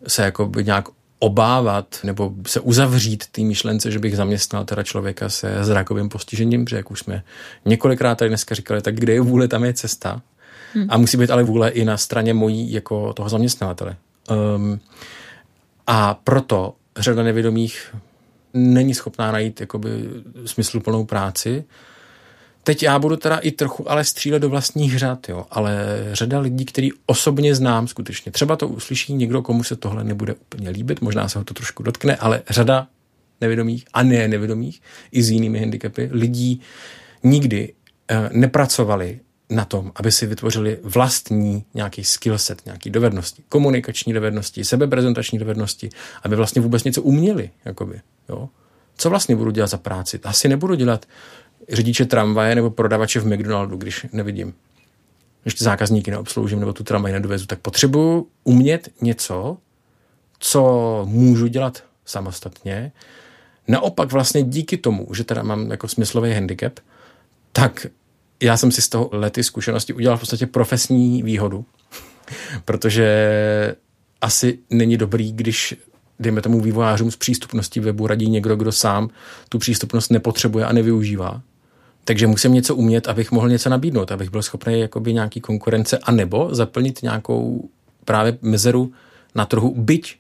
se 0.08 0.24
jakoby 0.24 0.64
nějak 0.64 0.86
obávat 1.20 2.00
nebo 2.04 2.34
se 2.48 2.60
uzavřít 2.60 3.28
té 3.28 3.42
myšlence, 3.42 3.92
že 3.92 4.00
bych 4.00 4.16
zaměstnal 4.16 4.66
teda 4.66 4.84
člověka 4.84 5.30
se 5.30 5.58
zrakovým 5.62 6.10
postižením, 6.10 6.66
protože 6.66 6.76
jak 6.76 6.92
už 6.92 7.00
jsme 7.00 7.24
několikrát 7.66 8.16
tady 8.16 8.30
dneska 8.30 8.56
říkali, 8.56 8.82
tak 8.82 8.96
kde 8.96 9.14
je 9.14 9.22
vůle, 9.22 9.48
tam 9.48 9.64
je 9.64 9.74
cesta. 9.74 10.22
Hmm. 10.74 10.86
A 10.90 10.98
musí 10.98 11.18
být 11.18 11.32
ale 11.32 11.44
vůle 11.44 11.70
i 11.70 11.86
na 11.86 11.98
straně 11.98 12.34
mojí 12.34 12.72
jako 12.72 13.14
toho 13.14 13.30
zaměstnavatele. 13.30 13.96
Um, 14.56 14.80
a 15.88 16.14
proto 16.14 16.74
řada 16.98 17.24
nevědomých 17.24 17.96
není 18.54 18.94
schopná 18.94 19.32
najít 19.32 19.62
jakoby 19.62 19.90
smysluplnou 20.46 21.06
práci. 21.06 21.64
Teď 22.64 22.84
já 22.84 23.00
budu 23.00 23.16
teda 23.16 23.38
i 23.38 23.52
trochu 23.52 23.92
ale 23.92 24.04
střílet 24.04 24.40
do 24.40 24.50
vlastních 24.50 25.00
řad, 25.00 25.30
jo, 25.30 25.46
ale 25.52 25.88
řada 26.12 26.40
lidí, 26.40 26.66
který 26.66 26.90
osobně 27.06 27.56
znám 27.56 27.88
skutečně, 27.88 28.32
třeba 28.32 28.56
to 28.56 28.68
uslyší 28.68 29.14
někdo, 29.14 29.42
komu 29.42 29.64
se 29.64 29.76
tohle 29.76 30.04
nebude 30.04 30.34
úplně 30.34 30.70
líbit, 30.70 31.02
možná 31.02 31.30
se 31.30 31.40
ho 31.40 31.46
to 31.46 31.54
trošku 31.54 31.84
dotkne, 31.84 32.16
ale 32.16 32.42
řada 32.50 32.88
nevědomých 33.42 33.86
a 33.94 34.04
ne 34.04 34.28
nevědomých 34.28 34.82
i 35.12 35.24
s 35.24 35.30
jinými 35.30 35.60
handicapy 35.60 36.10
lidí 36.12 36.62
nikdy 37.24 37.74
eh, 38.12 38.30
nepracovali 38.34 39.20
na 39.50 39.66
tom, 39.66 39.92
aby 39.96 40.12
si 40.12 40.26
vytvořili 40.26 40.80
vlastní 40.84 41.66
nějaký 41.74 42.04
skillset, 42.04 42.66
nějaký 42.66 42.90
dovednosti, 42.90 43.44
komunikační 43.50 44.14
dovednosti, 44.14 44.66
sebeprezentační 44.66 45.40
dovednosti, 45.40 45.90
aby 46.24 46.36
vlastně 46.36 46.62
vůbec 46.62 46.84
něco 46.84 47.02
uměli. 47.02 47.50
Jakoby, 47.66 48.02
jo? 48.30 48.50
Co 48.98 49.10
vlastně 49.10 49.36
budu 49.36 49.52
dělat 49.52 49.68
za 49.68 49.78
práci? 49.78 50.20
Asi 50.24 50.50
nebudu 50.50 50.76
dělat 50.76 51.06
řidiče 51.70 52.06
tramvaje 52.06 52.56
nebo 52.56 52.70
prodavače 52.70 53.20
v 53.20 53.26
McDonaldu, 53.26 53.78
když 53.78 54.06
nevidím. 54.14 54.54
Když 55.44 55.54
ty 55.54 55.64
zákazníky 55.64 56.12
neobsloužím 56.12 56.60
nebo 56.60 56.74
tu 56.74 56.84
tramvaj 56.84 57.12
nedovezu, 57.14 57.46
tak 57.46 57.60
potřebuji 57.60 58.28
umět 58.44 58.90
něco, 59.02 59.58
co 60.40 61.02
můžu 61.10 61.48
dělat 61.48 61.84
samostatně. 62.06 62.92
Naopak 63.68 64.12
vlastně 64.12 64.44
díky 64.44 64.78
tomu, 64.78 65.08
že 65.14 65.24
teda 65.24 65.44
mám 65.44 65.72
jako 65.72 65.88
smyslový 65.88 66.34
handicap, 66.34 66.80
tak 67.52 67.88
já 68.42 68.58
jsem 68.58 68.72
si 68.72 68.82
z 68.82 68.90
toho 68.90 69.10
lety 69.12 69.44
zkušenosti 69.44 69.94
udělal 69.94 70.18
v 70.18 70.20
podstatě 70.20 70.48
profesní 70.48 71.24
výhodu, 71.24 71.66
protože 72.66 73.76
asi 74.22 74.60
není 74.70 74.98
dobrý, 74.98 75.34
když 75.34 75.76
dejme 76.20 76.42
tomu 76.42 76.62
vývojářům 76.62 77.12
z 77.12 77.16
přístupnosti 77.16 77.80
webu 77.80 78.08
radí 78.08 78.30
někdo, 78.30 78.56
kdo 78.56 78.72
sám 78.72 79.10
tu 79.50 79.60
přístupnost 79.60 80.12
nepotřebuje 80.12 80.66
a 80.66 80.74
nevyužívá. 80.74 81.42
Takže 82.06 82.28
musím 82.28 82.54
něco 82.54 82.76
umět, 82.76 83.08
abych 83.08 83.32
mohl 83.32 83.50
něco 83.50 83.70
nabídnout, 83.70 84.12
abych 84.12 84.30
byl 84.30 84.42
schopný 84.42 84.80
jakoby 84.80 85.14
nějaký 85.14 85.42
konkurence 85.42 85.98
a 85.98 86.12
nebo 86.12 86.50
zaplnit 86.52 87.04
nějakou 87.04 87.70
právě 88.06 88.38
mezeru 88.42 88.92
na 89.36 89.46
trhu, 89.46 89.74
byť 89.78 90.18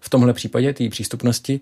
v 0.00 0.10
tomhle 0.10 0.32
případě 0.32 0.72
té 0.72 0.88
přístupnosti 0.88 1.60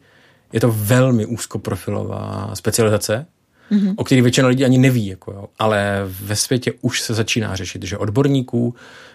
Je 0.53 0.61
to 0.61 0.73
velmi 0.73 1.27
úzkoprofilová 1.27 2.51
specializace, 2.55 3.27
mm-hmm. 3.73 3.95
o 3.97 4.05
který 4.05 4.21
většina 4.21 4.49
lidí 4.49 4.65
ani 4.65 4.79
neví. 4.79 5.07
Jako 5.07 5.33
jo. 5.33 5.49
Ale 5.59 6.03
ve 6.07 6.37
světě 6.37 6.73
už 6.81 7.01
se 7.01 7.15
začíná 7.15 7.57
řešit, 7.57 7.83
že 7.83 7.99
odborníků 7.99 8.75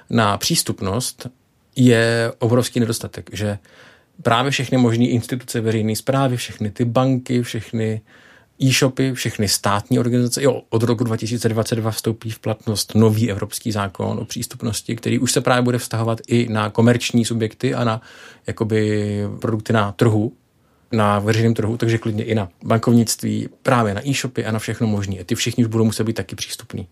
na 0.10 0.38
přístupnost 0.38 1.28
je 1.76 2.34
obrovský 2.40 2.80
nedostatek, 2.80 3.30
že 3.34 3.58
právě 4.24 4.52
všechny 4.52 4.78
možné 4.78 5.06
instituce 5.06 5.62
veřejné 5.62 5.96
zprávy, 5.96 6.38
všechny 6.38 6.72
ty 6.72 6.86
banky, 6.86 7.44
všechny 7.44 8.02
e-shopy, 8.64 9.14
všechny 9.14 9.48
státní 9.48 10.00
organizace. 10.00 10.44
Jo, 10.44 10.62
od 10.70 10.84
roku 10.84 11.04
2022 11.04 11.92
vstoupí 11.92 12.30
v 12.30 12.40
platnost 12.40 12.96
nový 12.96 13.32
evropský 13.32 13.72
zákon 13.72 14.20
o 14.20 14.26
přístupnosti, 14.26 14.96
který 14.96 15.20
už 15.20 15.32
se 15.32 15.42
právě 15.42 15.62
bude 15.62 15.78
vztahovat 15.78 16.22
i 16.28 16.48
na 16.50 16.70
komerční 16.70 17.26
subjekty 17.26 17.74
a 17.74 17.84
na 17.84 18.02
jakoby 18.48 19.22
produkty 19.42 19.74
na 19.74 19.92
trhu, 19.92 20.34
na 20.92 21.20
veřejném 21.20 21.54
trhu, 21.54 21.78
takže 21.78 21.98
klidně 21.98 22.24
i 22.24 22.36
na 22.36 22.50
bankovnictví, 22.64 23.50
právě 23.64 23.94
na 23.94 24.08
e-shopy 24.08 24.46
a 24.46 24.52
na 24.52 24.60
všechno 24.60 24.88
možné. 24.88 25.24
Ty 25.24 25.36
všichni 25.36 25.64
už 25.64 25.70
budou 25.70 25.86
muset 25.86 26.04
být 26.04 26.14
taky 26.14 26.36
přístupný. 26.36 26.88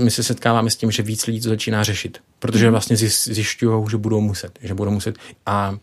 My 0.00 0.10
se 0.10 0.22
setkáváme 0.22 0.70
s 0.70 0.76
tím, 0.76 0.90
že 0.90 1.02
víc 1.02 1.26
lidí 1.26 1.40
to 1.40 1.48
začíná 1.48 1.82
řešit, 1.84 2.18
protože 2.38 2.64
mhm. 2.64 2.72
vlastně 2.72 2.96
zjišťují, 2.96 3.84
že 3.90 3.96
budou 3.96 4.20
muset, 4.20 4.58
že 4.62 4.74
budou 4.74 4.90
muset. 4.90 5.16
A 5.46 5.78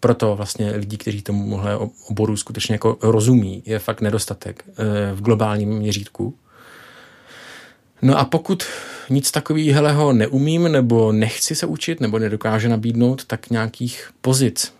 proto 0.00 0.36
vlastně 0.36 0.70
lidí, 0.70 0.96
kteří 0.96 1.22
tomuhle 1.22 1.76
oboru 2.08 2.36
skutečně 2.36 2.74
jako 2.74 2.98
rozumí, 3.02 3.62
je 3.66 3.78
fakt 3.78 4.00
nedostatek 4.00 4.64
eh, 4.68 4.74
v 5.14 5.22
globálním 5.22 5.68
měřítku. 5.68 6.34
No 8.02 8.18
a 8.18 8.24
pokud 8.24 8.64
nic 9.10 9.30
takového 9.30 10.12
neumím, 10.12 10.72
nebo 10.72 11.12
nechci 11.12 11.54
se 11.54 11.66
učit, 11.66 12.00
nebo 12.00 12.18
nedokáže 12.18 12.68
nabídnout, 12.68 13.24
tak 13.24 13.50
nějakých 13.50 14.10
pozic, 14.20 14.74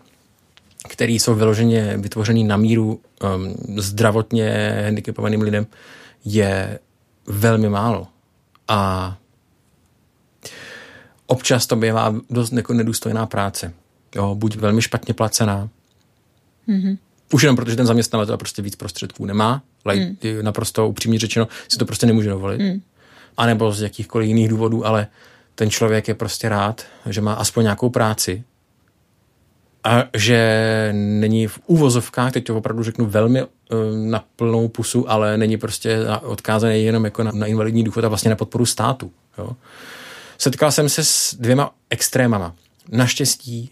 které 0.89 1.11
jsou 1.11 1.35
vyloženě 1.35 1.97
vytvořený 1.97 2.43
na 2.43 2.57
míru 2.57 2.99
um, 3.35 3.55
zdravotně 3.77 4.73
handicapovaným 4.83 5.41
lidem, 5.41 5.67
je 6.25 6.79
velmi 7.27 7.69
málo. 7.69 8.07
A 8.67 9.17
občas 11.27 11.67
to 11.67 11.75
bývá 11.75 12.15
dost 12.29 12.53
jako 12.53 12.73
nedůstojná 12.73 13.25
práce. 13.25 13.73
Jo, 14.15 14.35
buď 14.35 14.55
velmi 14.55 14.81
špatně 14.81 15.13
placená, 15.13 15.69
mm-hmm. 16.67 16.97
už 17.33 17.43
jenom 17.43 17.55
protože 17.55 17.75
ten 17.75 17.85
zaměstnavatel 17.85 18.37
prostě 18.37 18.61
víc 18.61 18.75
prostředků 18.75 19.25
nemá, 19.25 19.63
ale 19.85 19.95
mm. 19.95 20.17
naprosto 20.41 20.87
upřímně 20.87 21.19
řečeno 21.19 21.47
si 21.67 21.77
to 21.77 21.85
prostě 21.85 22.05
nemůže 22.05 22.29
dovolit. 22.29 22.61
Mm. 22.61 22.81
A 23.37 23.45
nebo 23.45 23.71
z 23.71 23.81
jakýchkoliv 23.81 24.27
jiných 24.27 24.47
důvodů, 24.47 24.85
ale 24.85 25.07
ten 25.55 25.69
člověk 25.69 26.07
je 26.07 26.13
prostě 26.13 26.49
rád, 26.49 26.85
že 27.09 27.21
má 27.21 27.33
aspoň 27.33 27.63
nějakou 27.63 27.89
práci 27.89 28.43
a 29.83 30.03
že 30.13 30.89
není 30.95 31.47
v 31.47 31.59
úvozovkách, 31.65 32.31
teď 32.31 32.43
to 32.43 32.57
opravdu 32.57 32.83
řeknu 32.83 33.05
velmi 33.05 33.41
uh, 33.41 33.49
na 34.05 34.23
plnou 34.35 34.67
pusu, 34.67 35.11
ale 35.11 35.37
není 35.37 35.57
prostě 35.57 35.99
odkázaný 36.21 36.83
jenom 36.83 37.05
jako 37.05 37.23
na, 37.23 37.31
na 37.31 37.45
invalidní 37.45 37.83
důchod 37.83 38.03
a 38.03 38.07
vlastně 38.07 38.29
na 38.29 38.35
podporu 38.35 38.65
státu. 38.65 39.11
Jo. 39.37 39.49
Setkal 40.37 40.71
jsem 40.71 40.89
se 40.89 41.03
s 41.03 41.35
dvěma 41.35 41.71
extrémama. 41.89 42.55
Naštěstí 42.91 43.71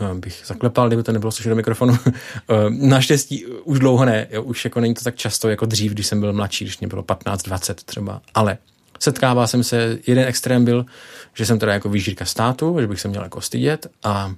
Eh, 0.00 0.14
bych 0.14 0.42
zaklepal, 0.46 0.88
kdyby 0.88 1.02
to 1.02 1.12
nebylo 1.12 1.32
slyšet 1.32 1.48
do 1.48 1.56
mikrofonu. 1.56 1.98
Eh, 2.48 2.70
naštěstí 2.70 3.46
už 3.46 3.78
dlouho 3.78 4.04
ne, 4.04 4.26
jo, 4.30 4.42
už 4.42 4.64
jako 4.64 4.80
není 4.80 4.94
to 4.94 5.04
tak 5.04 5.16
často 5.16 5.48
jako 5.48 5.66
dřív, 5.66 5.92
když 5.92 6.06
jsem 6.06 6.20
byl 6.20 6.32
mladší, 6.32 6.64
když 6.64 6.78
mě 6.78 6.88
bylo 6.88 7.02
15-20 7.02 7.74
třeba, 7.74 8.22
ale 8.34 8.58
setkával 9.00 9.46
jsem 9.46 9.64
se, 9.64 9.98
jeden 10.06 10.28
extrém 10.28 10.64
byl, 10.64 10.86
že 11.34 11.46
jsem 11.46 11.58
teda 11.58 11.72
jako 11.72 11.88
výžírka 11.88 12.24
státu, 12.24 12.76
že 12.80 12.86
bych 12.86 13.00
se 13.00 13.08
měl 13.08 13.22
jako 13.22 13.40
stydět 13.40 13.86
a 14.04 14.34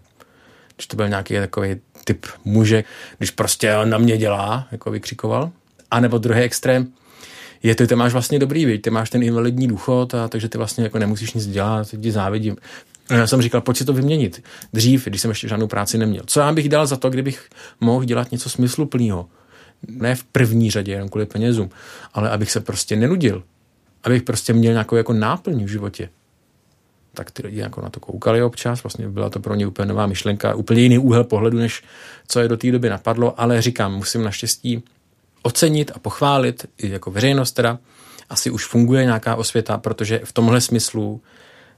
když 0.79 0.87
to 0.87 0.97
byl 0.97 1.09
nějaký 1.09 1.35
takový 1.35 1.76
typ 2.05 2.26
muže, 2.45 2.85
když 3.18 3.31
prostě 3.31 3.76
on 3.76 3.91
na 3.91 3.99
mě 3.99 4.18
dělá, 4.18 4.68
jako 4.72 4.91
vykřikoval. 4.91 5.51
A 5.91 6.01
nebo 6.01 6.18
druhý 6.18 6.41
extrém, 6.41 6.87
je 7.62 7.74
ty, 7.74 7.87
ty 7.87 7.95
máš 7.95 8.12
vlastně 8.12 8.39
dobrý, 8.39 8.64
víc, 8.64 8.83
ty 8.83 8.91
máš 8.91 9.11
ten 9.11 9.22
invalidní 9.22 9.68
důchod, 9.68 10.14
a 10.14 10.29
takže 10.29 10.49
ty 10.49 10.59
vlastně 10.59 10.85
jako 10.85 10.99
nemusíš 10.99 11.33
nic 11.35 11.47
dělat, 11.47 11.89
ti 12.03 12.12
závidím. 12.12 12.57
Já 13.11 13.26
jsem 13.26 13.43
říkal, 13.43 13.61
pojď 13.61 13.76
si 13.76 13.85
to 13.85 13.93
vyměnit. 13.93 14.43
Dřív, 14.72 15.05
když 15.05 15.20
jsem 15.20 15.31
ještě 15.31 15.49
žádnou 15.49 15.66
práci 15.66 15.99
neměl. 15.99 16.22
Co 16.26 16.41
já 16.41 16.53
bych 16.53 16.68
dal 16.68 16.87
za 16.87 16.97
to, 16.97 17.11
kdybych 17.11 17.49
mohl 17.81 18.05
dělat 18.05 18.33
něco 18.33 18.51
smysluplného? 18.51 19.29
Ne 19.89 20.14
v 20.14 20.24
první 20.24 20.70
řadě, 20.70 20.93
jenom 20.93 21.09
kvůli 21.09 21.26
penězům, 21.26 21.70
ale 22.14 22.31
abych 22.31 22.51
se 22.51 22.61
prostě 22.61 22.97
nenudil. 22.97 23.43
Abych 24.05 24.22
prostě 24.22 24.53
měl 24.53 24.72
nějakou 24.72 24.97
jako 24.97 25.12
náplň 25.12 25.64
v 25.64 25.68
životě. 25.68 26.09
Tak 27.19 27.31
ty 27.31 27.43
lidi 27.43 27.61
jako 27.61 27.81
na 27.81 27.91
to 27.91 28.01
koukali 28.01 28.43
občas, 28.43 28.83
vlastně 28.83 29.09
byla 29.09 29.31
to 29.31 29.41
pro 29.41 29.55
ně 29.55 29.66
úplně 29.66 29.87
nová 29.87 30.07
myšlenka, 30.07 30.55
úplně 30.55 30.81
jiný 30.81 30.99
úhel 30.99 31.25
pohledu, 31.25 31.59
než 31.59 31.83
co 32.29 32.41
je 32.41 32.49
do 32.49 32.57
té 32.57 32.73
doby 32.73 32.89
napadlo, 32.89 33.41
ale 33.41 33.62
říkám, 33.62 33.95
musím 33.95 34.23
naštěstí 34.25 34.83
ocenit 35.43 35.91
a 35.95 35.99
pochválit, 35.99 36.66
i 36.79 36.91
jako 36.91 37.11
veřejnost 37.11 37.53
teda, 37.53 37.79
asi 38.31 38.51
už 38.51 38.66
funguje 38.66 39.05
nějaká 39.05 39.37
osvěta, 39.37 39.79
protože 39.79 40.21
v 40.25 40.33
tomhle 40.33 40.61
smyslu 40.61 41.21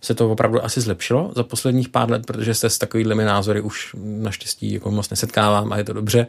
se 0.01 0.15
to 0.15 0.31
opravdu 0.31 0.65
asi 0.65 0.81
zlepšilo 0.81 1.33
za 1.37 1.43
posledních 1.43 1.89
pár 1.89 2.11
let, 2.11 2.27
protože 2.27 2.55
se 2.55 2.71
s 2.71 2.79
takovými 2.79 3.25
názory 3.25 3.61
už 3.61 3.97
naštěstí 3.99 4.73
jako 4.73 4.91
moc 4.91 5.11
nesetkávám 5.11 5.73
a 5.73 5.77
je 5.79 5.85
to 5.85 5.93
dobře. 5.93 6.27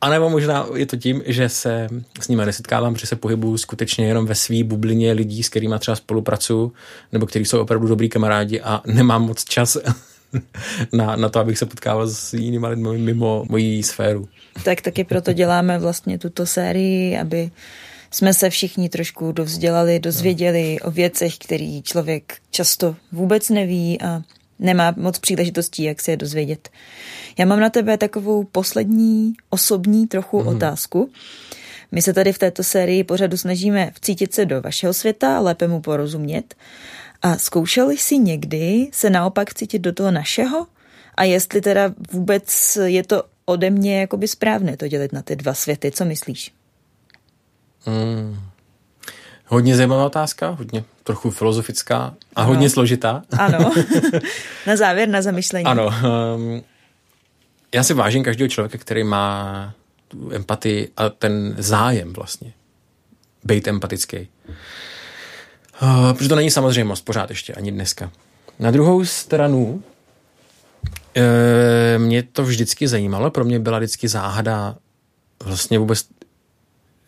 A 0.00 0.10
nebo 0.10 0.30
možná 0.30 0.66
je 0.74 0.86
to 0.86 0.96
tím, 0.96 1.22
že 1.26 1.48
se 1.48 1.88
s 2.20 2.28
nimi 2.28 2.46
nesetkávám, 2.46 2.96
že 2.96 3.06
se 3.06 3.16
pohybuju 3.16 3.58
skutečně 3.58 4.06
jenom 4.06 4.26
ve 4.26 4.34
své 4.34 4.64
bublině 4.64 5.12
lidí, 5.12 5.42
s 5.42 5.48
kterými 5.48 5.74
třeba 5.78 5.96
spolupracuju, 5.96 6.72
nebo 7.12 7.26
kteří 7.26 7.44
jsou 7.44 7.60
opravdu 7.60 7.88
dobrý 7.88 8.08
kamarádi 8.08 8.60
a 8.60 8.82
nemám 8.86 9.22
moc 9.22 9.44
čas 9.44 9.76
na, 10.92 11.16
na 11.16 11.28
to, 11.28 11.38
abych 11.40 11.58
se 11.58 11.66
potkával 11.66 12.08
s 12.08 12.34
jinými 12.34 12.66
lidmi 12.66 12.98
mimo 12.98 13.44
mojí 13.48 13.82
sféru. 13.82 14.28
Tak 14.64 14.80
taky 14.80 15.04
proto 15.04 15.32
děláme 15.32 15.78
vlastně 15.78 16.18
tuto 16.18 16.46
sérii, 16.46 17.18
aby 17.18 17.50
jsme 18.10 18.34
se 18.34 18.50
všichni 18.50 18.88
trošku 18.88 19.32
dovzdělali, 19.32 20.00
dozvěděli 20.00 20.76
no. 20.82 20.88
o 20.88 20.90
věcech, 20.90 21.38
který 21.38 21.82
člověk 21.82 22.36
často 22.50 22.96
vůbec 23.12 23.48
neví 23.48 24.00
a 24.00 24.22
nemá 24.60 24.94
moc 24.96 25.18
příležitostí, 25.18 25.82
jak 25.82 26.00
se 26.00 26.10
je 26.10 26.16
dozvědět. 26.16 26.68
Já 27.38 27.46
mám 27.46 27.60
na 27.60 27.70
tebe 27.70 27.98
takovou 27.98 28.44
poslední 28.44 29.32
osobní 29.50 30.06
trochu 30.06 30.42
mm. 30.42 30.48
otázku. 30.48 31.10
My 31.92 32.02
se 32.02 32.12
tady 32.12 32.32
v 32.32 32.38
této 32.38 32.62
sérii 32.64 33.04
pořadu 33.04 33.36
snažíme 33.36 33.90
vcítit 33.94 34.34
se 34.34 34.46
do 34.46 34.60
vašeho 34.60 34.94
světa, 34.94 35.40
lépe 35.40 35.68
mu 35.68 35.80
porozumět. 35.80 36.54
A 37.22 37.38
zkoušel 37.38 37.90
jsi 37.90 38.18
někdy 38.18 38.88
se 38.92 39.10
naopak 39.10 39.54
cítit 39.54 39.78
do 39.78 39.92
toho 39.92 40.10
našeho? 40.10 40.66
A 41.14 41.24
jestli 41.24 41.60
teda 41.60 41.94
vůbec 42.12 42.78
je 42.84 43.02
to 43.02 43.22
ode 43.44 43.70
mě 43.70 44.00
jakoby 44.00 44.28
správné 44.28 44.76
to 44.76 44.88
dělit 44.88 45.12
na 45.12 45.22
ty 45.22 45.36
dva 45.36 45.54
světy, 45.54 45.90
co 45.90 46.04
myslíš? 46.04 46.52
Hmm. 47.84 48.36
Hodně 49.52 49.76
zajímavá 49.76 50.06
otázka, 50.06 50.48
hodně 50.48 50.84
trochu 51.04 51.30
filozofická 51.30 51.96
a 52.36 52.40
ano. 52.40 52.48
hodně 52.48 52.70
složitá. 52.70 53.22
Ano, 53.38 53.72
na 54.66 54.76
závěr, 54.76 55.08
na 55.08 55.22
zamyšlení. 55.22 55.64
Ano, 55.64 55.86
um, 56.36 56.62
já 57.74 57.82
si 57.82 57.94
vážím 57.94 58.24
každého 58.24 58.48
člověka, 58.48 58.78
který 58.78 59.04
má 59.04 59.74
tu 60.08 60.30
empatii 60.32 60.90
a 60.96 61.08
ten 61.08 61.54
zájem 61.58 62.12
vlastně 62.12 62.52
být 63.44 63.68
empatický. 63.68 64.28
Uh, 65.82 66.12
protože 66.12 66.28
to 66.28 66.36
není 66.36 66.50
samozřejmost 66.50 67.04
pořád 67.04 67.30
ještě, 67.30 67.54
ani 67.54 67.72
dneska. 67.72 68.10
Na 68.58 68.70
druhou 68.70 69.04
stranu 69.04 69.82
e, 71.16 71.98
mě 71.98 72.22
to 72.22 72.44
vždycky 72.44 72.88
zajímalo, 72.88 73.30
pro 73.30 73.44
mě 73.44 73.58
byla 73.58 73.78
vždycky 73.78 74.08
záhada 74.08 74.76
vlastně 75.44 75.78
vůbec 75.78 76.06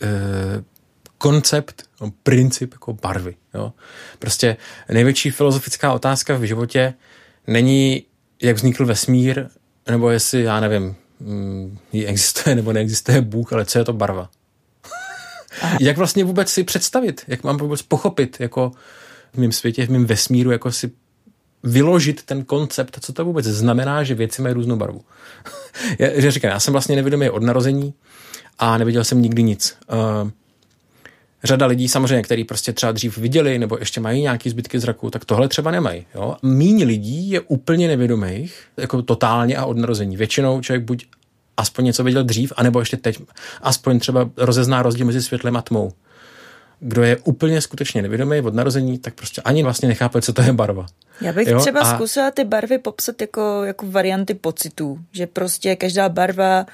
Eh, 0.02 0.62
koncept, 1.22 1.82
no, 2.00 2.12
princip 2.22 2.72
jako 2.72 2.92
barvy. 2.92 3.34
Jo? 3.54 3.72
Prostě 4.18 4.56
největší 4.88 5.30
filozofická 5.30 5.92
otázka 5.92 6.36
v 6.36 6.42
životě 6.42 6.94
není, 7.46 8.04
jak 8.42 8.56
vznikl 8.56 8.86
vesmír, 8.86 9.46
nebo 9.90 10.10
jestli, 10.10 10.42
já 10.42 10.60
nevím, 10.60 10.94
mm, 11.20 11.78
existuje 12.06 12.56
nebo 12.56 12.72
neexistuje 12.72 13.20
Bůh, 13.20 13.52
ale 13.52 13.64
co 13.64 13.78
je 13.78 13.84
to 13.84 13.92
barva. 13.92 14.30
jak 15.80 15.96
vlastně 15.96 16.24
vůbec 16.24 16.50
si 16.50 16.64
představit, 16.64 17.24
jak 17.28 17.44
mám 17.44 17.56
vůbec 17.56 17.82
pochopit 17.82 18.36
jako 18.40 18.72
v 19.32 19.38
mém 19.38 19.52
světě, 19.52 19.86
v 19.86 19.90
mém 19.90 20.06
vesmíru, 20.06 20.50
jako 20.50 20.72
si 20.72 20.90
vyložit 21.62 22.22
ten 22.22 22.44
koncept, 22.44 22.98
co 23.00 23.12
to 23.12 23.24
vůbec 23.24 23.46
znamená, 23.46 24.04
že 24.04 24.14
věci 24.14 24.42
mají 24.42 24.54
různou 24.54 24.76
barvu. 24.76 25.00
já, 25.98 26.30
říkám, 26.30 26.50
já 26.50 26.60
jsem 26.60 26.72
vlastně 26.72 26.96
nevědomý 26.96 27.30
od 27.30 27.42
narození, 27.42 27.94
a 28.58 28.78
neviděl 28.78 29.04
jsem 29.04 29.22
nikdy 29.22 29.42
nic. 29.42 29.76
Uh, 29.92 30.30
řada 31.44 31.66
lidí 31.66 31.88
samozřejmě, 31.88 32.22
který 32.22 32.44
prostě 32.44 32.72
třeba 32.72 32.92
dřív 32.92 33.18
viděli 33.18 33.58
nebo 33.58 33.78
ještě 33.78 34.00
mají 34.00 34.22
nějaký 34.22 34.50
zbytky 34.50 34.78
zraku, 34.78 35.10
tak 35.10 35.24
tohle 35.24 35.48
třeba 35.48 35.70
nemají. 35.70 36.06
Jo? 36.14 36.36
Míň 36.42 36.84
lidí 36.84 37.30
je 37.30 37.40
úplně 37.40 37.88
nevědomých, 37.88 38.64
jako 38.76 39.02
totálně 39.02 39.56
a 39.56 39.64
od 39.64 39.76
narození. 39.76 40.16
Většinou 40.16 40.60
člověk 40.60 40.84
buď 40.84 41.06
aspoň 41.56 41.84
něco 41.84 42.04
viděl 42.04 42.24
dřív, 42.24 42.52
anebo 42.56 42.80
ještě 42.80 42.96
teď 42.96 43.18
aspoň 43.62 43.98
třeba 43.98 44.30
rozezná 44.36 44.82
rozdíl 44.82 45.06
mezi 45.06 45.22
světlem 45.22 45.56
a 45.56 45.62
tmou. 45.62 45.92
Kdo 46.80 47.02
je 47.02 47.16
úplně 47.16 47.60
skutečně 47.60 48.02
nevědomý 48.02 48.40
od 48.40 48.54
narození, 48.54 48.98
tak 48.98 49.14
prostě 49.14 49.42
ani 49.42 49.62
vlastně 49.62 49.88
nechápe, 49.88 50.22
co 50.22 50.32
to 50.32 50.42
je 50.42 50.52
barva. 50.52 50.86
Já 51.20 51.32
bych 51.32 51.48
jo? 51.48 51.60
třeba 51.60 51.80
a... 51.80 51.94
zkusila 51.94 52.30
ty 52.30 52.44
barvy 52.44 52.78
popsat 52.78 53.20
jako, 53.20 53.64
jako 53.64 53.90
varianty 53.90 54.34
pocitů, 54.34 54.98
že 55.12 55.26
prostě 55.26 55.76
každá 55.76 56.08
barva 56.08 56.66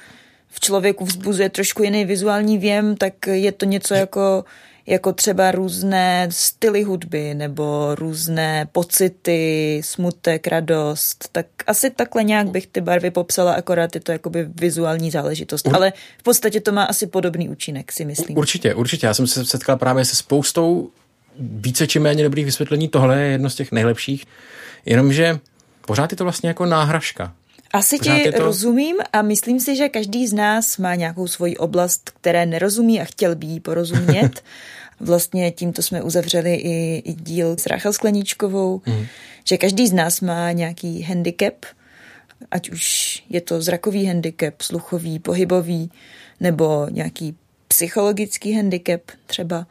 v 0.49 0.59
člověku 0.59 1.05
vzbuzuje 1.05 1.49
trošku 1.49 1.83
jiný 1.83 2.05
vizuální 2.05 2.57
věm, 2.57 2.95
tak 2.95 3.13
je 3.27 3.51
to 3.51 3.65
něco 3.65 3.93
jako 3.93 4.43
jako 4.89 5.13
třeba 5.13 5.51
různé 5.51 6.27
styly 6.31 6.83
hudby 6.83 7.33
nebo 7.33 7.95
různé 7.95 8.67
pocity, 8.71 9.81
smutek, 9.83 10.47
radost, 10.47 11.29
tak 11.31 11.45
asi 11.67 11.89
takhle 11.89 12.23
nějak 12.23 12.49
bych 12.49 12.67
ty 12.67 12.81
barvy 12.81 13.11
popsala, 13.11 13.53
akorát 13.53 13.95
je 13.95 14.01
to 14.01 14.11
jakoby 14.11 14.47
vizuální 14.55 15.11
záležitost, 15.11 15.67
Ur... 15.67 15.75
ale 15.75 15.93
v 16.17 16.23
podstatě 16.23 16.61
to 16.61 16.71
má 16.71 16.83
asi 16.83 17.07
podobný 17.07 17.49
účinek, 17.49 17.91
si 17.91 18.05
myslím. 18.05 18.37
Určitě, 18.37 18.73
určitě. 18.73 19.07
Já 19.07 19.13
jsem 19.13 19.27
se 19.27 19.45
setkal 19.45 19.77
právě 19.77 20.05
se 20.05 20.15
spoustou 20.15 20.89
více 21.39 21.87
či 21.87 21.99
méně 21.99 22.23
dobrých 22.23 22.45
vysvětlení. 22.45 22.87
Tohle 22.87 23.21
je 23.21 23.31
jedno 23.31 23.49
z 23.49 23.55
těch 23.55 23.71
nejlepších, 23.71 24.25
jenomže 24.85 25.39
pořád 25.85 26.11
je 26.11 26.17
to 26.17 26.23
vlastně 26.23 26.49
jako 26.49 26.65
náhražka. 26.65 27.33
Asi 27.73 27.99
ti 27.99 28.31
to- 28.31 28.39
rozumím 28.39 28.95
a 29.13 29.21
myslím 29.21 29.59
si, 29.59 29.75
že 29.75 29.89
každý 29.89 30.27
z 30.27 30.33
nás 30.33 30.77
má 30.77 30.95
nějakou 30.95 31.27
svoji 31.27 31.57
oblast, 31.57 32.09
které 32.09 32.45
nerozumí 32.45 33.01
a 33.01 33.05
chtěl 33.05 33.35
by 33.35 33.47
jí 33.47 33.59
porozumět. 33.59 34.43
Vlastně 34.99 35.51
tímto 35.51 35.81
jsme 35.81 36.01
uzavřeli 36.01 36.55
i, 36.55 36.97
i 37.05 37.13
díl 37.13 37.55
s 37.57 37.65
Rachel 37.65 37.93
Skleníčkovou, 37.93 38.81
mm. 38.85 39.05
že 39.43 39.57
každý 39.57 39.87
z 39.87 39.93
nás 39.93 40.21
má 40.21 40.51
nějaký 40.51 41.01
handicap, 41.01 41.65
ať 42.51 42.69
už 42.69 43.23
je 43.29 43.41
to 43.41 43.61
zrakový 43.61 44.05
handicap, 44.05 44.61
sluchový, 44.61 45.19
pohybový, 45.19 45.91
nebo 46.39 46.87
nějaký 46.89 47.35
psychologický 47.67 48.53
handicap 48.53 49.01
třeba. 49.25 49.67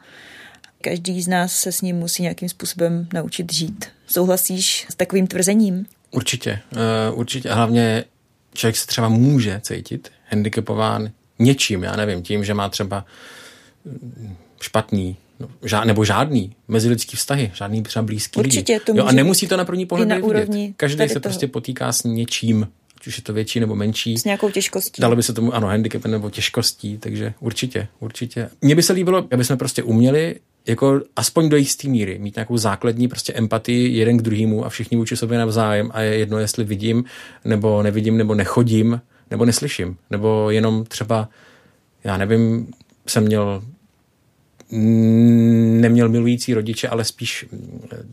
Každý 0.81 1.21
z 1.21 1.27
nás 1.27 1.53
se 1.53 1.71
s 1.71 1.81
ním 1.81 1.95
musí 1.95 2.21
nějakým 2.21 2.49
způsobem 2.49 3.07
naučit 3.13 3.53
žít. 3.53 3.85
Souhlasíš 4.07 4.85
s 4.89 4.95
takovým 4.95 5.27
tvrzením? 5.27 5.85
Určitě, 6.11 6.59
uh, 7.11 7.19
určitě. 7.19 7.49
A 7.49 7.55
hlavně 7.55 8.05
člověk 8.53 8.75
se 8.75 8.87
třeba 8.87 9.09
může 9.09 9.59
cítit 9.63 10.11
handicapován 10.29 11.11
něčím, 11.39 11.83
já 11.83 11.95
nevím, 11.95 12.21
tím, 12.21 12.43
že 12.43 12.53
má 12.53 12.69
třeba 12.69 13.05
mm, 13.85 14.35
špatný 14.61 15.17
no, 15.39 15.47
žád, 15.63 15.83
nebo 15.83 16.05
žádný 16.05 16.55
mezilidský 16.67 17.17
vztahy, 17.17 17.51
žádný 17.53 17.83
třeba 17.83 18.03
blízký 18.03 18.39
Určitě, 18.39 18.73
lidi. 18.73 18.85
to 18.85 18.93
jo, 18.95 19.05
a 19.05 19.11
nemusí 19.11 19.47
to 19.47 19.57
na 19.57 19.65
první 19.65 19.85
pohled 19.85 20.07
na 20.07 20.15
vidět. 20.15 20.73
Každý 20.77 21.07
se 21.07 21.13
toho. 21.13 21.21
prostě 21.21 21.47
potýká 21.47 21.91
s 21.91 22.03
něčím, 22.03 22.67
ať 23.01 23.07
už 23.07 23.17
je 23.17 23.23
to 23.23 23.33
větší 23.33 23.59
nebo 23.59 23.75
menší. 23.75 24.17
S 24.17 24.23
nějakou 24.23 24.49
těžkostí. 24.49 25.01
Dalo 25.01 25.15
by 25.15 25.23
se 25.23 25.33
tomu, 25.33 25.53
ano, 25.53 25.67
handicapem 25.67 26.11
nebo 26.11 26.29
těžkostí, 26.29 26.97
takže 26.97 27.33
určitě, 27.39 27.87
určitě. 27.99 28.49
Mně 28.61 28.75
by 28.75 28.83
se 28.83 28.93
líbilo, 28.93 29.27
aby 29.31 29.45
jsme 29.45 29.57
prostě 29.57 29.83
uměli 29.83 30.35
jako 30.69 31.01
aspoň 31.15 31.49
do 31.49 31.57
jisté 31.57 31.87
míry 31.87 32.19
mít 32.19 32.35
nějakou 32.35 32.57
základní 32.57 33.07
prostě 33.07 33.33
empatii 33.33 33.97
jeden 33.97 34.17
k 34.17 34.21
druhému 34.21 34.65
a 34.65 34.69
všichni 34.69 34.97
vůči 34.97 35.17
sobě 35.17 35.37
navzájem 35.37 35.89
a 35.93 36.01
je 36.01 36.17
jedno, 36.17 36.39
jestli 36.39 36.63
vidím, 36.63 37.03
nebo 37.45 37.83
nevidím, 37.83 38.17
nebo 38.17 38.35
nechodím, 38.35 39.01
nebo 39.31 39.45
neslyším, 39.45 39.97
nebo 40.09 40.49
jenom 40.49 40.85
třeba, 40.85 41.29
já 42.03 42.17
nevím, 42.17 42.67
jsem 43.07 43.23
měl 43.23 43.63
neměl 45.81 46.09
milující 46.09 46.53
rodiče, 46.53 46.87
ale 46.87 47.03
spíš 47.03 47.45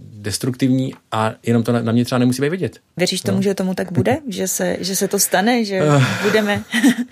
destruktivní 0.01 0.95
a 1.13 1.35
jenom 1.43 1.63
to 1.63 1.73
na, 1.73 1.83
na 1.83 1.93
mě 1.93 2.05
třeba 2.05 2.19
nemusí 2.19 2.43
být 2.43 2.49
vidět. 2.49 2.79
Věříš 2.97 3.21
tomu, 3.21 3.43
že 3.43 3.55
tomu 3.55 3.75
tak 3.75 3.93
bude? 3.93 4.19
Že 4.29 4.49
se, 4.49 4.77
že 4.81 4.97
se 4.97 5.09
to 5.09 5.19
stane? 5.19 5.65
Že 5.65 5.83
budeme... 6.23 6.65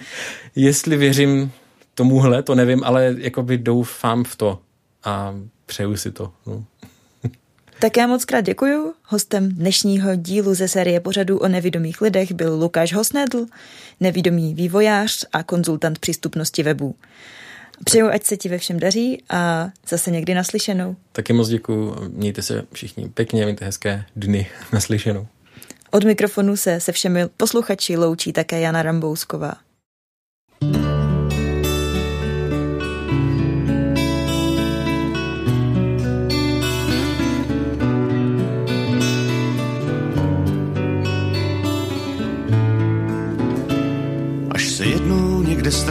Jestli 0.56 0.96
věřím 0.96 1.52
tomuhle, 1.94 2.42
to 2.42 2.54
nevím, 2.54 2.84
ale 2.84 3.14
jakoby 3.18 3.58
doufám 3.58 4.24
v 4.24 4.36
to 4.36 4.58
a 5.04 5.34
přeju 5.66 5.96
si 5.96 6.10
to. 6.10 6.32
No. 6.46 6.64
Tak 7.80 7.96
já 7.96 8.06
moc 8.06 8.24
krát 8.24 8.40
děkuju. 8.40 8.94
Hostem 9.04 9.48
dnešního 9.48 10.14
dílu 10.16 10.54
ze 10.54 10.68
série 10.68 11.00
pořadů 11.00 11.38
o 11.38 11.48
nevidomých 11.48 12.00
lidech 12.00 12.32
byl 12.32 12.54
Lukáš 12.54 12.92
Hosnedl, 12.92 13.46
nevidomý 14.00 14.54
vývojář 14.54 15.24
a 15.32 15.42
konzultant 15.42 15.98
přístupnosti 15.98 16.62
webů. 16.62 16.94
Přeju, 17.84 18.08
ať 18.08 18.24
se 18.24 18.36
ti 18.36 18.48
ve 18.48 18.58
všem 18.58 18.80
daří 18.80 19.22
a 19.30 19.70
zase 19.88 20.10
někdy 20.10 20.34
naslyšenou. 20.34 20.96
Taky 21.12 21.32
moc 21.32 21.48
děkuju, 21.48 21.96
mějte 22.08 22.42
se 22.42 22.64
všichni 22.72 23.08
pěkně, 23.08 23.44
mějte 23.44 23.64
hezké 23.64 24.04
dny 24.16 24.46
naslyšenou. 24.72 25.26
Od 25.90 26.04
mikrofonu 26.04 26.56
se 26.56 26.80
se 26.80 26.92
všemi 26.92 27.28
posluchači 27.36 27.96
loučí 27.96 28.32
také 28.32 28.60
Jana 28.60 28.82
Rambousková. 28.82 29.54
Až 30.60 31.03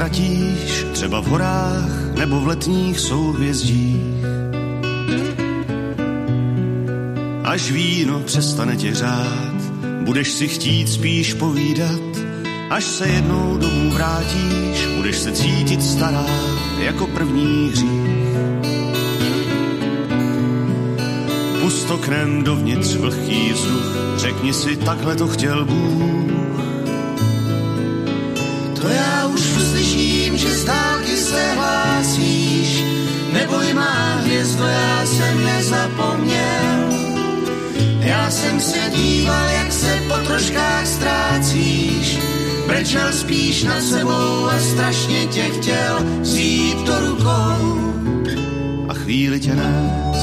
ztratíš, 0.03 0.85
třeba 0.93 1.21
v 1.21 1.25
horách 1.25 2.15
nebo 2.17 2.39
v 2.39 2.47
letních 2.47 2.99
souhvězdích. 2.99 4.25
Až 7.43 7.71
víno 7.71 8.19
přestane 8.19 8.75
tě 8.75 8.95
řát, 8.95 9.55
budeš 10.05 10.31
si 10.31 10.47
chtít 10.47 10.89
spíš 10.89 11.33
povídat. 11.33 12.01
Až 12.69 12.83
se 12.83 13.07
jednou 13.07 13.57
domů 13.57 13.89
vrátíš, 13.89 14.87
budeš 14.97 15.17
se 15.17 15.31
cítit 15.31 15.83
stará 15.83 16.25
jako 16.79 17.07
první 17.07 17.69
hřích. 17.69 18.13
Pust 21.61 21.91
oknem 21.91 22.43
dovnitř 22.43 22.95
vlhký 22.95 23.53
vzduch, 23.53 23.95
řekni 24.17 24.53
si, 24.53 24.77
takhle 24.77 25.15
to 25.15 25.27
chtěl 25.27 25.65
Bůh. 25.65 26.22
To 28.83 28.89
já 28.89 29.27
už 29.27 29.41
uslyším, 29.55 30.37
že 30.37 30.49
z 30.49 30.65
dálky 30.65 31.17
se 31.17 31.53
hlásíš, 31.55 32.83
neboj 33.33 33.73
má 33.73 34.15
hvězdo, 34.15 34.63
já 34.63 35.05
jsem 35.05 35.45
nezapomněl. 35.45 36.89
Já 37.99 38.31
jsem 38.31 38.59
se 38.59 38.79
díval, 38.95 39.49
jak 39.49 39.71
se 39.71 39.99
po 40.07 40.17
troškách 40.27 40.87
ztrácíš, 40.87 42.19
brečel 42.67 43.13
spíš 43.13 43.63
nad 43.63 43.81
sebou 43.81 44.45
a 44.45 44.59
strašně 44.59 45.25
tě 45.25 45.43
chtěl 45.43 45.99
vzít 46.21 46.77
do 46.85 46.99
rukou 46.99 47.93
a 48.89 48.93
chvíli 48.93 49.39
tě 49.39 49.55
nést. 49.55 50.22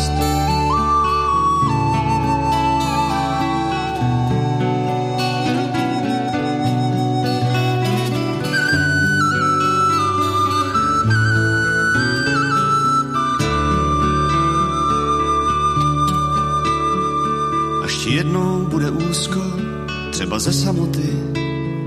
Ze 20.41 20.53
samoty, 20.53 21.11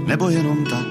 nebo 0.05 0.29
jenom 0.29 0.65
tak. 0.65 0.87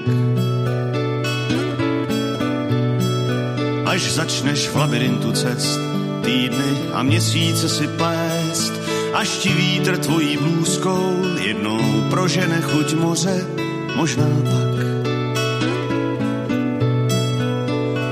Až 3.85 4.11
začneš 4.11 4.67
v 4.67 4.75
labirintu 4.75 5.31
cest, 5.31 5.79
týdny 6.23 6.91
a 6.93 7.03
měsíce 7.03 7.69
si 7.69 7.87
plést, 7.87 8.73
až 9.13 9.29
ti 9.29 9.49
vítr 9.49 9.97
tvojí 9.97 10.37
blůzkou 10.37 11.23
jednou 11.39 12.03
prožene 12.09 12.61
chuť 12.61 12.93
moře, 12.93 13.47
možná 13.95 14.27
pak. 14.43 14.73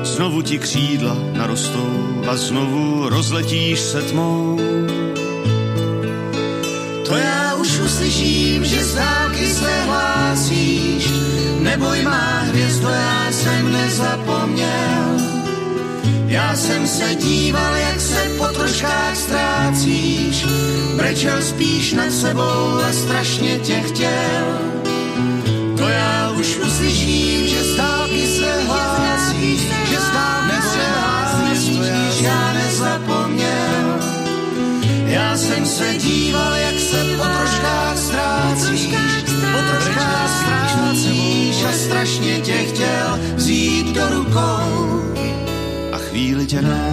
Znovu 0.04 0.42
ti 0.42 0.60
křídla 0.60 1.18
narostou 1.34 2.24
a 2.28 2.36
znovu 2.36 3.10
rozletíš 3.10 3.80
se 3.80 4.02
tmou. 4.02 4.60
To 7.08 7.16
já 7.16 7.51
uslyším, 7.86 8.66
že 8.66 8.84
z 8.84 8.96
dálky 8.96 9.48
se 9.48 9.82
hlásíš, 9.86 11.10
neboj 11.60 12.02
má 12.02 12.40
hvězdo, 12.40 12.90
já 12.90 13.32
jsem 13.32 13.72
nezapomněl. 13.72 15.32
Já 16.28 16.56
jsem 16.56 16.88
se 16.88 17.16
díval, 17.16 17.76
jak 17.76 18.02
se 18.02 18.32
po 18.38 18.48
troškách 18.48 19.16
ztrácíš, 19.16 20.46
brečel 20.96 21.42
spíš 21.42 21.94
nad 21.94 22.12
sebou 22.12 22.80
a 22.90 22.94
strašně 22.94 23.60
tě 23.60 23.76
chtěl. 23.76 24.46
To 25.78 25.88
já 25.90 26.32
už 26.40 26.58
uslyším, 26.58 27.48
že 27.48 27.64
z 27.64 27.76
dálky 27.76 28.28
se 28.28 28.64
hlásíš, 28.64 29.62
že 29.90 29.98
z 30.00 30.12
dálky 30.14 30.62
se 30.62 30.84
hlásíš, 31.00 32.22
já 32.22 32.54
nezapomněl. 32.54 34.00
Já 35.06 35.38
jsem 35.38 35.66
se 35.66 35.94
díval, 35.98 36.56
a 46.54 46.91